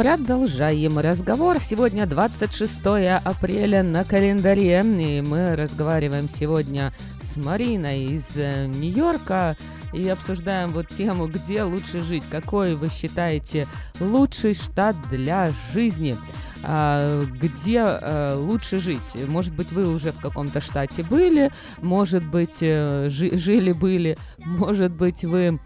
Продолжаем 0.00 0.98
разговор. 0.98 1.58
Сегодня 1.60 2.06
26 2.06 2.74
апреля 3.22 3.82
на 3.82 4.02
календаре. 4.02 4.80
И 4.80 5.20
мы 5.20 5.54
разговариваем 5.54 6.26
сегодня 6.26 6.94
с 7.20 7.36
Мариной 7.36 8.06
из 8.06 8.34
э, 8.34 8.66
Нью-Йорка 8.66 9.58
и 9.92 10.08
обсуждаем 10.08 10.70
вот 10.70 10.88
тему, 10.88 11.26
где 11.26 11.64
лучше 11.64 11.98
жить. 11.98 12.24
Какой 12.30 12.76
вы 12.76 12.88
считаете 12.88 13.68
лучший 14.00 14.54
штат 14.54 14.96
для 15.10 15.52
жизни? 15.74 16.16
А, 16.62 17.20
где 17.20 17.84
э, 17.84 18.36
лучше 18.36 18.80
жить. 18.80 19.28
Может 19.28 19.54
быть, 19.54 19.70
вы 19.70 19.86
уже 19.86 20.12
в 20.12 20.20
каком-то 20.20 20.62
штате 20.62 21.02
были, 21.02 21.52
может 21.82 22.24
быть, 22.24 22.62
э, 22.62 23.10
жи- 23.10 23.36
жили-были, 23.36 24.16
может 24.38 24.92
быть, 24.92 25.24
вы 25.24 25.60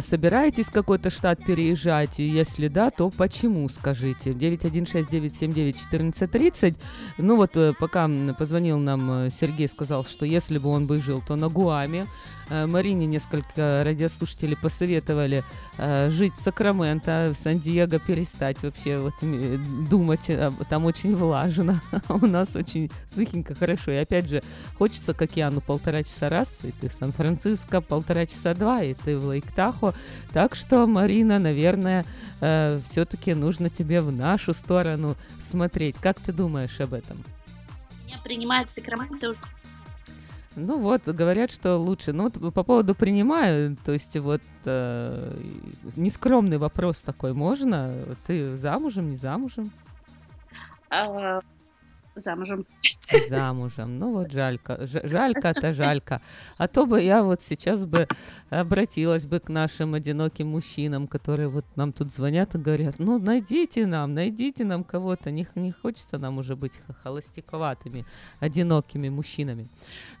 собираетесь 0.00 0.66
в 0.66 0.72
какой-то 0.72 1.10
штат 1.10 1.44
переезжать? 1.44 2.18
Если 2.18 2.66
да, 2.68 2.90
то 2.90 3.10
почему, 3.10 3.68
скажите? 3.68 4.32
916-979-1430. 4.32 6.76
Ну 7.18 7.36
вот, 7.36 7.56
э, 7.56 7.72
пока 7.78 8.10
позвонил 8.36 8.78
нам 8.78 9.26
э, 9.26 9.30
Сергей, 9.30 9.68
сказал, 9.68 10.04
что 10.04 10.26
если 10.26 10.58
бы 10.58 10.68
он 10.68 10.86
бы 10.86 11.00
жил, 11.00 11.22
то 11.26 11.36
на 11.36 11.48
Гуаме. 11.48 12.06
Э, 12.52 12.66
Марине 12.66 13.06
несколько 13.06 13.82
радиослушателей 13.82 14.58
посоветовали 14.58 15.42
э, 15.78 16.10
жить 16.10 16.34
в 16.34 16.42
Сакраменто, 16.42 17.32
в 17.34 17.42
Сан-Диего 17.42 17.98
перестать 17.98 18.62
вообще 18.62 18.98
вот, 18.98 19.14
думать, 19.88 20.28
э, 20.28 20.50
там 20.68 20.84
очень 20.84 21.16
влажно, 21.16 21.80
у 22.10 22.26
нас 22.26 22.54
очень 22.54 22.90
сухенько, 23.12 23.54
хорошо. 23.54 23.92
И 23.92 23.96
опять 23.96 24.28
же, 24.28 24.42
хочется 24.76 25.14
к 25.14 25.22
океану 25.22 25.62
полтора 25.62 26.02
часа 26.02 26.28
раз, 26.28 26.58
и 26.64 26.72
ты 26.72 26.90
в 26.90 26.92
Сан-Франциско 26.92 27.80
полтора 27.80 28.26
часа 28.26 28.54
два, 28.54 28.82
и 28.82 28.92
ты 28.92 29.16
в 29.16 29.24
Лейк-Тахо. 29.24 29.94
Так 30.34 30.54
что, 30.54 30.86
Марина, 30.86 31.38
наверное, 31.38 32.04
все-таки 32.38 33.32
нужно 33.32 33.70
тебе 33.70 34.02
в 34.02 34.12
нашу 34.12 34.52
сторону 34.52 35.16
смотреть. 35.50 35.96
Как 36.02 36.20
ты 36.20 36.32
думаешь 36.32 36.80
об 36.80 36.92
этом? 36.92 37.16
Меня 38.06 38.18
принимает 38.22 38.70
Сакраменто 38.72 39.34
Ну 40.56 40.78
вот, 40.78 41.02
говорят, 41.04 41.50
что 41.50 41.76
лучше. 41.76 42.12
Ну 42.12 42.24
вот 42.24 42.54
по 42.54 42.62
поводу 42.62 42.94
принимаю, 42.94 43.76
то 43.84 43.92
есть 43.92 44.16
вот 44.18 44.42
э, 44.64 45.32
нескромный 45.96 46.58
вопрос 46.58 47.00
такой, 47.02 47.32
можно? 47.32 47.92
Ты 48.26 48.54
замужем, 48.56 49.10
не 49.10 49.16
замужем? 49.16 49.70
а, 50.90 51.40
замужем. 52.14 52.66
Замужем. 53.28 53.98
Ну 53.98 54.12
вот 54.12 54.32
жалька. 54.32 54.86
Ж- 54.86 55.06
жалька-то 55.06 55.72
жалька. 55.72 56.20
А 56.58 56.68
то 56.68 56.86
бы 56.86 57.02
я 57.02 57.22
вот 57.22 57.42
сейчас 57.42 57.84
бы 57.84 58.06
обратилась 58.50 59.26
бы 59.26 59.40
к 59.40 59.48
нашим 59.48 59.94
одиноким 59.94 60.48
мужчинам, 60.48 61.06
которые 61.06 61.48
вот 61.48 61.64
нам 61.76 61.92
тут 61.92 62.12
звонят 62.12 62.54
и 62.54 62.58
говорят, 62.58 62.98
ну 62.98 63.18
найдите 63.18 63.86
нам, 63.86 64.14
найдите 64.14 64.64
нам 64.64 64.84
кого-то. 64.84 65.30
Не, 65.30 65.46
не 65.54 65.72
хочется 65.72 66.18
нам 66.18 66.38
уже 66.38 66.56
быть 66.56 66.72
холостяковатыми, 67.02 68.04
одинокими 68.40 69.08
мужчинами. 69.08 69.68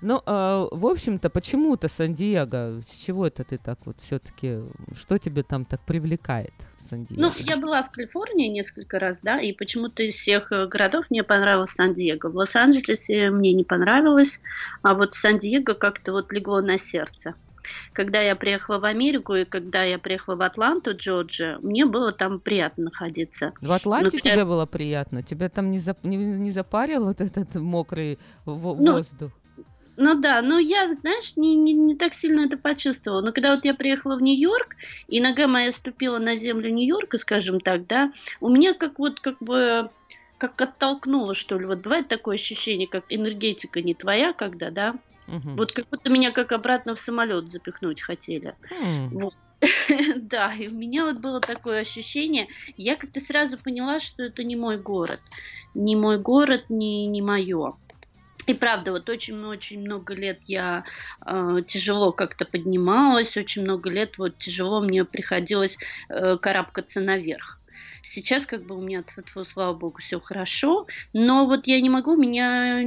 Ну, 0.00 0.22
э, 0.24 0.68
в 0.70 0.86
общем-то, 0.86 1.30
почему-то 1.30 1.88
Сан-Диего, 1.88 2.82
с 2.90 2.96
чего 2.96 3.26
это 3.26 3.44
ты 3.44 3.58
так 3.58 3.78
вот 3.84 3.96
все-таки, 4.00 4.60
что 4.94 5.18
тебе 5.18 5.42
там 5.42 5.64
так 5.64 5.80
привлекает 5.82 6.52
Сан-Диего? 6.92 7.20
Ну, 7.22 7.32
я 7.38 7.56
была 7.56 7.82
в 7.82 7.90
Калифорнии 7.90 8.48
несколько 8.48 8.98
раз, 8.98 9.20
да, 9.22 9.40
и 9.40 9.52
почему-то 9.52 10.02
из 10.02 10.14
всех 10.14 10.52
э, 10.52 10.66
городов 10.66 11.06
мне 11.10 11.22
понравился 11.22 11.74
Сан-Диего. 11.76 12.28
В 12.28 12.36
Лос-Анджелесе 12.36 13.30
мне 13.30 13.52
не 13.54 13.64
понравилось, 13.64 14.40
а 14.82 14.94
вот 14.94 15.14
Сан-Диего 15.14 15.72
как-то 15.74 16.12
вот 16.12 16.32
легло 16.32 16.60
на 16.60 16.76
сердце. 16.78 17.34
Когда 17.92 18.20
я 18.20 18.34
приехала 18.36 18.78
в 18.78 18.84
Америку 18.84 19.34
и 19.34 19.44
когда 19.44 19.84
я 19.84 19.98
приехала 19.98 20.34
в 20.34 20.42
Атланту, 20.42 20.96
Джорджия, 20.96 21.58
мне 21.62 21.86
было 21.86 22.12
там 22.12 22.40
приятно 22.40 22.84
находиться. 22.84 23.52
В 23.60 23.70
Атланте 23.72 24.16
Но 24.16 24.20
тебе 24.20 24.34
я- 24.34 24.44
было 24.44 24.66
приятно? 24.66 25.22
Тебя 25.22 25.48
там 25.48 25.70
не, 25.70 25.78
зап- 25.78 25.98
не, 26.02 26.16
не 26.16 26.50
запарил 26.50 27.04
вот 27.04 27.20
этот 27.20 27.54
мокрый 27.54 28.18
Ну, 28.46 28.56
воздух? 28.94 29.30
Ну 29.96 30.18
да, 30.20 30.40
но 30.42 30.58
я, 30.58 30.90
знаешь, 30.92 31.36
не, 31.36 31.54
не, 31.54 31.74
не 31.74 31.96
так 31.96 32.14
сильно 32.14 32.46
это 32.46 32.56
почувствовала. 32.56 33.20
Но 33.20 33.32
когда 33.32 33.54
вот 33.54 33.64
я 33.64 33.74
приехала 33.74 34.16
в 34.16 34.22
Нью-Йорк, 34.22 34.74
и 35.06 35.20
нога 35.20 35.46
моя 35.46 35.70
ступила 35.70 36.18
на 36.18 36.34
землю 36.36 36.70
Нью-Йорка, 36.70 37.18
скажем 37.18 37.60
так, 37.60 37.86
да, 37.86 38.10
у 38.40 38.48
меня 38.48 38.72
как 38.74 38.98
вот 38.98 39.20
как 39.20 39.36
бы 39.40 39.90
как 40.38 40.60
оттолкнуло, 40.60 41.34
что 41.34 41.58
ли. 41.58 41.66
Вот 41.66 41.82
бывает 41.82 42.08
такое 42.08 42.34
ощущение, 42.34 42.88
как 42.88 43.04
энергетика 43.08 43.80
не 43.82 43.94
твоя, 43.94 44.32
когда, 44.32 44.70
да, 44.70 44.94
Мгм. 45.26 45.56
вот 45.56 45.72
как 45.72 45.86
будто 45.90 46.10
меня 46.10 46.32
как 46.32 46.52
обратно 46.52 46.94
в 46.94 47.00
самолет 47.00 47.48
запихнуть 47.50 48.02
хотели. 48.02 48.56
М. 48.70 49.12
Вот. 49.12 49.32
Да, 50.16 50.52
и 50.54 50.68
у 50.68 50.72
меня 50.76 51.04
вот 51.06 51.18
было 51.20 51.40
такое 51.40 51.80
ощущение, 51.80 52.48
я 52.76 52.96
как-то 52.96 53.20
сразу 53.20 53.58
поняла, 53.62 54.00
что 54.00 54.24
это 54.24 54.44
не 54.44 54.56
мой 54.56 54.78
город, 54.78 55.20
не 55.74 55.96
мой 55.96 56.18
город, 56.18 56.64
не, 56.68 57.06
не 57.08 57.22
мое. 57.22 57.78
И 58.46 58.54
правда, 58.54 58.92
вот 58.92 59.08
очень-очень 59.08 59.80
много 59.80 60.14
лет 60.14 60.42
я 60.46 60.84
э, 61.24 61.58
тяжело 61.66 62.12
как-то 62.12 62.44
поднималась, 62.44 63.36
очень 63.36 63.62
много 63.62 63.88
лет 63.90 64.18
вот 64.18 64.38
тяжело 64.38 64.80
мне 64.80 65.04
приходилось 65.04 65.78
э, 66.08 66.36
карабкаться 66.38 67.00
наверх. 67.00 67.61
Сейчас 68.02 68.46
как 68.46 68.64
бы 68.66 68.76
у 68.76 68.82
меня, 68.82 69.04
слава 69.44 69.74
богу, 69.76 69.96
все 70.00 70.20
хорошо, 70.20 70.86
но 71.12 71.46
вот 71.46 71.66
я 71.66 71.80
не 71.80 71.90
могу, 71.90 72.16
меня 72.16 72.82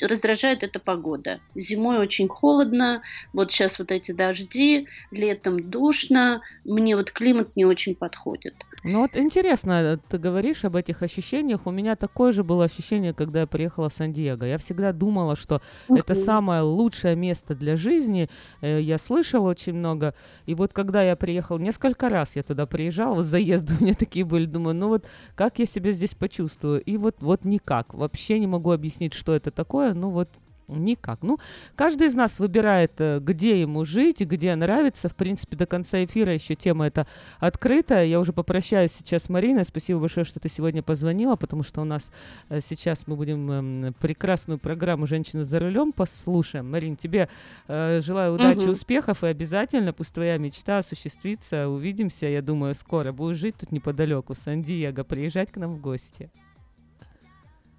раздражает 0.00 0.62
эта 0.62 0.78
погода. 0.80 1.40
Зимой 1.54 1.98
очень 1.98 2.28
холодно, 2.28 3.02
вот 3.32 3.52
сейчас 3.52 3.78
вот 3.78 3.90
эти 3.90 4.12
дожди, 4.12 4.88
летом 5.10 5.70
душно, 5.70 6.42
мне 6.64 6.96
вот 6.96 7.10
климат 7.10 7.50
не 7.56 7.64
очень 7.64 7.94
подходит. 7.96 8.54
Ну 8.86 9.00
вот 9.00 9.16
интересно, 9.16 9.98
ты 10.08 10.18
говоришь 10.18 10.64
об 10.64 10.76
этих 10.76 11.02
ощущениях. 11.02 11.66
У 11.66 11.70
меня 11.70 11.96
такое 11.96 12.32
же 12.32 12.44
было 12.44 12.64
ощущение, 12.64 13.14
когда 13.14 13.40
я 13.40 13.46
приехала 13.46 13.88
в 13.88 13.94
Сан-Диего. 13.94 14.44
Я 14.44 14.58
всегда 14.58 14.92
думала, 14.92 15.36
что 15.36 15.62
это 15.94 16.14
Мгм. 16.14 16.14
самое 16.14 16.60
лучшее 16.60 17.16
место 17.16 17.54
для 17.54 17.76
жизни. 17.76 18.28
Э, 18.60 18.80
Я 18.82 18.98
слышала 18.98 19.48
очень 19.48 19.72
много. 19.72 20.14
И 20.44 20.54
вот 20.54 20.74
когда 20.74 21.02
я 21.02 21.16
приехала, 21.16 21.58
несколько 21.58 22.10
раз 22.10 22.36
я 22.36 22.42
туда 22.42 22.66
приезжала, 22.66 23.14
вот 23.14 23.24
заезды 23.24 23.72
у 23.80 23.82
меня 23.84 23.94
такие 23.94 24.26
были, 24.26 24.33
думаю, 24.46 24.74
ну 24.74 24.88
вот 24.88 25.06
как 25.34 25.58
я 25.58 25.66
себя 25.66 25.92
здесь 25.92 26.14
почувствую? 26.14 26.82
И 26.82 26.96
вот, 26.96 27.16
вот 27.20 27.44
никак. 27.44 27.94
Вообще 27.94 28.38
не 28.38 28.46
могу 28.46 28.72
объяснить, 28.72 29.14
что 29.14 29.34
это 29.34 29.50
такое. 29.50 29.94
Ну 29.94 30.10
вот 30.10 30.28
Никак. 30.68 31.22
Ну, 31.22 31.38
каждый 31.76 32.06
из 32.08 32.14
нас 32.14 32.38
выбирает, 32.38 32.92
э, 32.98 33.18
где 33.20 33.60
ему 33.60 33.84
жить 33.84 34.20
и 34.20 34.24
где 34.24 34.54
нравится. 34.54 35.08
В 35.08 35.14
принципе, 35.14 35.56
до 35.56 35.66
конца 35.66 36.02
эфира 36.04 36.32
еще 36.32 36.54
тема 36.54 36.86
эта 36.86 37.06
открытая. 37.38 38.06
Я 38.06 38.18
уже 38.18 38.32
попрощаюсь 38.32 38.92
сейчас 38.92 39.24
с 39.24 39.28
Мариной. 39.28 39.64
Спасибо 39.64 40.00
большое, 40.00 40.24
что 40.24 40.40
ты 40.40 40.48
сегодня 40.48 40.82
позвонила, 40.82 41.36
потому 41.36 41.62
что 41.62 41.82
у 41.82 41.84
нас 41.84 42.10
э, 42.48 42.60
сейчас 42.62 43.06
мы 43.06 43.16
будем 43.16 43.50
эм, 43.50 43.94
прекрасную 44.00 44.58
программу 44.58 45.06
«Женщина 45.06 45.44
за 45.44 45.58
рулем» 45.58 45.92
послушаем. 45.92 46.70
Марин, 46.70 46.96
тебе 46.96 47.28
э, 47.68 48.00
желаю 48.02 48.34
удачи, 48.34 48.62
Мгм. 48.62 48.70
успехов 48.70 49.22
и 49.22 49.26
обязательно 49.26 49.92
пусть 49.92 50.14
твоя 50.14 50.38
мечта 50.38 50.78
осуществится. 50.78 51.68
Увидимся, 51.68 52.26
я 52.26 52.40
думаю, 52.40 52.74
скоро. 52.74 53.12
Будешь 53.12 53.36
жить 53.36 53.56
тут 53.60 53.70
неподалеку, 53.70 54.34
Сан-Диего, 54.34 55.04
приезжать 55.04 55.52
к 55.52 55.56
нам 55.56 55.74
в 55.74 55.80
гости. 55.80 56.30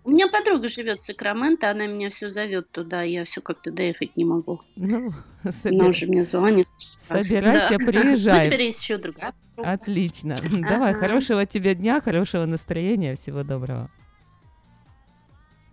У 0.05 0.11
меня 0.11 0.27
подруга 0.27 0.67
живет 0.67 1.01
в 1.01 1.03
Сакраменто, 1.03 1.71
она 1.71 1.87
меня 1.87 2.11
все 2.11 2.29
зовет 2.29 2.69
туда, 2.69 3.01
я 3.01 3.23
все 3.25 3.41
как-то 3.41 3.71
доехать 3.71 4.15
не 4.15 4.23
могу. 4.23 4.61
Ну, 4.75 5.11
Она 5.43 5.51
собер- 5.51 5.89
уже 5.89 6.05
мне 6.05 6.23
звонит. 6.25 6.67
Собирайся, 6.99 7.79
Да. 7.79 7.85
приезжай. 7.85 8.37
Ну, 8.37 8.45
теперь 8.45 8.61
есть 8.61 8.83
еще 8.83 8.97
другая. 8.99 9.33
подруга. 9.55 9.71
Отлично. 9.71 10.35
Давай, 10.61 10.91
Ага. 10.91 10.99
хорошего 10.99 11.45
тебе 11.47 11.73
дня, 11.73 11.99
хорошего 12.01 12.45
настроения, 12.45 13.15
всего 13.15 13.41
доброго. 13.43 13.89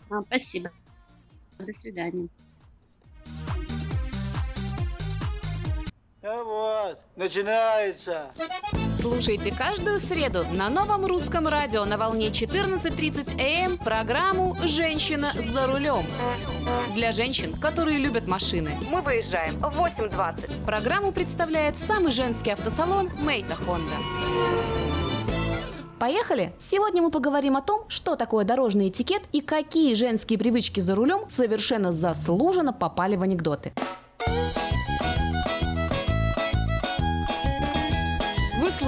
А, 0.08 0.22
спасибо. 0.22 0.70
До 1.58 1.72
свидания. 1.74 2.28
Ну 6.24 6.44
вот, 6.44 7.00
начинается. 7.16 8.30
Слушайте 9.00 9.52
каждую 9.52 9.98
среду 9.98 10.44
на 10.52 10.70
новом 10.70 11.04
русском 11.04 11.48
радио 11.48 11.84
на 11.84 11.98
волне 11.98 12.28
14.30 12.28 13.40
АМ 13.40 13.78
программу 13.78 14.56
«Женщина 14.62 15.32
за 15.34 15.66
рулем». 15.66 16.04
Для 16.94 17.10
женщин, 17.10 17.52
которые 17.54 17.98
любят 17.98 18.28
машины. 18.28 18.70
Мы 18.88 19.00
выезжаем 19.00 19.56
в 19.56 19.64
8.20. 19.76 20.64
Программу 20.64 21.10
представляет 21.10 21.76
самый 21.76 22.12
женский 22.12 22.52
автосалон 22.52 23.10
«Мейта 23.20 23.56
Хонда». 23.56 23.96
Поехали! 25.98 26.52
Сегодня 26.60 27.02
мы 27.02 27.10
поговорим 27.10 27.56
о 27.56 27.62
том, 27.62 27.84
что 27.88 28.14
такое 28.14 28.44
дорожный 28.44 28.90
этикет 28.90 29.22
и 29.32 29.40
какие 29.40 29.94
женские 29.94 30.38
привычки 30.38 30.78
за 30.78 30.94
рулем 30.94 31.28
совершенно 31.28 31.90
заслуженно 31.90 32.72
попали 32.72 33.16
в 33.16 33.22
анекдоты. 33.22 33.72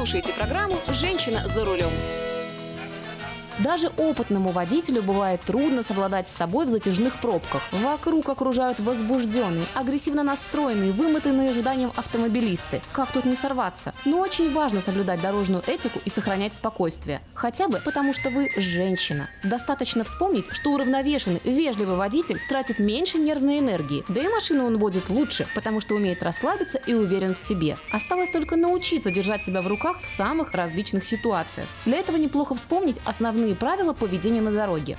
Слушаете 0.05 0.35
программу 0.35 0.77
«Женщина 0.93 1.49
за 1.49 1.65
рулем». 1.65 2.24
Даже 3.61 3.89
опытному 3.97 4.51
водителю 4.51 5.03
бывает 5.03 5.41
трудно 5.43 5.85
совладать 5.85 6.29
с 6.29 6.33
собой 6.33 6.67
в 6.67 6.71
затяжных 6.71 7.21
пробках. 7.21 7.63
Вокруг 7.71 8.29
окружают 8.29 8.81
возбужденные, 8.81 9.65
агрессивно 9.75 10.25
настроенные, 10.25 10.93
вымотанные 10.93 11.51
ожиданием 11.51 11.93
автомобилисты. 11.95 12.81
Как 12.93 13.13
тут 13.13 13.25
не 13.25 13.37
сорваться? 13.37 13.95
Но 14.05 14.19
очень 14.19 14.53
важно 14.53 14.81
соблюдать 14.81 15.21
дорожную 15.21 15.63
этику 15.67 16.01
и 16.05 16.11
сохранять 16.11 16.55
спокойствие. 16.55 17.21
Хотя 17.35 17.69
бы 17.69 17.81
потому, 17.85 18.13
что 18.13 18.31
вы 18.31 18.51
женщина. 18.57 19.29
Достаточно 19.45 20.03
вспомнить, 20.03 20.47
что 20.51 20.73
уравновешенный, 20.73 21.41
вежливый 21.45 21.97
водитель 21.97 22.41
тратит 22.49 22.81
меньше 22.81 23.19
нервной 23.19 23.61
энергии. 23.61 24.05
Да 24.09 24.21
и 24.21 24.29
машину 24.29 24.67
он 24.67 24.79
водит 24.79 25.09
лучше, 25.09 25.47
потому 25.55 25.81
что 25.81 25.95
умеет 25.95 26.23
расслабиться 26.23 26.79
и 26.87 26.95
уверен 26.95 27.35
в 27.35 27.39
себе. 27.39 27.77
Осталось 27.93 28.31
только 28.31 28.57
научиться 28.57 29.13
держать 29.13 29.45
себя 29.45 29.61
в 29.61 29.69
руках 29.69 30.01
в 30.01 30.07
самых 30.07 30.53
различных 30.53 31.07
ситуациях. 31.07 31.69
Для 31.85 31.99
этого 31.99 32.17
неплохо 32.17 32.57
вспомнить 32.57 32.97
основные 33.05 33.44
правила 33.53 33.93
поведения 33.93 34.41
на 34.41 34.51
дороге. 34.51 34.97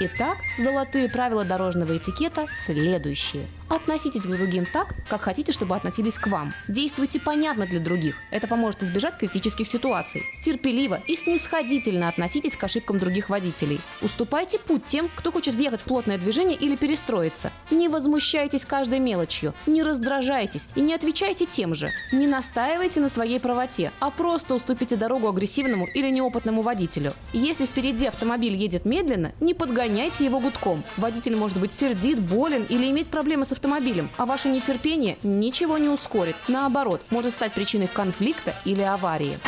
Итак, 0.00 0.38
золотые 0.58 1.08
правила 1.08 1.44
дорожного 1.44 1.96
этикета 1.96 2.46
следующие. 2.66 3.44
Относитесь 3.68 4.22
к 4.22 4.26
другим 4.26 4.66
так, 4.66 4.94
как 5.08 5.22
хотите, 5.22 5.52
чтобы 5.52 5.74
относились 5.74 6.18
к 6.18 6.26
вам. 6.26 6.52
Действуйте 6.68 7.18
понятно 7.18 7.66
для 7.66 7.80
других. 7.80 8.16
Это 8.30 8.46
поможет 8.46 8.82
избежать 8.82 9.16
критических 9.16 9.66
ситуаций. 9.66 10.22
Терпеливо 10.44 11.00
и 11.06 11.16
снисходительно 11.16 12.08
относитесь 12.08 12.56
к 12.56 12.64
ошибкам 12.64 12.98
других 12.98 13.30
водителей. 13.30 13.80
Уступайте 14.02 14.58
путь 14.58 14.84
тем, 14.84 15.08
кто 15.14 15.32
хочет 15.32 15.54
въехать 15.54 15.80
в 15.80 15.84
плотное 15.84 16.18
движение 16.18 16.56
или 16.56 16.76
перестроиться. 16.76 17.52
Не 17.70 17.88
возмущайтесь 17.88 18.64
каждой 18.64 18.98
мелочью, 18.98 19.54
не 19.66 19.82
раздражайтесь 19.82 20.68
и 20.74 20.80
не 20.80 20.94
отвечайте 20.94 21.46
тем 21.46 21.74
же. 21.74 21.88
Не 22.12 22.26
настаивайте 22.26 23.00
на 23.00 23.08
своей 23.08 23.40
правоте, 23.40 23.90
а 23.98 24.10
просто 24.10 24.54
уступите 24.54 24.96
дорогу 24.96 25.28
агрессивному 25.28 25.86
или 25.86 26.10
неопытному 26.10 26.62
водителю. 26.62 27.12
Если 27.32 27.64
впереди 27.64 28.06
автомобиль 28.06 28.54
едет 28.54 28.84
медленно, 28.84 29.32
не 29.40 29.54
подгоняйте 29.54 30.24
его 30.24 30.38
гудком. 30.40 30.84
Водитель 30.96 31.36
может 31.36 31.58
быть 31.58 31.72
сердит, 31.72 32.18
болен 32.20 32.66
или 32.68 32.90
иметь 32.90 33.06
проблемы 33.06 33.46
с 33.46 33.53
автомобилем, 33.54 34.10
а 34.18 34.26
ваше 34.26 34.48
нетерпение 34.48 35.16
ничего 35.22 35.78
не 35.78 35.88
ускорит. 35.88 36.36
Наоборот, 36.48 37.00
может 37.10 37.32
стать 37.32 37.52
причиной 37.52 37.88
конфликта 37.88 38.54
или 38.64 38.82
аварии. 38.82 39.38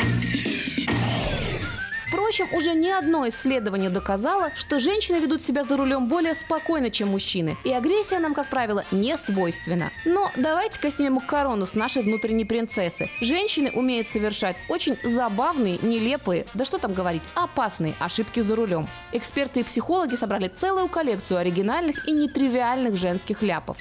Впрочем, 2.07 2.47
уже 2.53 2.73
ни 2.73 2.89
одно 2.89 3.27
исследование 3.27 3.89
доказало, 3.89 4.51
что 4.55 4.79
женщины 4.79 5.17
ведут 5.17 5.43
себя 5.43 5.63
за 5.63 5.75
рулем 5.75 6.07
более 6.07 6.35
спокойно, 6.35 6.89
чем 6.89 7.09
мужчины, 7.09 7.57
и 7.63 7.73
агрессия 7.73 8.19
нам, 8.19 8.33
как 8.33 8.47
правило, 8.47 8.85
не 8.91 9.17
свойственна. 9.17 9.91
Но 10.05 10.31
давайте-ка 10.35 10.89
снимем 10.89 11.19
корону 11.19 11.65
с 11.65 11.75
нашей 11.75 12.03
внутренней 12.03 12.45
принцессы. 12.45 13.09
Женщины 13.19 13.71
умеют 13.71 14.07
совершать 14.07 14.55
очень 14.69 14.97
забавные, 15.03 15.79
нелепые, 15.81 16.45
да 16.53 16.63
что 16.63 16.77
там 16.77 16.93
говорить, 16.93 17.23
опасные 17.35 17.93
ошибки 17.99 18.39
за 18.39 18.55
рулем. 18.55 18.87
Эксперты 19.11 19.59
и 19.59 19.63
психологи 19.63 20.15
собрали 20.15 20.47
целую 20.47 20.87
коллекцию 20.87 21.39
оригинальных 21.39 22.07
и 22.07 22.11
нетривиальных 22.11 22.95
женских 22.95 23.41
ляпов. 23.41 23.77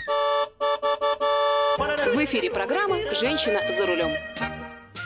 В 1.79 2.25
эфире 2.25 2.51
программа 2.51 2.97
«Женщина 3.21 3.61
за 3.77 3.87
рулем». 3.87 4.11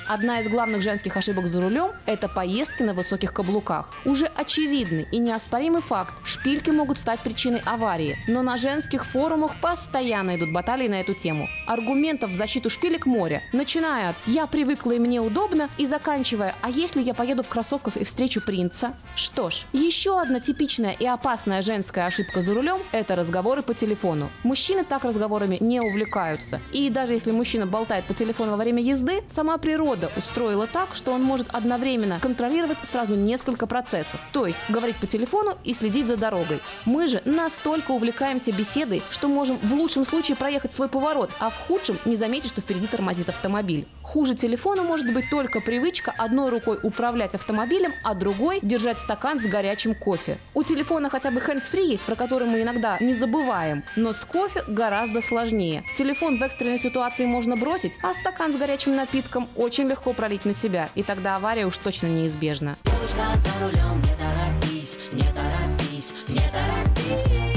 Одна 0.09 0.41
из 0.41 0.49
главных 0.49 0.83
женских 0.83 1.17
ошибок 1.17 1.47
за 1.47 1.61
рулем– 1.61 1.93
это 2.07 2.29
поездки 2.29 2.83
на 2.83 2.95
высоких 2.95 3.33
каблуках. 3.33 3.93
Уже 4.05 4.27
очевидный 4.27 5.07
и 5.13 5.19
неоспоримый 5.19 5.83
факт– 5.83 6.15
шпильки 6.25 6.71
могут 6.71 6.99
стать 6.99 7.21
причиной 7.21 7.63
аварии. 7.65 8.19
Но 8.27 8.43
на 8.43 8.57
женских 8.57 9.07
форумах 9.07 9.53
постоянно 9.61 10.37
идут 10.37 10.53
баталии 10.53 10.89
на 10.89 11.01
эту 11.01 11.15
тему. 11.15 11.49
Аргументов 11.67 12.31
в 12.31 12.37
защиту 12.37 12.71
шпилек 12.71 13.07
море, 13.07 13.43
начиная 13.53 14.11
от 14.11 14.17
«я 14.27 14.47
привыкла 14.47 14.93
и 14.93 14.99
мне 14.99 15.21
удобно» 15.21 15.69
и 15.79 15.87
заканчивая 15.87 16.55
«а 16.61 16.71
если 16.71 17.03
я 17.03 17.15
поеду 17.15 17.43
в 17.43 17.49
кроссовках 17.49 17.97
и 17.97 18.05
встречу 18.05 18.41
принца?» 18.45 18.95
Что 19.15 19.51
ж, 19.51 19.65
еще 19.73 20.19
одна 20.19 20.41
типичная 20.41 20.93
и 20.93 21.07
опасная 21.07 21.63
женская 21.63 22.07
ошибка 22.07 22.43
за 22.43 22.55
рулем– 22.55 22.79
это 22.93 23.15
разговоры 23.15 23.63
по 23.63 23.75
телефону. 23.75 24.29
Мужчины 24.43 24.83
так 24.83 25.05
разговорами 25.05 25.59
не 25.61 25.81
увлекаются. 25.81 26.61
И 26.73 26.91
даже 26.91 27.13
если 27.13 27.31
мужчина 27.31 27.67
болтает 27.67 28.05
по 28.07 28.15
телефону 28.15 28.53
во 28.53 28.57
время 28.57 28.83
езды, 28.83 29.23
сама 29.31 29.59
природа 29.59 30.00
устроила 30.17 30.67
так, 30.67 30.95
что 30.95 31.13
он 31.13 31.23
может 31.23 31.49
одновременно 31.51 32.19
контролировать 32.21 32.79
сразу 32.91 33.17
несколько 33.17 33.67
процессов. 33.67 34.21
То 34.33 34.47
есть 34.47 34.59
говорить 34.69 34.97
по 34.97 35.07
телефону 35.07 35.59
и 35.65 35.75
следить 35.75 36.07
за 36.07 36.17
дорогой. 36.17 36.61
Мы 36.85 37.07
же 37.07 37.23
настолько 37.25 37.91
увлекаемся 37.93 38.53
беседой, 38.53 39.03
что 39.11 39.29
можем 39.29 39.59
в 39.59 39.73
лучшем 39.73 40.07
случае 40.07 40.37
проехать 40.37 40.75
свой 40.75 40.89
поворот, 40.89 41.31
а 41.41 41.51
в 41.51 41.57
худшем 41.67 41.99
не 42.05 42.17
заметить, 42.17 42.51
что 42.51 42.61
впереди 42.61 42.87
тормозит 42.87 43.29
автомобиль. 43.29 43.87
Хуже 44.03 44.35
телефона 44.35 44.83
может 44.83 45.13
быть 45.13 45.31
только 45.31 45.61
привычка 45.61 46.13
одной 46.17 46.51
рукой 46.51 46.79
управлять 46.83 47.35
автомобилем, 47.35 47.93
а 48.03 48.15
другой 48.15 48.59
держать 48.61 48.99
стакан 48.99 49.41
с 49.41 49.45
горячим 49.45 49.95
кофе. 49.95 50.37
У 50.55 50.65
телефона 50.65 51.11
хотя 51.11 51.31
бы 51.31 51.41
hands-free 51.41 51.87
есть, 51.87 52.03
про 52.03 52.17
который 52.17 52.49
мы 52.49 52.63
иногда 52.63 52.97
не 53.01 53.15
забываем, 53.15 53.85
но 53.97 54.13
с 54.13 54.25
кофе 54.25 54.65
гораздо 54.67 55.23
сложнее. 55.23 55.85
Телефон 55.97 56.39
в 56.39 56.43
экстренной 56.43 56.81
ситуации 56.81 57.25
можно 57.25 57.57
бросить, 57.57 57.93
а 58.03 58.15
стакан 58.15 58.53
с 58.53 58.57
горячим 58.57 58.97
напитком 58.97 59.49
очень 59.57 59.80
легко 59.89 60.12
пролить 60.12 60.44
на 60.44 60.55
себя, 60.55 60.89
и 60.94 61.02
тогда 61.02 61.36
авария 61.36 61.66
уж 61.66 61.77
точно 61.77 62.07
неизбежна. 62.07 62.77
Девушка 62.85 63.24
за 63.36 63.65
рулем, 63.65 64.01
не 64.02 64.15
торопись, 64.16 65.09
не 65.12 65.23
торопись, 65.23 66.15
не 66.28 66.40
торопись. 66.51 67.50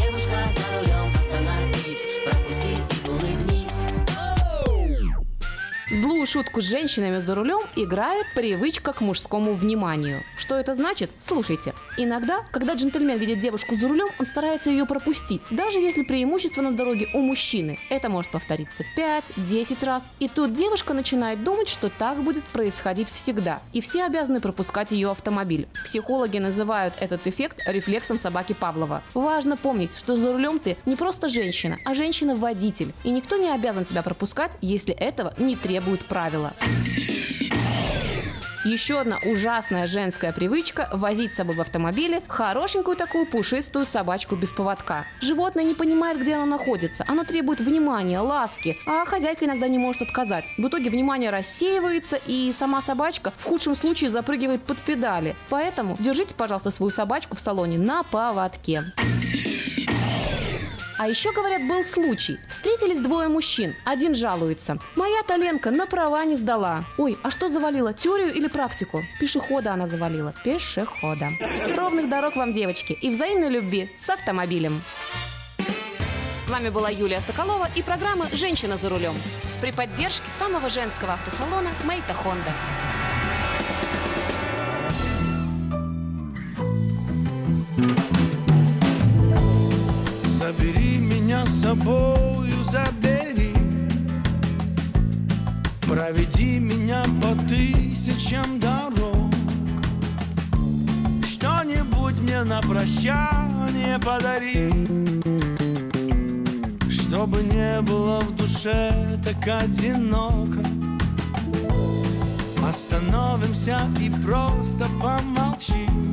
Злую 5.94 6.26
шутку 6.26 6.60
с 6.60 6.66
женщинами 6.66 7.20
за 7.20 7.36
рулем 7.36 7.62
играет 7.76 8.26
привычка 8.34 8.94
к 8.94 9.02
мужскому 9.02 9.54
вниманию. 9.54 10.24
Что 10.36 10.56
это 10.56 10.74
значит? 10.74 11.12
Слушайте. 11.22 11.76
Иногда, 11.98 12.40
когда 12.50 12.74
джентльмен 12.74 13.20
видит 13.20 13.40
девушку 13.40 13.76
за 13.76 13.88
рулем, 13.88 14.08
он 14.18 14.26
старается 14.26 14.72
ее 14.72 14.88
пропустить, 14.88 15.44
даже 15.52 15.78
если 15.78 16.02
преимущество 16.02 16.64
на 16.64 16.72
дороге 16.72 17.10
у 17.14 17.20
мужчины. 17.20 17.78
Это 17.92 18.10
может 18.10 18.32
повториться 18.32 18.84
5-10 18.98 19.86
раз. 19.86 20.10
И 20.18 20.28
тут 20.28 20.56
девушка 20.56 20.96
начинает 20.96 21.44
думать, 21.44 21.70
что 21.70 21.92
так 21.92 22.18
будет 22.24 22.44
происходить 22.46 23.10
всегда. 23.14 23.62
И 23.72 23.80
все 23.80 24.06
обязаны 24.06 24.42
пропускать 24.42 24.90
ее 24.90 25.12
автомобиль. 25.12 25.68
Психологи 25.86 26.40
называют 26.40 26.96
этот 27.02 27.28
эффект 27.28 27.62
рефлексом 27.68 28.18
собаки 28.18 28.54
Павлова. 28.54 29.04
Важно 29.14 29.58
помнить, 29.58 29.92
что 29.96 30.16
за 30.16 30.34
рулем 30.34 30.58
ты 30.58 30.76
не 30.88 30.96
просто 30.96 31.30
женщина, 31.30 31.78
а 31.86 31.94
женщина-водитель. 31.94 32.94
И 33.04 33.12
никто 33.12 33.38
не 33.38 33.52
обязан 33.52 33.86
тебя 33.86 34.02
пропускать, 34.02 34.58
если 34.60 34.96
этого 34.96 35.36
не 35.38 35.56
требует 35.56 35.83
правила. 36.06 36.54
Еще 38.66 39.02
одна 39.02 39.20
ужасная 39.26 39.88
женская 39.88 40.32
привычка– 40.32 40.88
возить 40.94 41.34
с 41.34 41.36
собой 41.36 41.56
в 41.56 41.60
автомобиле 41.60 42.22
хорошенькую 42.30 42.96
такую 42.96 43.26
пушистую 43.26 43.86
собачку 43.86 44.38
без 44.38 44.52
поводка. 44.52 45.06
Животное 45.20 45.66
не 45.66 45.74
понимает, 45.74 46.22
где 46.22 46.36
оно 46.36 46.46
находится. 46.46 47.04
Оно 47.10 47.26
требует 47.26 47.60
внимания, 47.60 48.20
ласки, 48.20 48.78
а 48.88 49.04
хозяйка 49.04 49.44
иногда 49.44 49.68
не 49.68 49.78
может 49.78 50.04
отказать. 50.04 50.46
В 50.58 50.66
итоге 50.66 50.90
внимание 50.90 51.30
рассеивается, 51.30 52.18
и 52.26 52.54
сама 52.58 52.82
собачка 52.82 53.34
в 53.38 53.44
худшем 53.44 53.76
случае 53.76 54.10
запрыгивает 54.10 54.64
под 54.64 54.78
педали. 54.78 55.36
Поэтому 55.50 55.98
держите, 56.00 56.34
пожалуйста, 56.34 56.72
свою 56.72 56.90
собачку 56.90 57.36
в 57.36 57.42
салоне 57.42 57.78
на 57.78 58.04
поводке. 58.04 58.82
А 60.98 61.08
еще, 61.08 61.32
говорят, 61.32 61.68
был 61.68 61.84
случай. 61.86 62.40
Встретились 62.50 63.00
двое 63.00 63.28
мужчин. 63.28 63.76
Один 63.84 64.14
жалуется. 64.14 64.78
Моя-то 64.96 65.36
Ленка 65.36 65.72
на 65.72 65.86
права 65.86 66.24
не 66.26 66.36
сдала. 66.36 66.84
Ой, 66.98 67.18
а 67.24 67.32
что 67.32 67.50
завалила, 67.50 67.94
теорию 67.94 68.34
или 68.34 68.48
практику? 68.48 69.04
Пешехода 69.20 69.74
она 69.74 69.88
завалила. 69.88 70.34
Пешехода. 70.44 71.30
Ровных 71.76 72.10
дорог 72.10 72.36
вам, 72.36 72.54
девочки, 72.54 72.94
и 72.94 73.10
взаимной 73.10 73.50
любви 73.50 73.90
с 73.98 74.10
автомобилем. 74.10 74.82
С 76.46 76.50
вами 76.50 76.70
была 76.70 76.90
Юлия 76.90 77.22
Соколова 77.22 77.70
и 77.76 77.82
программа 77.82 78.28
«Женщина 78.32 78.78
за 78.78 78.90
рулем» 78.90 79.14
при 79.62 79.72
поддержке 79.72 80.30
самого 80.30 80.70
женского 80.70 81.14
автосалона 81.14 81.72
«Мейта 81.86 82.14
Хонда». 82.14 82.52
Забери 90.26 90.83
собою, 91.74 92.64
забери 92.64 93.54
Проведи 95.82 96.60
меня 96.60 97.04
по 97.22 97.36
тысячам 97.48 98.60
дорог. 98.60 99.32
Что-нибудь 101.28 102.20
мне 102.20 102.44
на 102.44 102.62
прощание 102.62 104.00
подари. 104.00 104.72
Чтобы 106.90 107.44
не 107.44 107.82
было 107.82 108.20
в 108.22 108.36
душе 108.36 109.20
так 109.24 109.48
одиноко. 109.48 110.64
Остановимся 112.68 113.80
и 114.00 114.10
просто 114.10 114.86
помолчим 115.02 116.13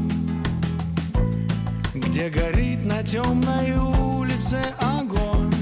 где 1.94 2.28
горит 2.28 2.84
на 2.84 3.02
темной 3.02 3.72
улице 3.72 4.62
огонь. 4.78 5.52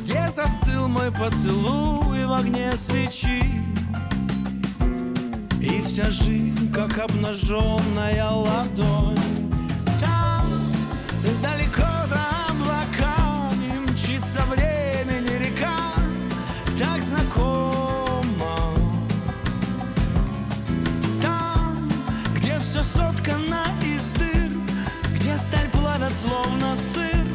Где 0.00 0.28
застыл 0.34 0.88
мой 0.88 1.10
поцелуй 1.12 2.24
в 2.24 2.32
огне 2.32 2.72
свечи. 2.72 3.42
И 5.60 5.82
вся 5.82 6.10
жизнь, 6.10 6.72
как 6.72 6.98
обнаженная 6.98 8.30
ладонь. 8.30 9.18
Там, 10.00 10.46
далеко 11.42 11.89
словно 26.12 26.74
сыр 26.74 27.26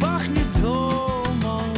Пахнет 0.00 0.46
домом. 0.60 1.72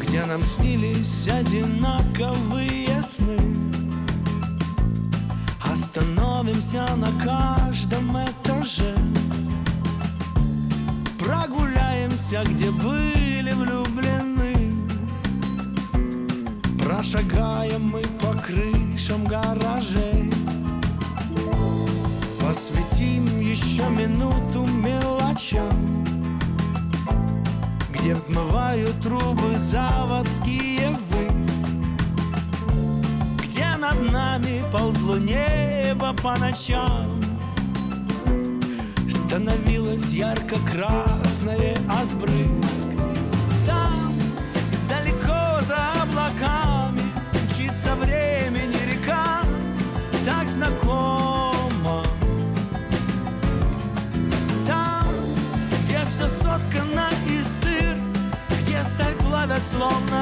Где 0.00 0.24
нам 0.24 0.42
снились 0.42 1.28
одинаковые 1.28 3.02
сны? 3.02 3.38
Остановимся 5.60 6.86
на 6.96 7.10
каждом 7.22 8.16
этаже 8.24 8.94
Прогуляемся, 11.18 12.42
где 12.44 12.70
были 12.70 13.52
влюблены. 13.52 14.72
Прошагаем 16.78 17.82
мы 17.88 18.02
по 18.20 18.32
крышам 18.38 19.24
гаражей 19.24 20.30
Посвятим 22.48 23.26
еще 23.42 23.86
минуту 23.90 24.64
мелочам 24.72 26.02
Где 27.92 28.14
взмывают 28.14 28.98
трубы 29.02 29.54
заводские 29.58 30.96
ввысь 30.96 31.66
Где 33.44 33.66
над 33.76 34.00
нами 34.10 34.64
ползло 34.72 35.18
небо 35.18 36.14
по 36.22 36.38
ночам. 36.38 37.20
Становилось 39.10 40.14
ярко-красное 40.14 41.76
от 41.86 42.14
брызг 42.14 42.57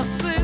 словно 0.07 0.36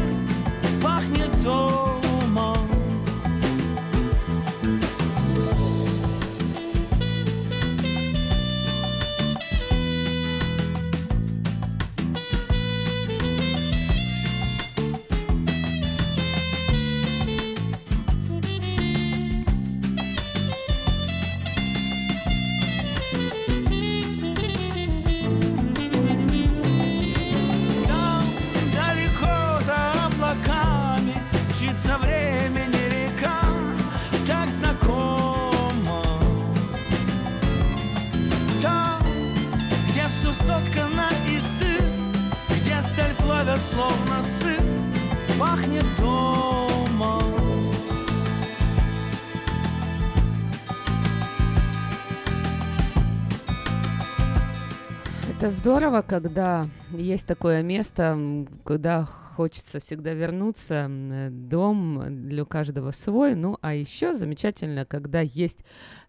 здорово, 55.62 56.02
когда 56.02 56.66
есть 56.90 57.24
такое 57.24 57.62
место, 57.62 58.18
куда 58.64 59.04
хочется 59.04 59.78
всегда 59.78 60.12
вернуться. 60.12 60.88
э, 60.90 61.28
Дом 61.30 62.26
для 62.26 62.44
каждого 62.44 62.90
свой. 62.90 63.36
Ну, 63.36 63.58
а 63.62 63.72
еще 63.72 64.12
замечательно, 64.12 64.84
когда 64.84 65.20
есть 65.20 65.58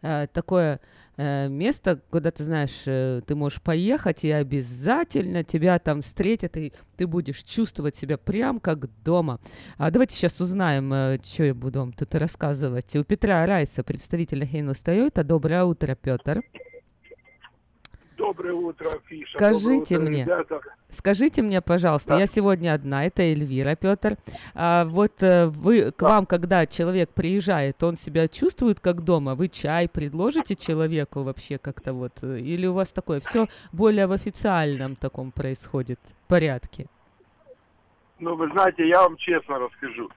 э, 0.01 0.25
такое 0.33 0.79
э, 1.17 1.49
место, 1.49 2.01
куда 2.09 2.31
ты 2.31 2.43
знаешь, 2.43 2.81
э, 2.87 3.21
ты 3.27 3.35
можешь 3.35 3.61
поехать, 3.61 4.23
и 4.23 4.31
обязательно 4.31 5.43
тебя 5.43 5.77
там 5.77 6.01
встретят, 6.01 6.57
и 6.57 6.73
ты 6.97 7.05
будешь 7.05 7.43
чувствовать 7.43 7.95
себя 7.95 8.17
прям 8.17 8.59
как 8.59 8.89
дома. 9.03 9.39
А 9.77 9.91
давайте 9.91 10.15
сейчас 10.15 10.41
узнаем, 10.41 11.21
что 11.23 11.43
я 11.43 11.53
буду 11.53 11.77
вам 11.77 11.93
тут 11.93 12.15
рассказывать. 12.15 12.95
У 12.95 13.03
Петра 13.03 13.45
Райса, 13.45 13.83
представителя 13.83 14.47
Хейнл 14.47 14.73
Тойота. 14.83 15.23
Доброе 15.23 15.63
утро, 15.63 15.93
Петр. 15.93 16.41
Доброе 18.17 18.53
утро, 18.53 18.85
Афиша. 18.89 19.37
Скажите 19.37 19.95
утро, 19.97 20.05
мне, 20.07 20.23
ребята. 20.23 20.61
скажите 20.89 21.41
мне, 21.41 21.61
пожалуйста, 21.61 22.09
Да. 22.09 22.19
я 22.19 22.27
сегодня 22.27 22.73
одна, 22.73 23.05
это 23.05 23.21
Эльвира, 23.23 23.75
Петр. 23.75 24.17
А 24.53 24.85
вот 24.85 25.23
э, 25.23 25.47
вы, 25.47 25.91
к 25.91 26.01
вам, 26.01 26.25
когда 26.25 26.65
человек 26.65 27.09
приезжает, 27.09 27.81
он 27.81 27.95
себя 27.97 28.27
чувствует 28.27 28.79
как 28.79 29.01
дома? 29.01 29.35
Вы 29.35 29.49
чай 29.49 29.89
предложите 29.89 30.55
человеку 30.55 31.23
вообще 31.23 31.57
как-то 31.57 31.93
вот? 31.93 32.23
Или 32.23 32.67
у 32.67 32.73
вас 32.73 32.91
такое 32.91 33.19
все 33.19 33.47
более 33.71 34.07
в 34.07 34.11
официальном 34.11 34.95
таком 34.95 35.31
происходит 35.31 35.99
порядке? 36.27 36.87
Ну, 38.19 38.35
вы 38.35 38.47
знаете, 38.51 38.87
я 38.87 39.01
вам 39.01 39.17
честно 39.17 39.59
расскажу. 39.59 40.09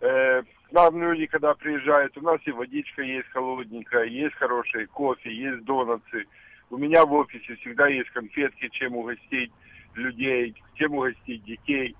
Э, 0.00 0.42
к 0.42 0.72
нам 0.72 1.00
люди, 1.00 1.26
когда 1.26 1.54
приезжают, 1.54 2.16
у 2.18 2.20
нас 2.22 2.40
и 2.44 2.50
водичка 2.50 3.02
есть 3.02 3.28
холодненькая, 3.28 4.04
есть 4.04 4.34
хороший 4.34 4.86
кофе, 4.86 5.32
есть 5.32 5.64
донатсы. 5.64 6.24
У 6.70 6.78
меня 6.78 7.04
в 7.04 7.12
офисе 7.12 7.54
всегда 7.56 7.86
есть 7.86 8.10
конфетки, 8.10 8.68
чем 8.72 8.96
угостить 8.96 9.52
людей, 9.94 10.54
чем 10.74 10.94
угостить 10.94 11.44
детей. 11.44 11.94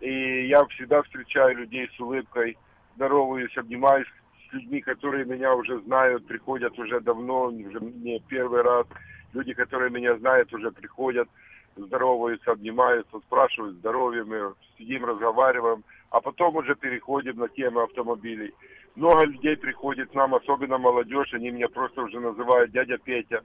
И 0.00 0.46
я 0.46 0.64
всегда 0.66 1.02
встречаю 1.02 1.56
людей 1.56 1.88
с 1.94 2.00
улыбкой, 2.00 2.56
здороваюсь, 2.96 3.56
обнимаюсь 3.56 4.06
с 4.48 4.52
людьми, 4.52 4.80
которые 4.80 5.24
меня 5.24 5.54
уже 5.54 5.80
знают, 5.80 6.26
приходят 6.26 6.78
уже 6.78 7.00
давно, 7.00 7.46
уже 7.46 7.80
не 7.80 8.20
первый 8.28 8.62
раз. 8.62 8.86
Люди, 9.32 9.54
которые 9.54 9.90
меня 9.90 10.16
знают, 10.18 10.52
уже 10.52 10.70
приходят, 10.70 11.28
здороваются, 11.76 12.52
обнимаются, 12.52 13.20
спрашивают 13.20 13.76
здоровье, 13.76 14.24
мы 14.24 14.54
сидим, 14.76 15.04
разговариваем, 15.04 15.84
а 16.10 16.20
потом 16.20 16.56
уже 16.56 16.74
переходим 16.74 17.38
на 17.38 17.48
тему 17.48 17.80
автомобилей. 17.80 18.52
Много 18.96 19.24
людей 19.24 19.56
приходит 19.56 20.10
к 20.10 20.14
нам, 20.14 20.34
особенно 20.34 20.78
молодежь, 20.78 21.32
они 21.32 21.50
меня 21.50 21.68
просто 21.68 22.02
уже 22.02 22.18
называют 22.18 22.72
дядя 22.72 22.98
Петя, 22.98 23.42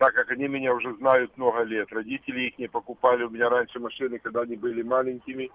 так 0.00 0.14
как 0.14 0.30
они 0.30 0.48
меня 0.48 0.72
уже 0.72 0.94
знают 0.94 1.36
много 1.36 1.62
лет. 1.62 1.92
Родители 1.92 2.46
их 2.46 2.58
не 2.58 2.68
покупали 2.68 3.22
у 3.22 3.28
меня 3.28 3.50
раньше 3.50 3.78
машины, 3.78 4.18
когда 4.18 4.40
они 4.40 4.56
были 4.56 4.80
маленькими, 4.80 5.50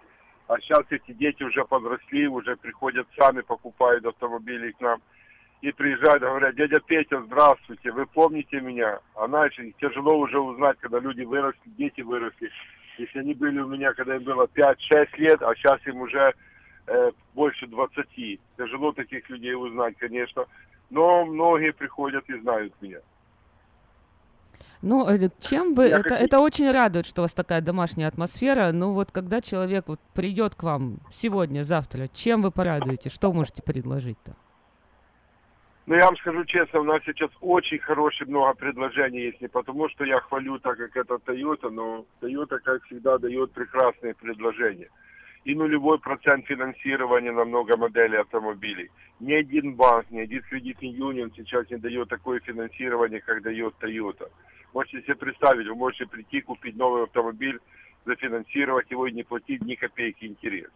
а 0.47 0.59
сейчас 0.59 0.83
эти 0.91 1.13
дети 1.13 1.41
уже 1.41 1.65
подросли, 1.65 2.27
уже 2.27 2.55
приходят 2.55 3.07
сами, 3.17 3.41
покупают 3.41 4.05
автомобили 4.05 4.71
к 4.73 4.79
нам. 4.81 5.01
И 5.61 5.71
приезжают, 5.71 6.21
говорят, 6.21 6.55
дядя 6.55 6.79
Петя, 6.79 7.23
здравствуйте, 7.25 7.91
вы 7.91 8.05
помните 8.05 8.61
меня? 8.61 8.99
А 9.15 9.27
знаете, 9.27 9.73
тяжело 9.81 10.15
уже 10.19 10.39
узнать, 10.39 10.77
когда 10.79 10.99
люди 10.99 11.23
выросли, 11.23 11.71
дети 11.79 12.01
выросли. 12.01 12.51
Если 12.99 13.17
они 13.17 13.33
были 13.33 13.59
у 13.59 13.67
меня, 13.67 13.93
когда 13.93 14.15
им 14.15 14.23
было 14.23 14.45
5-6 14.45 15.07
лет, 15.17 15.41
а 15.41 15.55
сейчас 15.55 15.79
им 15.87 16.01
уже 16.01 16.35
э, 16.85 17.11
больше 17.33 17.65
20. 17.65 18.39
Тяжело 18.57 18.91
таких 18.91 19.27
людей 19.27 19.55
узнать, 19.55 19.95
конечно. 19.97 20.45
Но 20.91 21.25
многие 21.25 21.73
приходят 21.73 22.29
и 22.29 22.39
знают 22.41 22.71
меня. 22.79 22.99
Ну, 24.85 25.09
э, 25.09 25.29
чем 25.39 25.73
вы... 25.73 25.87
Я 25.87 25.99
Это, 25.99 26.09
как- 26.09 26.21
это 26.21 26.39
очень 26.39 26.69
радует, 26.69 27.07
что 27.07 27.21
у 27.21 27.23
вас 27.23 27.33
такая 27.33 27.59
домашняя 27.59 28.07
атмосфера. 28.07 28.71
Ну, 28.71 28.93
вот 28.93 29.11
когда 29.11 29.41
человек 29.41 29.87
вот 29.87 29.99
придет 30.13 30.53
к 30.53 30.61
вам 30.61 30.99
сегодня, 31.11 31.63
завтра, 31.63 32.07
чем 32.13 32.43
вы 32.43 32.51
порадуете? 32.51 33.09
Что 33.09 33.33
можете 33.33 33.63
предложить-то? 33.63 34.35
Но 35.87 35.95
я 35.95 36.05
вам 36.05 36.15
скажу 36.17 36.45
честно, 36.45 36.81
у 36.81 36.83
нас 36.83 37.01
сейчас 37.03 37.31
очень 37.41 37.79
хорошее 37.79 38.29
много 38.29 38.53
предложений 38.53 39.21
есть. 39.21 39.41
Не 39.41 39.47
потому, 39.47 39.89
что 39.89 40.03
я 40.05 40.19
хвалю, 40.19 40.59
так 40.59 40.77
как 40.77 40.95
это 40.95 41.15
Toyota, 41.15 41.69
но 41.71 42.05
Toyota, 42.21 42.59
как 42.59 42.83
всегда, 42.85 43.17
дает 43.17 43.51
прекрасные 43.53 44.13
предложения. 44.13 44.89
И 45.45 45.53
нулевой 45.53 45.99
процент 45.99 46.47
финансирования 46.47 47.31
на 47.31 47.45
много 47.45 47.77
моделей 47.77 48.17
автомобилей. 48.17 48.89
Ни 49.19 49.33
один 49.33 49.75
банк, 49.75 50.09
ни 50.09 50.19
один 50.19 50.41
кредитный 50.41 50.89
юнион 50.89 51.31
сейчас 51.35 51.69
не 51.69 51.77
дает 51.77 52.09
такое 52.09 52.39
финансирование, 52.39 53.21
как 53.21 53.43
дает 53.43 53.75
Toyota. 53.79 54.27
Можете 54.73 55.03
себе 55.03 55.15
представить, 55.15 55.67
вы 55.67 55.75
можете 55.75 56.07
прийти, 56.07 56.41
купить 56.41 56.75
новый 56.75 57.03
автомобиль, 57.03 57.59
зафинансировать 58.05 58.89
его 58.89 59.05
и 59.05 59.11
не 59.11 59.21
платить 59.21 59.61
ни 59.61 59.75
копейки 59.75 60.25
интерес. 60.25 60.71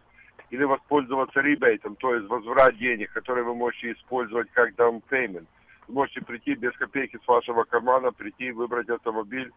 или 0.51 0.63
воспользоваться 0.63 1.41
ребейтом, 1.41 1.95
то 1.95 2.15
есть 2.15 2.27
возврат 2.27 2.77
денег, 2.77 3.11
который 3.11 3.43
вы 3.43 3.55
можете 3.55 3.91
использовать 3.91 4.49
как 4.51 4.73
down 4.75 5.01
payment. 5.09 5.45
Вы 5.87 5.93
можете 5.93 6.21
прийти 6.21 6.55
без 6.55 6.73
копейки 6.73 7.19
с 7.23 7.27
вашего 7.27 7.63
кармана, 7.63 8.11
прийти, 8.11 8.51
выбрать 8.51 8.89
автомобиль, 8.89 9.51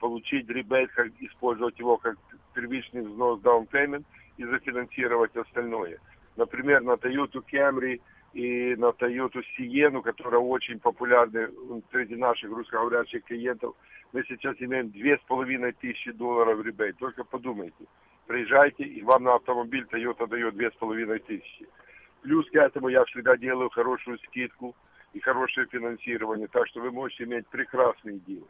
получить 0.00 0.48
ребейт, 0.48 0.90
как, 0.92 1.08
использовать 1.20 1.78
его 1.78 1.96
как 1.96 2.16
первичный 2.54 3.02
взнос 3.02 3.40
down 3.40 3.68
payment 3.70 4.04
и 4.36 4.44
зафинансировать 4.44 5.36
остальное. 5.36 5.98
Например, 6.36 6.82
на 6.82 6.92
Toyota 6.92 7.42
Camry 7.52 8.00
и 8.32 8.74
на 8.76 8.90
Toyota 8.90 9.42
Sienna, 9.56 10.02
которая 10.02 10.40
очень 10.40 10.80
популярна 10.80 11.48
среди 11.92 12.16
наших 12.16 12.50
русскоговорящих 12.50 13.24
клиентов, 13.24 13.74
мы 14.12 14.24
сейчас 14.28 14.56
имеем 14.58 14.90
две 14.90 15.16
с 15.16 15.20
половиной 15.22 15.72
тысячи 15.72 16.10
долларов 16.12 16.64
ребейт. 16.64 16.96
Только 16.98 17.24
подумайте. 17.24 17.84
Приезжайте, 18.26 18.84
и 18.84 19.02
вам 19.02 19.24
на 19.24 19.34
автомобиль 19.34 19.86
Toyota 19.90 20.26
дает 20.26 20.54
две 20.54 20.70
с 20.70 20.74
половиной 20.74 21.20
тысячи. 21.20 21.66
Плюс 22.22 22.48
к 22.50 22.54
этому 22.56 22.88
я 22.88 23.04
всегда 23.04 23.36
делаю 23.36 23.68
хорошую 23.70 24.18
скидку 24.20 24.74
и 25.12 25.20
хорошее 25.20 25.66
финансирование, 25.66 26.48
так 26.48 26.66
что 26.68 26.80
вы 26.80 26.90
можете 26.90 27.24
иметь 27.24 27.46
прекрасный 27.48 28.18
дел. 28.26 28.48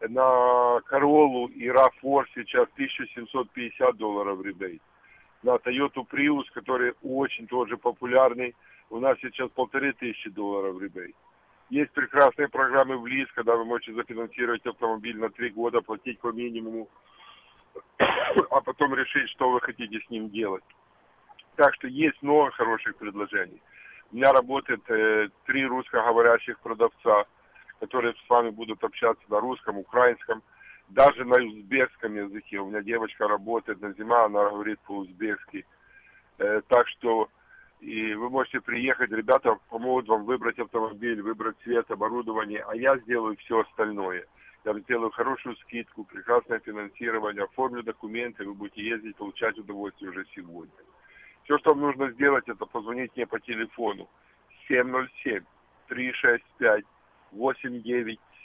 На 0.00 0.80
Королу 0.84 1.48
и 1.48 1.66
RAV4 1.68 2.24
сейчас 2.34 2.68
1750 2.74 3.96
долларов 3.96 4.44
ребейт. 4.44 4.82
На 5.42 5.56
Toyota 5.56 6.04
Prius, 6.10 6.44
который 6.52 6.94
очень 7.02 7.46
тоже 7.46 7.76
популярный, 7.76 8.54
у 8.90 8.98
нас 8.98 9.18
сейчас 9.20 9.50
полторы 9.50 9.92
тысячи 9.92 10.30
долларов 10.30 10.80
ребейт. 10.80 11.14
Есть 11.68 11.92
прекрасные 11.92 12.48
программы 12.48 12.96
в 12.96 13.06
ЛИС, 13.06 13.30
когда 13.32 13.56
вы 13.56 13.64
можете 13.64 13.92
зафинансировать 13.92 14.64
автомобиль 14.66 15.18
на 15.18 15.30
три 15.30 15.50
года, 15.50 15.80
платить 15.80 16.20
по 16.20 16.30
минимуму, 16.30 16.88
а 17.98 18.60
потом 18.60 18.94
решить, 18.94 19.28
что 19.30 19.50
вы 19.50 19.60
хотите 19.60 20.00
с 20.00 20.10
ним 20.10 20.30
делать. 20.30 20.64
Так 21.56 21.74
что 21.74 21.88
есть 21.88 22.22
много 22.22 22.50
хороших 22.52 22.96
предложений. 22.96 23.60
У 24.12 24.16
меня 24.16 24.32
работает 24.32 24.88
э, 24.88 25.28
три 25.46 25.66
русскоговорящих 25.66 26.60
продавца, 26.60 27.24
которые 27.80 28.14
с 28.14 28.30
вами 28.30 28.50
будут 28.50 28.84
общаться 28.84 29.24
на 29.28 29.40
русском, 29.40 29.78
украинском, 29.78 30.42
даже 30.88 31.24
на 31.24 31.36
узбекском 31.36 32.14
языке. 32.14 32.58
У 32.58 32.68
меня 32.68 32.82
девочка 32.82 33.28
работает 33.28 33.80
на 33.80 33.92
зима, 33.92 34.24
она 34.24 34.50
говорит 34.50 34.78
по-узбекски. 34.80 35.66
Э, 36.38 36.60
так 36.68 36.88
что 36.88 37.28
и 37.80 38.14
вы 38.14 38.30
можете 38.30 38.60
приехать, 38.60 39.10
ребята 39.10 39.58
помогут 39.68 40.08
вам 40.08 40.24
выбрать 40.24 40.58
автомобиль, 40.58 41.20
выбрать 41.20 41.56
цвет, 41.62 41.90
оборудование, 41.90 42.64
а 42.66 42.74
я 42.74 42.96
сделаю 42.98 43.36
все 43.36 43.60
остальное. 43.60 44.24
Я 44.64 44.78
сделаю 44.80 45.10
хорошую 45.10 45.56
скидку, 45.56 46.04
прекрасное 46.04 46.58
финансирование, 46.58 47.44
оформлю 47.44 47.82
документы, 47.82 48.44
вы 48.44 48.54
будете 48.54 48.82
ездить, 48.82 49.16
получать 49.16 49.58
удовольствие 49.58 50.10
уже 50.10 50.24
сегодня. 50.34 50.72
Все, 51.44 51.58
что 51.58 51.70
вам 51.74 51.82
нужно 51.82 52.10
сделать, 52.10 52.48
это 52.48 52.66
позвонить 52.66 53.14
мне 53.14 53.26
по 53.26 53.38
телефону 53.38 54.08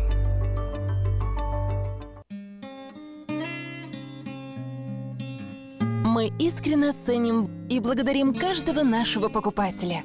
Мы 6.04 6.30
искренне 6.38 6.92
ценим 6.92 7.48
и 7.70 7.80
благодарим 7.80 8.34
каждого 8.34 8.82
нашего 8.82 9.28
покупателя. 9.28 10.02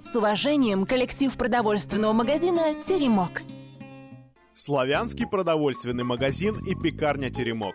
С 0.00 0.16
уважением, 0.16 0.86
коллектив 0.86 1.36
продовольственного 1.36 2.14
магазина 2.14 2.72
«Теремок». 2.86 3.42
Славянский 4.54 5.26
продовольственный 5.26 6.04
магазин 6.04 6.58
и 6.64 6.74
пекарня 6.74 7.28
«Теремок». 7.30 7.74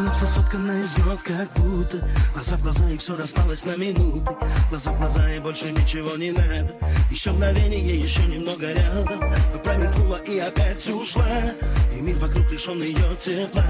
Она 0.00 0.12
вся 0.12 0.24
соткана 0.24 0.80
из 0.80 0.96
нот, 0.96 1.20
как 1.22 1.52
будто 1.56 1.98
Глаза 2.32 2.56
в 2.56 2.62
глаза 2.62 2.88
и 2.88 2.96
все 2.96 3.16
распалось 3.16 3.66
на 3.66 3.76
минуты. 3.76 4.32
Глаза 4.70 4.92
в 4.92 4.96
глаза 4.96 5.30
и 5.30 5.38
больше 5.40 5.70
ничего 5.72 6.16
не 6.16 6.30
надо. 6.30 6.74
Еще 7.10 7.32
мгновение, 7.32 8.00
еще 8.00 8.22
немного 8.22 8.72
рядом. 8.72 9.20
Но 9.52 9.58
промелькнула 9.62 10.16
и 10.22 10.38
опять 10.38 10.88
ушла. 10.88 11.52
И 11.94 12.00
мир 12.00 12.16
вокруг 12.16 12.50
лишен 12.50 12.80
ее 12.80 13.14
тепла. 13.20 13.62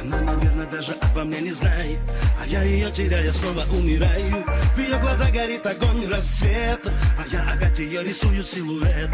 Она, 0.00 0.20
наверное, 0.20 0.66
даже 0.66 0.92
обо 1.00 1.24
мне 1.24 1.40
не 1.40 1.52
знает. 1.52 1.98
А 2.40 2.46
я 2.46 2.62
ее 2.62 2.92
теряя 2.92 3.32
снова 3.32 3.64
умираю. 3.76 4.44
В 4.76 4.78
ее 4.78 4.98
глазах 5.00 5.32
горит 5.32 5.66
огонь 5.66 6.06
рассвета. 6.06 6.92
А 7.18 7.26
я 7.32 7.42
опять 7.50 7.80
ее 7.80 8.04
рисую 8.04 8.44
силуэт. 8.44 9.10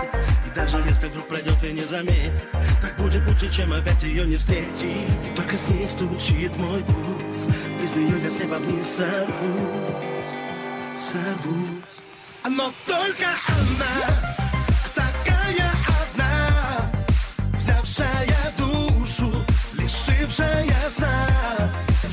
И 0.46 0.54
даже 0.54 0.76
если 0.86 1.06
вдруг 1.06 1.28
пройдет 1.28 1.64
и 1.64 1.72
не 1.72 1.82
заметит 1.82 2.44
Так 2.82 2.96
будет 2.98 3.26
лучше, 3.26 3.50
чем 3.50 3.72
опять 3.72 4.02
ее 4.02 4.26
не 4.26 4.36
встретить. 4.36 5.30
И 5.30 5.34
только 5.34 5.56
с 5.56 5.68
ней 5.68 5.88
стучит 5.88 6.41
мой 6.56 6.82
пульс 6.82 7.46
Без 7.80 7.96
нее 7.96 8.20
я 8.22 8.30
с 8.30 8.38
неба 8.38 8.54
вниз 8.56 8.86
сорвусь 8.86 9.60
Сорвусь. 10.98 12.02
Но 12.44 12.72
только 12.86 13.28
она 13.48 14.16
Такая 14.94 15.70
одна 16.02 16.90
Взявшая 17.54 18.52
душу 18.58 19.32
Лишившая 19.74 20.90
сна. 20.90 21.28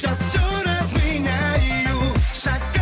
Я 0.02 0.16
все 0.16 0.42
разменяю 0.64 2.14
Шагая 2.34 2.79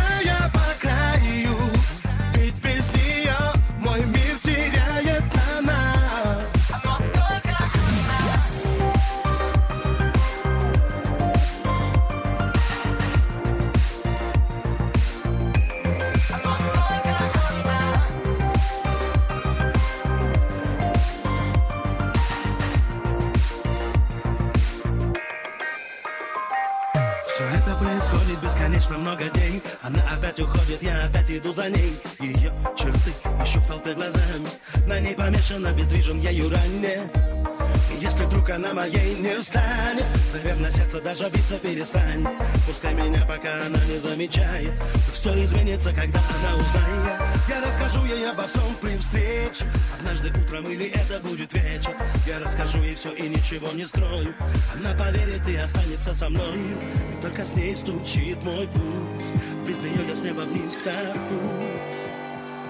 происходит 28.88 28.94
бесконечно 28.94 28.98
много 28.98 29.24
дней. 29.30 29.62
Она 29.82 30.02
опять 30.12 30.40
уходит, 30.40 30.82
я 30.82 31.04
опять 31.04 31.30
иду 31.30 31.52
за 31.52 31.68
ней. 31.68 31.96
Ее 32.20 32.52
черты 32.76 33.12
ищу 33.42 33.60
в 33.60 33.66
толпе 33.66 33.94
глазами. 33.94 34.46
На 34.86 35.00
ней 35.00 35.14
помешан, 35.14 35.66
обездвижен 35.66 36.18
ею 36.20 36.50
ранее 36.50 37.10
И 37.56 37.57
если 38.00 38.24
вдруг 38.24 38.50
она 38.50 38.74
моей 38.74 39.14
не 39.16 39.40
станет 39.40 40.06
Наверное, 40.32 40.70
сердце 40.70 41.00
даже 41.00 41.28
биться 41.30 41.58
перестанет 41.58 42.28
Пускай 42.66 42.94
меня 42.94 43.24
пока 43.26 43.54
она 43.66 43.78
не 43.86 43.98
замечает 43.98 44.72
Все 45.12 45.42
изменится, 45.44 45.90
когда 45.90 46.20
она 46.20 46.56
узнает. 46.56 47.20
Я 47.48 47.60
расскажу 47.60 48.04
ей 48.04 48.30
обо 48.30 48.44
всем 48.44 48.74
при 48.80 48.96
встрече. 48.98 49.64
Однажды 49.98 50.30
утром 50.38 50.70
или 50.70 50.86
это 50.86 51.18
будет 51.20 51.52
вечер. 51.54 51.96
Я 52.26 52.38
расскажу 52.40 52.82
ей 52.82 52.94
все 52.94 53.12
и 53.12 53.28
ничего 53.28 53.68
не 53.72 53.86
скрою. 53.86 54.34
Она 54.74 54.94
поверит 54.94 55.48
и 55.48 55.56
останется 55.56 56.14
со 56.14 56.28
мною 56.28 56.78
И 57.12 57.20
только 57.20 57.44
с 57.44 57.54
ней 57.56 57.76
стучит 57.76 58.42
мой 58.44 58.68
пульс 58.68 59.32
Без 59.66 59.78
нее 59.78 60.06
я 60.08 60.14
с 60.14 60.22
неба 60.22 60.42
вниз 60.42 60.84
сорвусь 60.84 62.04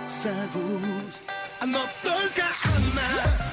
Сорвусь 0.08 1.22
Но 1.64 1.80
только 2.02 2.44
она 2.64 3.47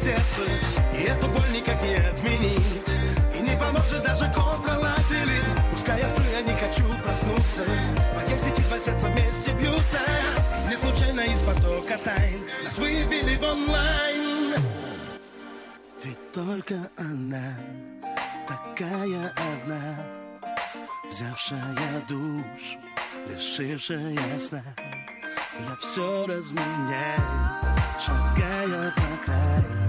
сердца 0.00 0.42
И 0.94 1.02
эту 1.02 1.28
боль 1.28 1.50
никак 1.52 1.82
не 1.82 1.94
отменить. 1.94 2.96
И 3.36 3.42
не 3.42 3.56
поможет 3.56 4.02
даже 4.02 4.24
контролатили 4.32 5.40
Пускай 5.70 6.00
я 6.00 6.08
сплю, 6.08 6.24
я 6.32 6.42
не 6.42 6.54
хочу 6.58 6.84
проснуться. 7.02 7.64
Мои 8.14 8.36
сети 8.36 8.62
два 8.62 8.78
сердца 8.78 9.08
вместе 9.08 9.52
бьются. 9.52 10.00
Не 10.68 10.76
случайно 10.76 11.20
из 11.20 11.42
потока 11.42 11.98
тайн 12.04 12.40
Нас 12.64 12.78
вывели 12.78 13.36
в 13.36 13.42
онлайн. 13.42 14.54
Ведь 16.04 16.32
только 16.32 16.74
она 16.96 17.54
Такая 18.48 19.32
одна 19.36 20.20
взявшая 21.10 22.02
душу, 22.08 22.78
лишившая 23.28 24.38
сна. 24.38 24.62
Я 25.68 25.76
все 25.80 26.26
разменяю, 26.26 27.22
шагая 27.98 28.94
по 28.96 29.24
краю, 29.24 29.79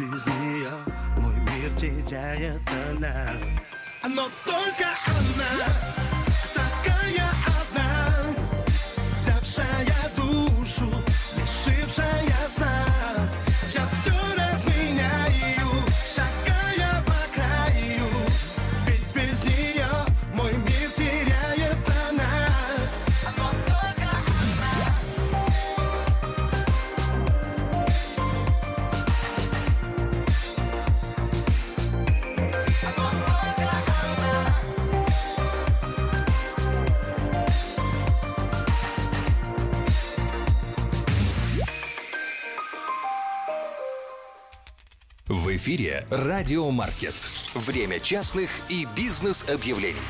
без 0.00 0.26
нее 0.26 0.70
мой 1.18 1.34
мир 1.34 1.72
теряет 1.74 2.62
она. 2.88 3.32
Но 4.02 4.28
только 4.46 4.88
она, 5.06 5.66
такая 6.54 7.28
одна, 7.60 8.24
взявшая 9.16 10.10
душу, 10.16 10.90
лишившая 11.36 12.48
сна. 12.48 12.89
Эфире 45.60 46.06
«Радио 46.10 46.70
Маркет». 46.70 47.14
Время 47.54 48.00
частных 48.00 48.48
и 48.70 48.86
бизнес-объявлений. 48.96 50.00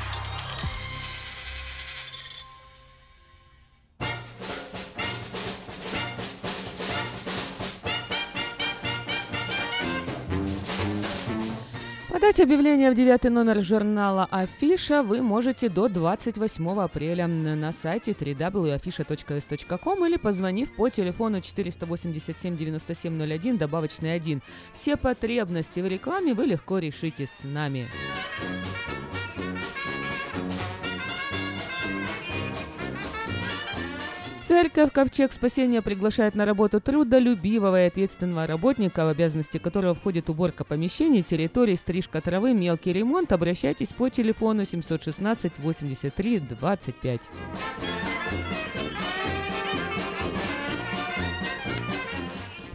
Подать 12.31 12.45
объявление 12.45 12.89
в 12.89 12.95
девятый 12.95 13.29
номер 13.29 13.59
журнала 13.59 14.25
«Афиша» 14.31 15.03
вы 15.03 15.21
можете 15.21 15.67
до 15.67 15.89
28 15.89 16.79
апреля 16.79 17.27
на 17.27 17.73
сайте 17.73 18.13
www.afisha.s.com 18.13 20.05
или 20.05 20.15
позвонив 20.15 20.73
по 20.73 20.87
телефону 20.87 21.41
487 21.41 22.55
9701 22.55 23.57
добавочный 23.57 24.13
1. 24.13 24.41
Все 24.73 24.95
потребности 24.95 25.81
в 25.81 25.87
рекламе 25.87 26.33
вы 26.33 26.45
легко 26.45 26.77
решите 26.77 27.27
с 27.27 27.43
нами. 27.43 27.89
Церковь 34.51 34.91
Ковчег 34.91 35.31
Спасения 35.31 35.81
приглашает 35.81 36.35
на 36.35 36.43
работу 36.45 36.81
трудолюбивого 36.81 37.85
и 37.85 37.87
ответственного 37.87 38.45
работника, 38.45 39.05
в 39.05 39.07
обязанности 39.07 39.59
которого 39.59 39.93
входит 39.93 40.29
уборка 40.29 40.65
помещений, 40.65 41.23
территорий, 41.23 41.77
стрижка 41.77 42.19
травы, 42.19 42.53
мелкий 42.53 42.91
ремонт. 42.91 43.31
Обращайтесь 43.31 43.93
по 43.93 44.09
телефону 44.09 44.65
716 44.65 45.53
83 45.57 46.39
25. 46.39 47.21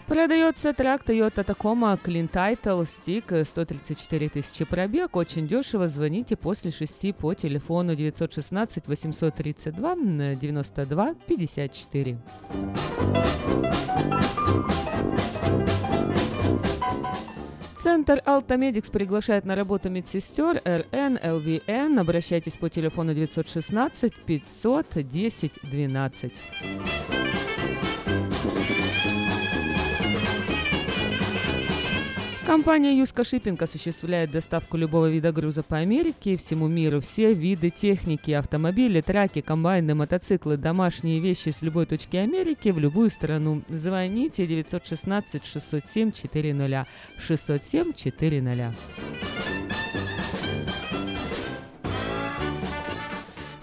Продается 0.07 0.73
трак 0.73 1.03
Toyota 1.03 1.45
Tacoma 1.45 2.01
Clean 2.01 2.31
Title 2.31 2.85
Stick 2.85 3.45
134 3.45 4.28
тысячи 4.28 4.65
пробег. 4.65 5.16
Очень 5.16 5.49
дешево. 5.49 5.89
Звоните 5.89 6.37
после 6.37 6.70
6 6.70 7.12
по 7.16 7.35
телефону 7.35 7.97
916 7.97 8.87
832 8.87 9.97
92 10.37 11.15
54. 11.27 12.19
Центр 17.77 18.23
Алтамедикс 18.24 18.91
приглашает 18.91 19.45
на 19.45 19.57
работу 19.57 19.91
медсестер 19.91 20.62
РН, 20.65 21.19
ЛВН. 21.23 21.99
Обращайтесь 21.99 22.57
по 22.57 22.70
телефону 22.70 23.12
916 23.12 24.15
510 24.24 25.53
12. 25.65 26.33
Компания 32.47 32.97
Юска 32.97 33.24
Шиппинг 33.24 33.60
осуществляет 33.62 34.31
доставку 34.31 34.77
любого 34.77 35.10
вида 35.10 35.32
груза 35.32 35.64
по 35.64 35.78
Америке 35.78 36.35
и 36.35 36.36
всему 36.36 36.68
миру. 36.68 37.01
Все 37.01 37.35
виды 37.35 37.70
техники, 37.70 38.31
автомобили, 38.31 39.01
траки, 39.01 39.40
комбайны, 39.40 39.97
мотоциклы, 39.97 40.56
домашние 40.56 41.18
вещи 41.18 41.48
с 41.48 41.60
любой 41.62 41.86
точки 41.86 42.16
Америки 42.16 42.68
в 42.68 42.78
любую 42.78 43.10
страну. 43.10 43.62
Звоните 43.68 44.47
916 44.47 45.44
607 45.44 46.12
400 46.12 46.86
607 47.18 47.93
400. 47.93 48.74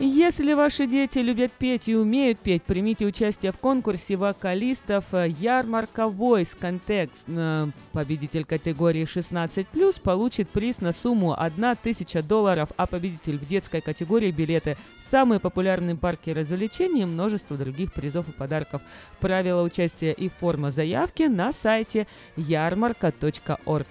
Если 0.05 0.51
ваши 0.51 0.85
дети 0.85 1.19
любят 1.19 1.53
петь 1.53 1.87
и 1.87 1.95
умеют 1.95 2.37
петь, 2.37 2.63
примите 2.63 3.05
участие 3.05 3.53
в 3.53 3.57
конкурсе 3.57 4.17
вокалистов 4.17 5.05
э, 5.13 5.29
«Ярмарка 5.29 6.01
Voice 6.01 6.57
Context». 6.59 7.23
Э, 7.27 7.67
Победитель 7.93 8.43
категории 8.43 9.05
16+, 9.05 10.01
получит 10.01 10.49
приз 10.49 10.81
на 10.81 10.91
сумму 10.91 11.31
1000 11.31 12.21
долларов, 12.21 12.69
а 12.75 12.85
победитель 12.85 13.37
в 13.37 13.47
детской 13.47 13.79
категории 13.79 14.31
билеты 14.31 14.75
в 14.99 15.09
самые 15.09 15.39
популярные 15.39 15.95
парки 15.95 16.31
развлечений 16.31 17.03
и 17.03 17.05
множество 17.05 17.55
других 17.55 17.93
призов 17.93 18.27
и 18.27 18.33
подарков. 18.33 18.81
Правила 19.21 19.63
участия 19.63 20.11
и 20.11 20.27
форма 20.27 20.69
заявки 20.69 21.23
на 21.23 21.53
сайте 21.53 22.07
ярмарка.орг. 22.35 23.87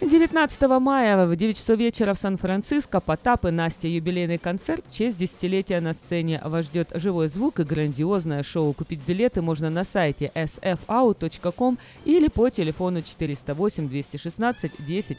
19 0.00 0.60
мая 0.80 1.26
в 1.26 1.34
9 1.34 1.56
часов 1.56 1.76
вечера 1.76 2.14
в 2.14 2.18
Сан-Франциско 2.18 3.00
Потап 3.00 3.44
и 3.46 3.50
Настя 3.50 3.88
юбилейный 3.88 4.38
концерт 4.38 4.84
в 4.88 4.94
честь 4.94 5.18
десятилетия 5.18 5.80
на 5.80 5.92
сцене. 5.92 6.40
Вас 6.44 6.66
ждет 6.66 6.90
живой 6.94 7.28
звук 7.28 7.58
и 7.58 7.64
грандиозное 7.64 8.44
шоу. 8.44 8.72
Купить 8.72 9.00
билеты 9.04 9.42
можно 9.42 9.70
на 9.70 9.82
сайте 9.82 10.30
sfout.com 10.34 11.78
или 12.04 12.28
по 12.28 12.48
телефону 12.48 13.02
408 13.02 13.88
216 13.88 14.72
10 14.86 15.18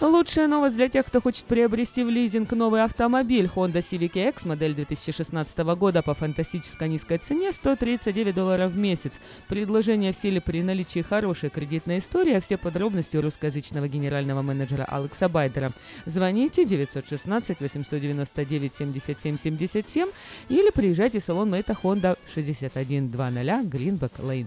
Лучшая 0.00 0.46
новость 0.46 0.76
для 0.76 0.88
тех, 0.88 1.06
кто 1.06 1.20
хочет 1.20 1.44
приобрести 1.46 2.04
в 2.04 2.08
лизинг 2.08 2.52
новый 2.52 2.84
автомобиль 2.84 3.50
Honda 3.52 3.78
Civic 3.80 4.28
X 4.28 4.44
модель 4.44 4.72
2016 4.72 5.58
года 5.58 6.02
по 6.02 6.14
фантастической 6.14 6.88
низкой 6.88 7.18
цене 7.18 7.50
139 7.50 8.32
долларов 8.32 8.70
в 8.70 8.78
месяц. 8.78 9.14
Предложение 9.48 10.12
в 10.12 10.16
силе 10.16 10.40
при 10.40 10.62
наличии 10.62 11.00
хорошей 11.00 11.50
кредитной 11.50 11.98
истории, 11.98 12.34
а 12.34 12.40
все 12.40 12.56
подробности 12.56 13.16
у 13.16 13.22
русскоязычного 13.22 13.88
генерального 13.88 14.40
менеджера 14.40 14.84
Алекса 14.84 15.28
Байдера. 15.28 15.72
Звоните 16.06 16.64
916 16.64 17.58
899 17.58 18.72
77 18.78 19.38
77 19.42 20.08
или 20.48 20.70
приезжайте 20.70 21.18
в 21.18 21.24
салон 21.24 21.50
Мэйта 21.50 21.76
Honda 21.82 22.16
6100 22.32 22.78
Greenback 23.64 24.12
Lane. 24.20 24.46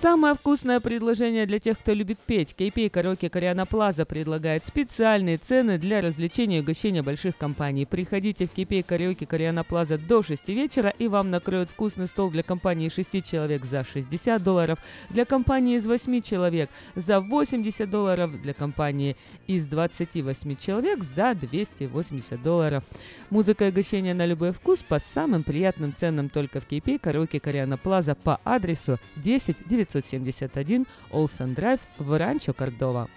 Самое 0.00 0.36
вкусное 0.36 0.78
предложение 0.78 1.44
для 1.44 1.58
тех, 1.58 1.76
кто 1.76 1.92
любит 1.92 2.20
петь. 2.20 2.54
KP 2.56 2.88
Караоке 2.88 3.28
Кориана 3.28 3.66
Плаза 3.66 4.04
предлагает 4.04 4.64
специальные 4.64 5.38
цены 5.38 5.76
для 5.76 6.00
развлечения 6.00 6.58
и 6.58 6.60
угощения 6.60 7.02
больших 7.02 7.36
компаний. 7.36 7.84
Приходите 7.84 8.46
в 8.46 8.54
KP 8.54 8.84
Караоке 8.84 9.26
Кориана 9.26 9.64
Плаза 9.64 9.98
до 9.98 10.22
6 10.22 10.46
вечера, 10.50 10.90
и 11.00 11.08
вам 11.08 11.32
накроют 11.32 11.70
вкусный 11.70 12.06
стол 12.06 12.30
для 12.30 12.44
компании 12.44 12.86
из 12.86 12.94
6 12.94 13.28
человек 13.28 13.64
за 13.64 13.82
60 13.82 14.40
долларов, 14.40 14.78
для 15.10 15.24
компании 15.24 15.76
из 15.76 15.84
8 15.84 16.22
человек 16.22 16.70
за 16.94 17.18
80 17.18 17.90
долларов, 17.90 18.40
для 18.40 18.54
компании 18.54 19.16
из 19.48 19.66
28 19.66 20.54
человек 20.54 21.02
за 21.02 21.34
280 21.34 22.40
долларов. 22.40 22.84
Музыка 23.30 23.66
и 23.66 23.70
угощения 23.70 24.14
на 24.14 24.26
любой 24.26 24.52
вкус 24.52 24.80
по 24.80 25.00
самым 25.00 25.42
приятным 25.42 25.92
ценам 25.92 26.28
только 26.28 26.60
в 26.60 26.68
KP 26.68 27.00
Караоке 27.00 27.40
Кориана 27.40 27.76
Плаза 27.78 28.14
по 28.14 28.40
адресу 28.44 29.00
10 29.16 29.56
971 29.88 30.86
Олсен 31.10 31.54
Драйв 31.54 31.80
в 31.98 32.18
Ранчо 32.18 32.52
Кордова. 32.52 33.08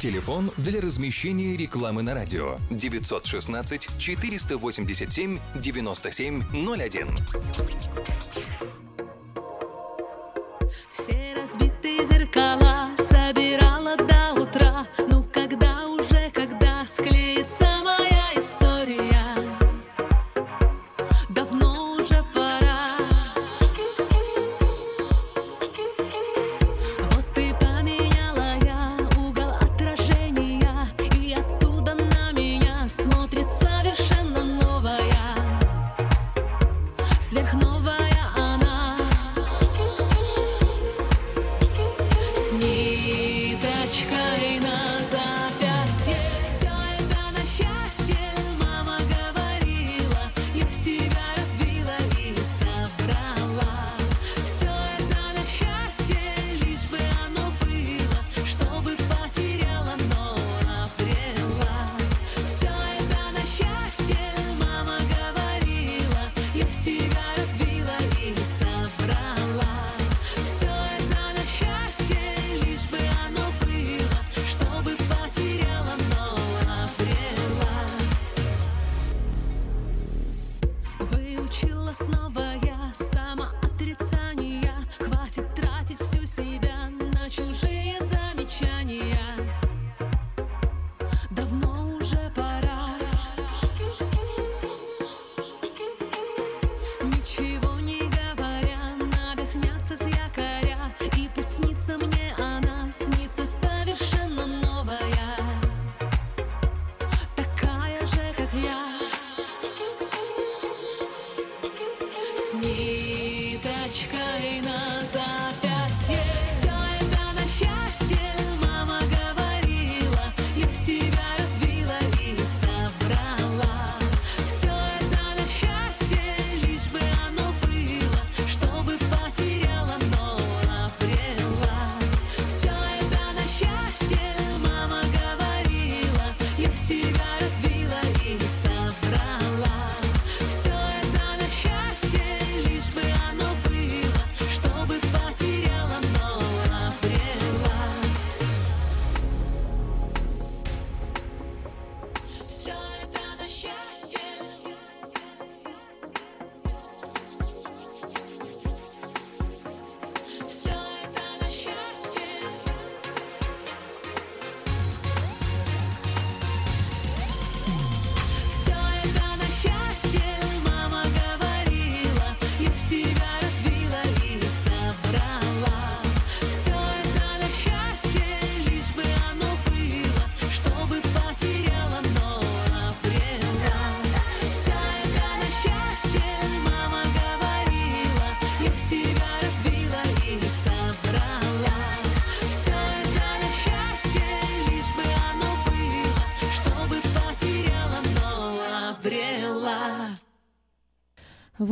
Телефон 0.00 0.50
для 0.58 0.80
размещения 0.80 1.56
рекламы 1.56 2.02
на 2.02 2.14
радио 2.14 2.56
916 2.70 3.98
487 3.98 5.38
9701. 5.54 7.08
Все 10.90 11.34
разбитые 11.34 12.06
зеркала 12.06 12.90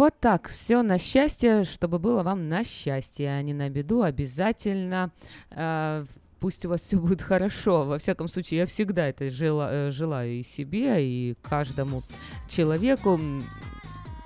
Вот 0.02 0.18
так, 0.18 0.48
все 0.48 0.82
на 0.82 0.98
счастье, 0.98 1.62
чтобы 1.62 2.00
было 2.00 2.24
вам 2.24 2.48
на 2.48 2.64
счастье, 2.64 3.30
а 3.30 3.40
не 3.40 3.54
на 3.54 3.70
беду, 3.70 4.02
обязательно. 4.02 5.12
э, 5.52 6.04
Пусть 6.40 6.66
у 6.66 6.70
вас 6.70 6.80
все 6.80 6.96
будет 6.96 7.22
хорошо. 7.22 7.84
Во 7.84 7.98
всяком 7.98 8.26
случае, 8.26 8.58
я 8.58 8.66
всегда 8.66 9.06
это 9.06 9.30
жела- 9.30 9.68
э, 9.70 9.90
желаю 9.92 10.32
и 10.32 10.42
себе, 10.42 10.96
и 11.06 11.36
каждому 11.40 12.02
человеку, 12.48 13.16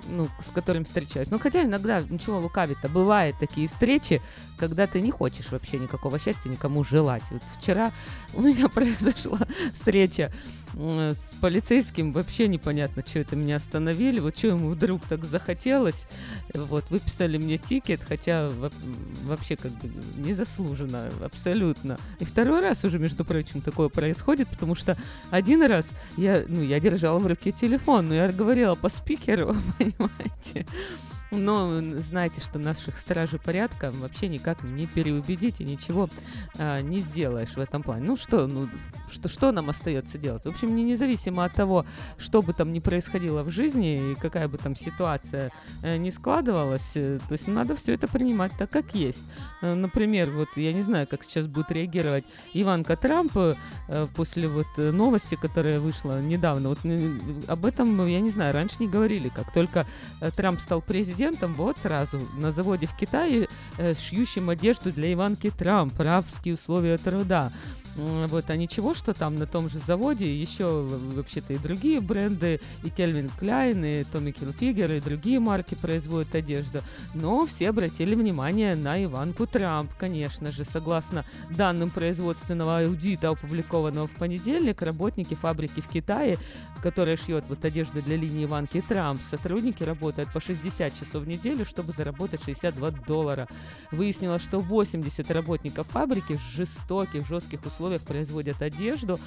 ну, 0.09 0.27
с 0.39 0.49
которым 0.51 0.83
встречаюсь. 0.83 1.29
Ну, 1.29 1.37
хотя 1.37 1.63
иногда, 1.63 2.01
ничего 2.01 2.39
лукавить-то, 2.39 2.89
бывают 2.89 3.37
такие 3.39 3.67
встречи, 3.67 4.19
когда 4.57 4.87
ты 4.87 4.99
не 4.99 5.11
хочешь 5.11 5.51
вообще 5.51 5.77
никакого 5.77 6.17
счастья 6.17 6.49
никому 6.49 6.83
желать. 6.83 7.21
Вот 7.29 7.43
вчера 7.59 7.91
у 8.33 8.41
меня 8.41 8.67
произошла 8.73 9.41
встреча 9.75 10.31
с 10.77 11.35
полицейским, 11.41 12.13
вообще 12.13 12.47
непонятно, 12.47 13.03
что 13.05 13.19
это 13.19 13.35
меня 13.35 13.55
остановили, 13.55 14.19
вот 14.19 14.37
что 14.37 14.47
ему 14.47 14.69
вдруг 14.69 15.01
так 15.05 15.25
захотелось, 15.25 16.05
вот, 16.53 16.89
выписали 16.89 17.37
мне 17.37 17.57
тикет, 17.57 18.01
хотя 18.07 18.49
во- 18.49 18.71
вообще 19.23 19.55
как 19.55 19.71
бы 19.71 19.91
незаслуженно, 20.17 21.09
абсолютно. 21.23 21.97
И 22.19 22.25
второй 22.25 22.61
раз 22.61 22.83
уже, 22.83 22.99
между 22.99 23.25
прочим, 23.25 23.61
такое 23.61 23.89
происходит, 23.89 24.47
потому 24.49 24.75
что 24.75 24.95
один 25.31 25.63
раз 25.63 25.87
я, 26.15 26.43
ну, 26.47 26.61
я 26.61 26.79
держала 26.79 27.17
в 27.19 27.25
руке 27.25 27.51
телефон, 27.51 28.07
но 28.07 28.13
я 28.13 28.29
говорила 28.29 28.75
по 28.75 28.89
спикеру, 28.89 29.55
понимаете, 29.79 30.65
но 31.31 31.81
знаете, 31.97 32.41
что 32.41 32.59
наших 32.59 32.97
стражей 32.97 33.39
порядка 33.39 33.91
вообще 33.91 34.27
никак 34.27 34.63
не 34.63 34.87
переубедить 34.87 35.61
и 35.61 35.65
ничего 35.65 36.09
а, 36.57 36.81
не 36.81 36.99
сделаешь 36.99 37.55
в 37.55 37.59
этом 37.59 37.83
плане. 37.83 38.05
Ну 38.05 38.17
что, 38.17 38.47
ну 38.47 38.69
что, 39.09 39.27
что 39.27 39.51
нам 39.51 39.69
остается 39.69 40.17
делать? 40.17 40.45
В 40.45 40.49
общем, 40.49 40.75
не 40.75 40.83
независимо 40.83 41.43
от 41.43 41.53
того, 41.53 41.85
что 42.17 42.41
бы 42.41 42.53
там 42.53 42.71
ни 42.71 42.79
происходило 42.79 43.43
в 43.43 43.51
жизни 43.51 44.11
и 44.11 44.15
какая 44.15 44.47
бы 44.47 44.57
там 44.57 44.75
ситуация 44.75 45.51
э, 45.81 45.97
не 45.97 46.11
складывалась, 46.11 46.91
э, 46.95 47.19
то 47.27 47.33
есть 47.33 47.47
надо 47.47 47.75
все 47.75 47.93
это 47.93 48.07
принимать 48.07 48.51
так, 48.57 48.69
как 48.69 48.95
есть. 48.95 49.23
Э, 49.61 49.73
Например, 49.73 50.29
вот 50.29 50.49
я 50.55 50.73
не 50.73 50.81
знаю, 50.81 51.07
как 51.07 51.23
сейчас 51.23 51.47
будет 51.47 51.71
реагировать 51.71 52.25
Иванка 52.53 52.95
Трамп 52.95 53.31
э, 53.35 53.55
после 54.15 54.47
вот 54.47 54.67
новости, 54.77 55.35
которая 55.35 55.79
вышла 55.79 56.21
недавно. 56.21 56.69
Вот 56.69 56.79
э, 56.83 57.09
об 57.47 57.65
этом, 57.65 58.05
я 58.05 58.19
не 58.21 58.29
знаю, 58.29 58.53
раньше 58.53 58.75
не 58.79 58.87
говорили. 58.87 59.29
Как 59.29 59.53
только 59.53 59.85
э, 60.21 60.31
Трамп 60.35 60.59
стал 60.59 60.81
президентом, 60.81 61.16
вот 61.53 61.77
сразу 61.77 62.19
на 62.35 62.51
заводе 62.51 62.85
в 62.85 62.95
Китае 62.95 63.47
э, 63.77 63.93
шьющим 63.93 64.49
одежду 64.49 64.91
для 64.91 65.11
Иванки 65.13 65.49
Трамп, 65.49 65.99
рабские 65.99 66.53
условия 66.53 66.97
труда. 66.97 67.51
Вот, 67.97 68.49
а 68.49 68.55
ничего, 68.55 68.93
что 68.93 69.13
там 69.13 69.35
на 69.35 69.47
том 69.47 69.69
же 69.69 69.79
заводе 69.79 70.33
еще 70.33 70.83
вообще-то 70.83 71.53
и 71.53 71.57
другие 71.57 71.99
бренды, 71.99 72.59
и 72.83 72.91
Кельвин 72.91 73.29
Кляйн, 73.39 73.83
и 73.83 74.03
Томми 74.03 74.31
Хилфигер, 74.31 74.91
и 74.91 74.99
другие 74.99 75.39
марки 75.39 75.73
производят 75.73 76.35
одежду. 76.35 76.83
Но 77.15 77.47
все 77.47 77.69
обратили 77.69 78.13
внимание 78.13 78.75
на 78.75 79.03
Иванку 79.03 79.47
Трамп, 79.47 79.91
конечно 79.97 80.51
же. 80.51 80.63
Согласно 80.63 81.25
данным 81.49 81.89
производственного 81.89 82.79
аудита, 82.79 83.29
опубликованного 83.29 84.05
в 84.05 84.11
понедельник, 84.11 84.83
работники 84.83 85.33
фабрики 85.33 85.81
в 85.81 85.87
Китае, 85.87 86.37
которая 86.83 87.17
шьет 87.17 87.45
вот 87.49 87.65
одежду 87.65 88.03
для 88.03 88.15
линии 88.15 88.45
Иванки 88.45 88.81
Трамп, 88.87 89.19
сотрудники 89.27 89.81
работают 89.81 90.31
по 90.31 90.39
60 90.39 90.93
часов 90.93 91.23
в 91.23 91.27
неделю, 91.27 91.65
чтобы 91.65 91.93
заработать 91.93 92.43
62 92.43 92.91
доллара. 92.91 93.47
Выяснилось, 93.91 94.43
что 94.43 94.59
80 94.59 95.31
работников 95.31 95.87
фабрики 95.87 96.37
в 96.37 96.41
жестоких, 96.41 97.27
жестких 97.27 97.65
условиях 97.65 97.86
условиях 97.87 98.01
производят 98.01 98.61
одежду, 98.61 99.19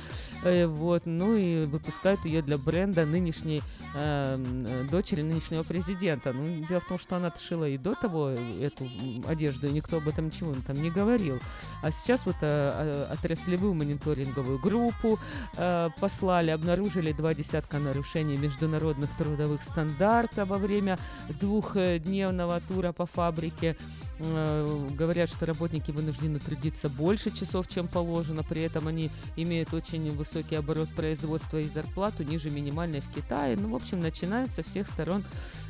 э, 0.44 0.66
вот, 0.66 1.06
ну 1.06 1.36
и 1.36 1.64
выпускают 1.64 2.24
ее 2.24 2.42
для 2.42 2.58
бренда 2.58 3.06
нынешней 3.06 3.62
э, 3.94 4.34
м, 4.34 4.88
дочери 4.88 5.22
нынешнего 5.22 5.62
президента. 5.62 6.32
Ну, 6.32 6.66
дело 6.66 6.80
в 6.80 6.88
том, 6.88 6.98
что 6.98 7.16
она 7.16 7.32
шила 7.48 7.68
и 7.68 7.78
до 7.78 7.94
того 7.94 8.28
эту 8.28 8.84
м, 8.84 9.24
одежду, 9.26 9.68
и 9.68 9.72
никто 9.72 9.96
об 9.96 10.08
этом 10.08 10.26
ничего 10.26 10.54
там 10.66 10.76
не 10.82 10.90
говорил. 10.90 11.38
А 11.82 11.90
сейчас 11.90 12.26
вот 12.26 12.36
э, 12.42 12.46
э, 12.48 13.06
отраслевую 13.12 13.74
мониторинговую 13.74 14.58
группу 14.58 15.18
э, 15.56 15.88
послали, 15.98 16.50
обнаружили 16.50 17.12
два 17.12 17.34
десятка 17.34 17.78
нарушений 17.78 18.36
международных 18.36 19.10
трудовых 19.16 19.62
стандартов 19.62 20.48
во 20.48 20.58
время 20.58 20.98
двухдневного 21.40 22.60
тура 22.68 22.92
по 22.92 23.06
фабрике. 23.06 23.76
Э, 24.22 24.86
Говорят, 24.96 25.30
что 25.30 25.46
работники 25.46 25.90
вынуждены 25.90 26.38
трудиться 26.38 26.88
больше 26.88 27.30
часов, 27.30 27.68
чем 27.68 27.88
положено. 27.88 28.42
При 28.42 28.62
этом 28.62 28.86
они 28.86 29.10
имеют 29.36 29.72
очень 29.72 30.10
высокий 30.14 30.56
оборот 30.56 30.88
производства 30.90 31.56
и 31.58 31.68
зарплату 31.68 32.22
ниже 32.22 32.50
минимальной 32.50 33.00
в 33.00 33.10
Китае. 33.12 33.56
Ну, 33.56 33.70
в 33.70 33.74
общем, 33.74 34.00
начинают 34.00 34.52
со 34.52 34.62
всех 34.62 34.88
сторон 34.88 35.24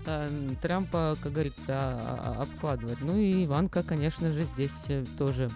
э, 0.06 0.28
Трампа, 0.60 1.16
как 1.22 1.32
говорится, 1.32 1.62
а- 1.68 2.20
а- 2.38 2.42
обкладывать. 2.42 3.00
Ну 3.02 3.16
и 3.16 3.44
Иванка, 3.44 3.82
конечно 3.82 4.30
же, 4.30 4.44
здесь 4.44 4.84
э, 4.88 5.04
тоже 5.18 5.48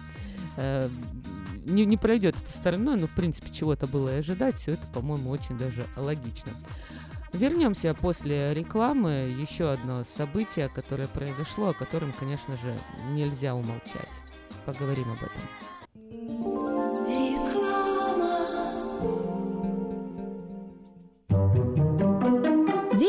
не, 1.65 1.85
не 1.85 1.97
пройдет 1.97 2.35
этой 2.37 2.53
стороной, 2.55 2.97
но 2.97 3.07
в 3.07 3.11
принципе 3.11 3.51
чего-то 3.51 3.87
было 3.87 4.15
и 4.15 4.19
ожидать. 4.19 4.55
Все 4.55 4.71
это, 4.71 4.87
по-моему, 4.93 5.29
очень 5.29 5.57
даже 5.57 5.85
логично. 5.97 6.51
Вернемся 7.35 7.93
после 7.93 8.53
рекламы. 8.53 9.27
Еще 9.37 9.69
одно 9.69 10.05
событие, 10.05 10.69
которое 10.69 11.07
произошло, 11.09 11.69
о 11.69 11.73
котором, 11.73 12.13
конечно 12.13 12.55
же, 12.55 12.73
нельзя 13.11 13.53
умолчать. 13.55 14.09
Поговорим 14.65 15.11
об 15.11 15.17
этом. 15.17 16.74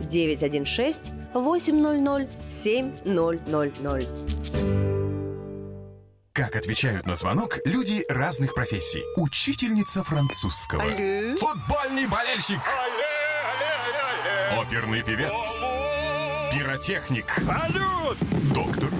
916 0.00 1.12
800 1.34 2.28
7000. 2.50 4.08
Как 6.32 6.54
отвечают 6.54 7.04
на 7.04 7.16
звонок 7.16 7.58
люди 7.64 8.04
разных 8.08 8.54
профессий. 8.54 9.02
Учительница 9.16 10.04
французского. 10.04 10.84
Алле. 10.84 11.34
Футбольный 11.36 12.06
болельщик. 12.06 12.60
Оперный 14.56 15.02
певец. 15.02 15.38
Пиротехник. 16.52 17.26
Салют! 17.44 18.18
Доктор. 18.54 18.90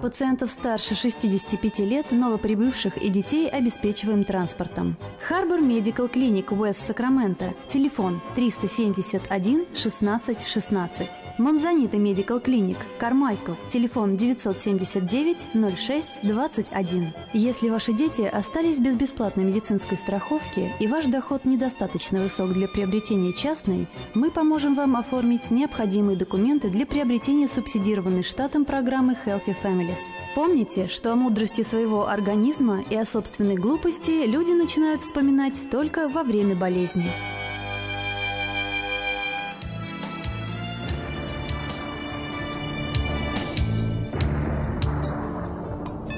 Пациентов 0.00 0.50
старше 0.50 0.94
65 0.94 1.78
лет, 1.78 2.10
новоприбывших 2.10 2.98
и 2.98 3.08
детей 3.08 3.48
обеспечиваем 3.48 4.24
транспортом. 4.24 4.96
Харбор 5.26 5.60
Медикал 5.60 6.08
Клиник 6.08 6.52
Уэст 6.52 6.84
Сакраменто. 6.84 7.54
Телефон 7.66 8.20
371 8.34 9.66
16 9.74 10.46
16. 10.46 11.08
Монзанита 11.38 11.96
Медикал 11.96 12.40
Клиник 12.40 12.76
Кармайкл. 12.98 13.52
Телефон 13.70 14.16
979 14.16 15.48
06 15.78 16.18
21. 16.22 17.12
Если 17.32 17.70
ваши 17.70 17.94
дети 17.94 18.22
остались 18.22 18.78
без 18.78 18.96
бесплатной 18.96 19.44
медицинской 19.44 19.96
страховки 19.96 20.74
и 20.78 20.86
ваш 20.86 21.06
доход 21.06 21.46
недостаточно 21.46 22.20
высок 22.20 22.52
для 22.52 22.68
приобретения 22.68 23.32
частной, 23.32 23.88
мы 24.12 24.30
поможем 24.30 24.74
вам 24.74 24.96
оформить 24.96 25.50
необходимые 25.50 26.18
документы 26.18 26.68
для 26.68 26.84
приобретения 26.84 27.48
субсидированной 27.48 28.22
штатом 28.22 28.66
программы 28.66 29.16
Healthy 29.24 29.56
Families. 29.86 30.12
Помните, 30.34 30.88
что 30.88 31.12
о 31.12 31.16
мудрости 31.16 31.62
своего 31.62 32.08
организма 32.08 32.82
и 32.90 32.96
о 32.96 33.04
собственной 33.04 33.56
глупости 33.56 34.26
люди 34.26 34.52
начинают 34.52 35.00
вспоминать 35.00 35.54
только 35.70 36.08
во 36.08 36.22
время 36.22 36.54
болезни. 36.54 37.10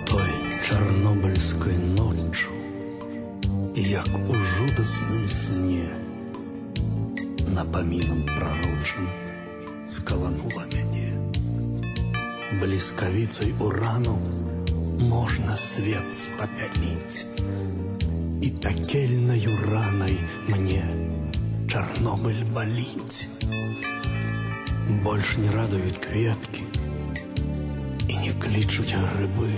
Той 0.06 0.30
чорнобильської 0.62 1.78
ночі, 1.78 2.46
як 3.76 4.08
у 4.28 4.34
жудасном 4.34 5.28
сне, 5.28 5.88
напомином 7.54 8.22
пророчим, 8.36 9.08
скаланула 9.88 10.64
мяне. 10.72 11.17
Бліскавіцай 12.61 13.53
урану 13.59 14.17
можна 14.99 15.57
свет 15.57 16.13
спапяліць. 16.15 17.25
І 18.41 18.49
пякельнаю 18.49 19.57
ранай 19.69 20.17
мне 20.47 20.83
Чарнобыль 21.73 22.43
баліць. 22.53 23.27
Больш 25.03 25.37
не 25.41 25.49
радуюць 25.55 26.01
кветкі 26.05 26.65
і 28.07 28.17
не 28.17 28.33
клічуць 28.43 28.93
грыбы. 28.93 29.53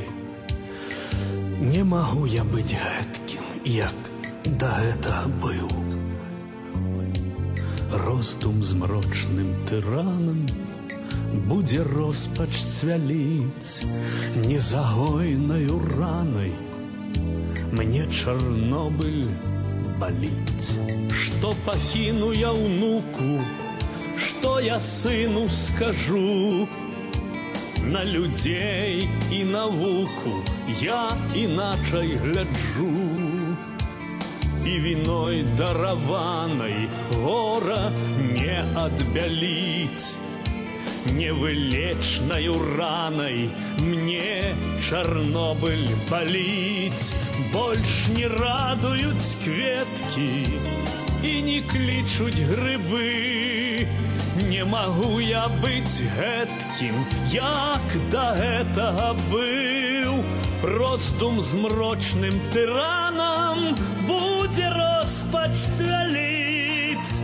Не 1.59 1.83
магу 1.83 2.27
я 2.27 2.43
быць 2.43 2.71
гэткім, 2.71 3.43
як 3.65 4.11
да 4.45 4.69
гэтага 4.79 5.27
быў. 5.43 5.67
Роздум 8.05 8.63
змрочным 8.63 9.51
тыранам 9.67 10.45
будзе 11.49 11.83
роспач 11.83 12.51
цвяліць 12.51 13.85
незагойнаю 14.45 15.79
ранай. 15.97 16.51
Мне 17.71 18.05
Чарнобыль 18.07 19.27
баліць. 19.99 20.79
Што 21.11 21.53
пакіну 21.65 22.31
я 22.33 22.51
ўнуку, 22.55 23.39
што 24.17 24.59
я 24.59 24.79
сыну 24.79 25.47
скажу, 25.49 26.67
на 27.85 28.03
людзей 28.03 29.07
і 29.31 29.43
навуку 29.43 30.41
я 30.81 31.09
іначай 31.35 32.15
гляджу. 32.23 32.91
І 34.65 34.79
віной 34.85 35.43
дараванай 35.57 36.87
гора 37.13 37.91
не 38.19 38.63
адбяліць. 38.75 40.15
Невылечнаю 41.11 42.55
ранай 42.77 43.49
мне 43.79 44.55
Чарнобыль 44.81 45.89
баліць, 46.09 47.13
больш 47.53 48.07
не 48.17 48.27
радуюць 48.27 49.37
кветкі 49.43 50.31
і 51.23 51.41
не 51.41 51.61
клічуць 51.61 52.41
грыбы. 52.51 53.87
Не 54.49 54.65
магу 54.65 55.19
я 55.19 55.47
быць 55.63 56.01
гэткім, 56.17 56.95
як 57.33 57.95
да 58.11 58.25
гэтага 58.35 59.13
быў. 59.31 60.19
Роздум 60.65 61.41
змрочным 61.41 62.35
тыранам 62.51 63.75
будзе 64.07 64.69
роспач 64.75 65.53
цвяліць. 65.55 67.21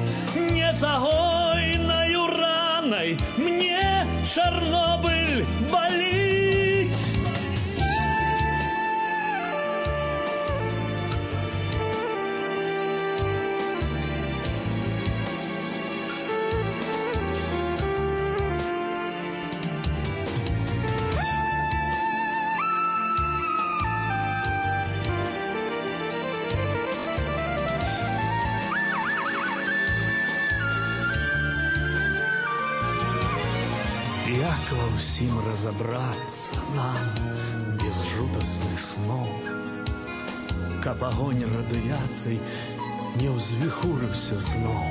Незагойнаю 0.55 2.27
ранай 2.37 3.17
мне 3.37 3.64
Чарнобыль 4.26 5.46
ўсім 35.75 35.75
разабрацца 35.75 36.55
нам 36.75 36.95
без 37.81 37.97
жудасных 38.07 38.79
сноў, 38.79 39.27
каб 40.83 41.03
агонь 41.03 41.43
радыяцый 41.43 42.39
не 43.19 43.27
ўзвіхурыўся 43.27 44.37
зноў, 44.37 44.83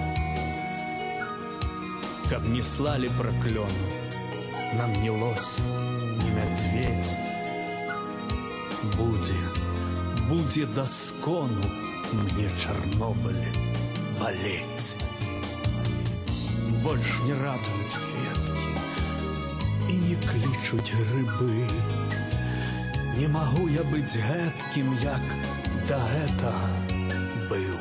каб 2.29 2.45
не 2.49 2.63
слалі 2.63 3.09
праклёну 3.17 3.89
нам 4.77 4.93
не 5.03 5.11
лось, 5.11 5.61
не 6.21 6.31
мядзведь. 6.37 7.17
Будзе, 8.97 9.41
будзе 10.29 10.67
даскону 10.77 11.65
мне 12.13 12.49
Чарнобыль 12.61 13.45
балець. 14.21 14.97
Больш 16.85 17.19
не 17.27 17.35
радуюць 17.35 17.99
кветкі 17.99 18.44
і 20.15 20.15
не 20.15 20.17
клічуць 20.23 20.93
грыбы. 20.95 21.67
Не 23.19 23.29
магу 23.29 23.67
я 23.75 23.83
быць 23.91 24.15
гэткім, 24.15 24.93
як 25.03 25.35
да 25.89 25.99
гэтага 26.13 26.71
быў. 27.51 27.75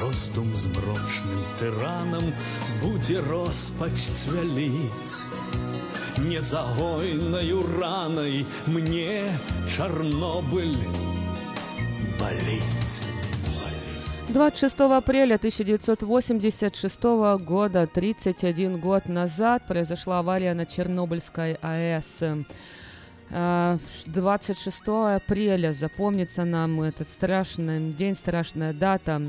Роздум 0.00 0.50
змрочным 0.56 1.46
тыранам 1.60 2.34
будзе 2.82 3.22
роспач 3.28 3.94
цвяліць. 3.94 5.22
Незагойнаю 6.26 7.62
ранай 7.78 8.44
мне 8.66 9.26
Чарнобыль 9.70 10.78
баліць. 12.18 13.15
26 14.29 14.79
апреля 14.81 15.35
1986 15.35 17.03
года, 17.39 17.87
31 17.87 18.77
год 18.77 19.07
назад, 19.07 19.63
произошла 19.65 20.19
авария 20.19 20.53
на 20.53 20.65
Чернобыльской 20.65 21.53
АЭС. 21.61 22.23
А, 23.29 23.79
26 24.05 24.81
апреля 25.15 25.71
запомнится 25.71 26.43
нам 26.43 26.81
этот 26.81 27.09
страшный 27.09 27.93
день, 27.93 28.15
страшная 28.15 28.73
дата. 28.73 29.21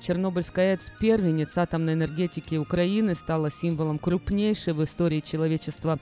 Чернобыльская 0.00 0.74
АЭС, 0.74 0.92
первенец 1.00 1.56
атомной 1.56 1.94
энергетики 1.94 2.54
Украины, 2.54 3.16
стала 3.16 3.50
символом 3.50 3.98
крупнейшей 3.98 4.72
в 4.72 4.84
истории 4.84 5.20
человечества 5.20 5.98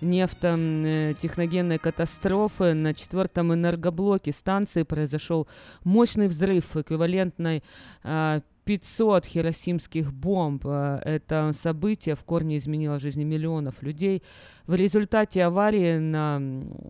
нефтотехногенной 0.00 1.78
катастрофы. 1.78 2.74
На 2.74 2.94
четвертом 2.94 3.52
энергоблоке 3.54 4.32
станции 4.32 4.82
произошел 4.82 5.46
мощный 5.84 6.28
взрыв, 6.28 6.76
эквивалентной 6.76 7.62
а, 8.02 8.40
500 8.64 9.24
хиросимских 9.24 10.12
бомб. 10.12 10.64
А, 10.66 11.00
Это 11.04 11.52
событие 11.54 12.16
в 12.16 12.24
корне 12.24 12.58
изменило 12.58 12.98
жизни 12.98 13.24
миллионов 13.24 13.82
людей. 13.82 14.22
В 14.66 14.74
результате 14.74 15.44
аварии 15.44 15.98
на 15.98 16.42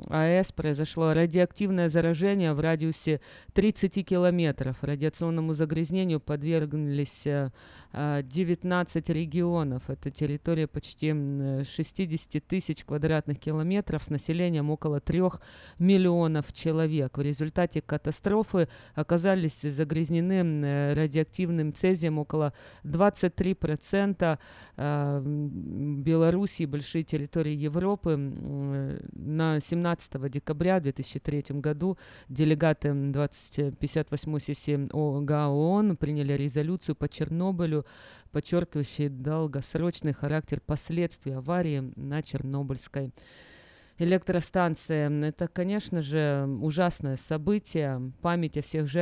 АЭС 0.08 0.50
произошло 0.52 1.12
радиоактивное 1.12 1.90
заражение 1.90 2.54
в 2.54 2.60
радиусе 2.60 3.20
30 3.52 4.02
километров. 4.06 4.78
Радиационному 4.80 5.52
загрязнению 5.52 6.20
подверглись 6.20 7.26
э, 7.26 7.50
а, 7.92 8.22
19 8.22 9.10
регионов. 9.10 9.90
Это 9.90 10.10
территория 10.10 10.66
почти 10.66 11.08
м, 11.08 11.64
60 11.66 12.42
тысяч 12.46 12.82
квадратных 12.82 13.38
километров 13.38 14.04
с 14.04 14.08
населением 14.08 14.70
около 14.70 14.98
3 14.98 15.38
миллионов 15.78 16.54
человек. 16.54 17.18
В 17.18 17.20
результате 17.20 17.82
катастрофы 17.82 18.70
оказались 18.94 19.60
загрязнены 19.60 20.64
э, 20.64 20.94
радиоактивным 20.94 21.74
цезием 21.74 22.18
около 22.18 22.54
23% 22.84 24.38
э, 24.78 25.18
м, 25.22 26.02
Белоруссии, 26.02 26.64
большие 26.64 27.04
территории 27.04 27.65
Европы. 27.66 28.16
На 28.16 29.60
17 29.60 30.30
декабря 30.30 30.80
2003 30.80 31.60
году 31.60 31.98
делегаты 32.28 32.88
м, 32.88 33.12
2058 33.12 34.38
сессии 34.38 34.88
ОГА 34.92 35.48
ООН 35.48 35.96
приняли 35.96 36.32
резолюцию 36.32 36.96
по 36.96 37.08
Чернобылю, 37.08 37.84
подчеркивающую 38.32 39.10
долгосрочный 39.10 40.12
характер 40.12 40.60
последствий 40.64 41.32
аварии 41.32 41.92
на 41.96 42.22
Чернобыльской 42.22 43.12
электростанции. 43.98 45.26
Это, 45.28 45.48
конечно 45.48 46.02
же, 46.02 46.46
ужасное 46.60 47.16
событие. 47.16 48.12
Память 48.20 48.56
о 48.56 48.62
всех 48.62 48.86
жертвах 48.86 48.96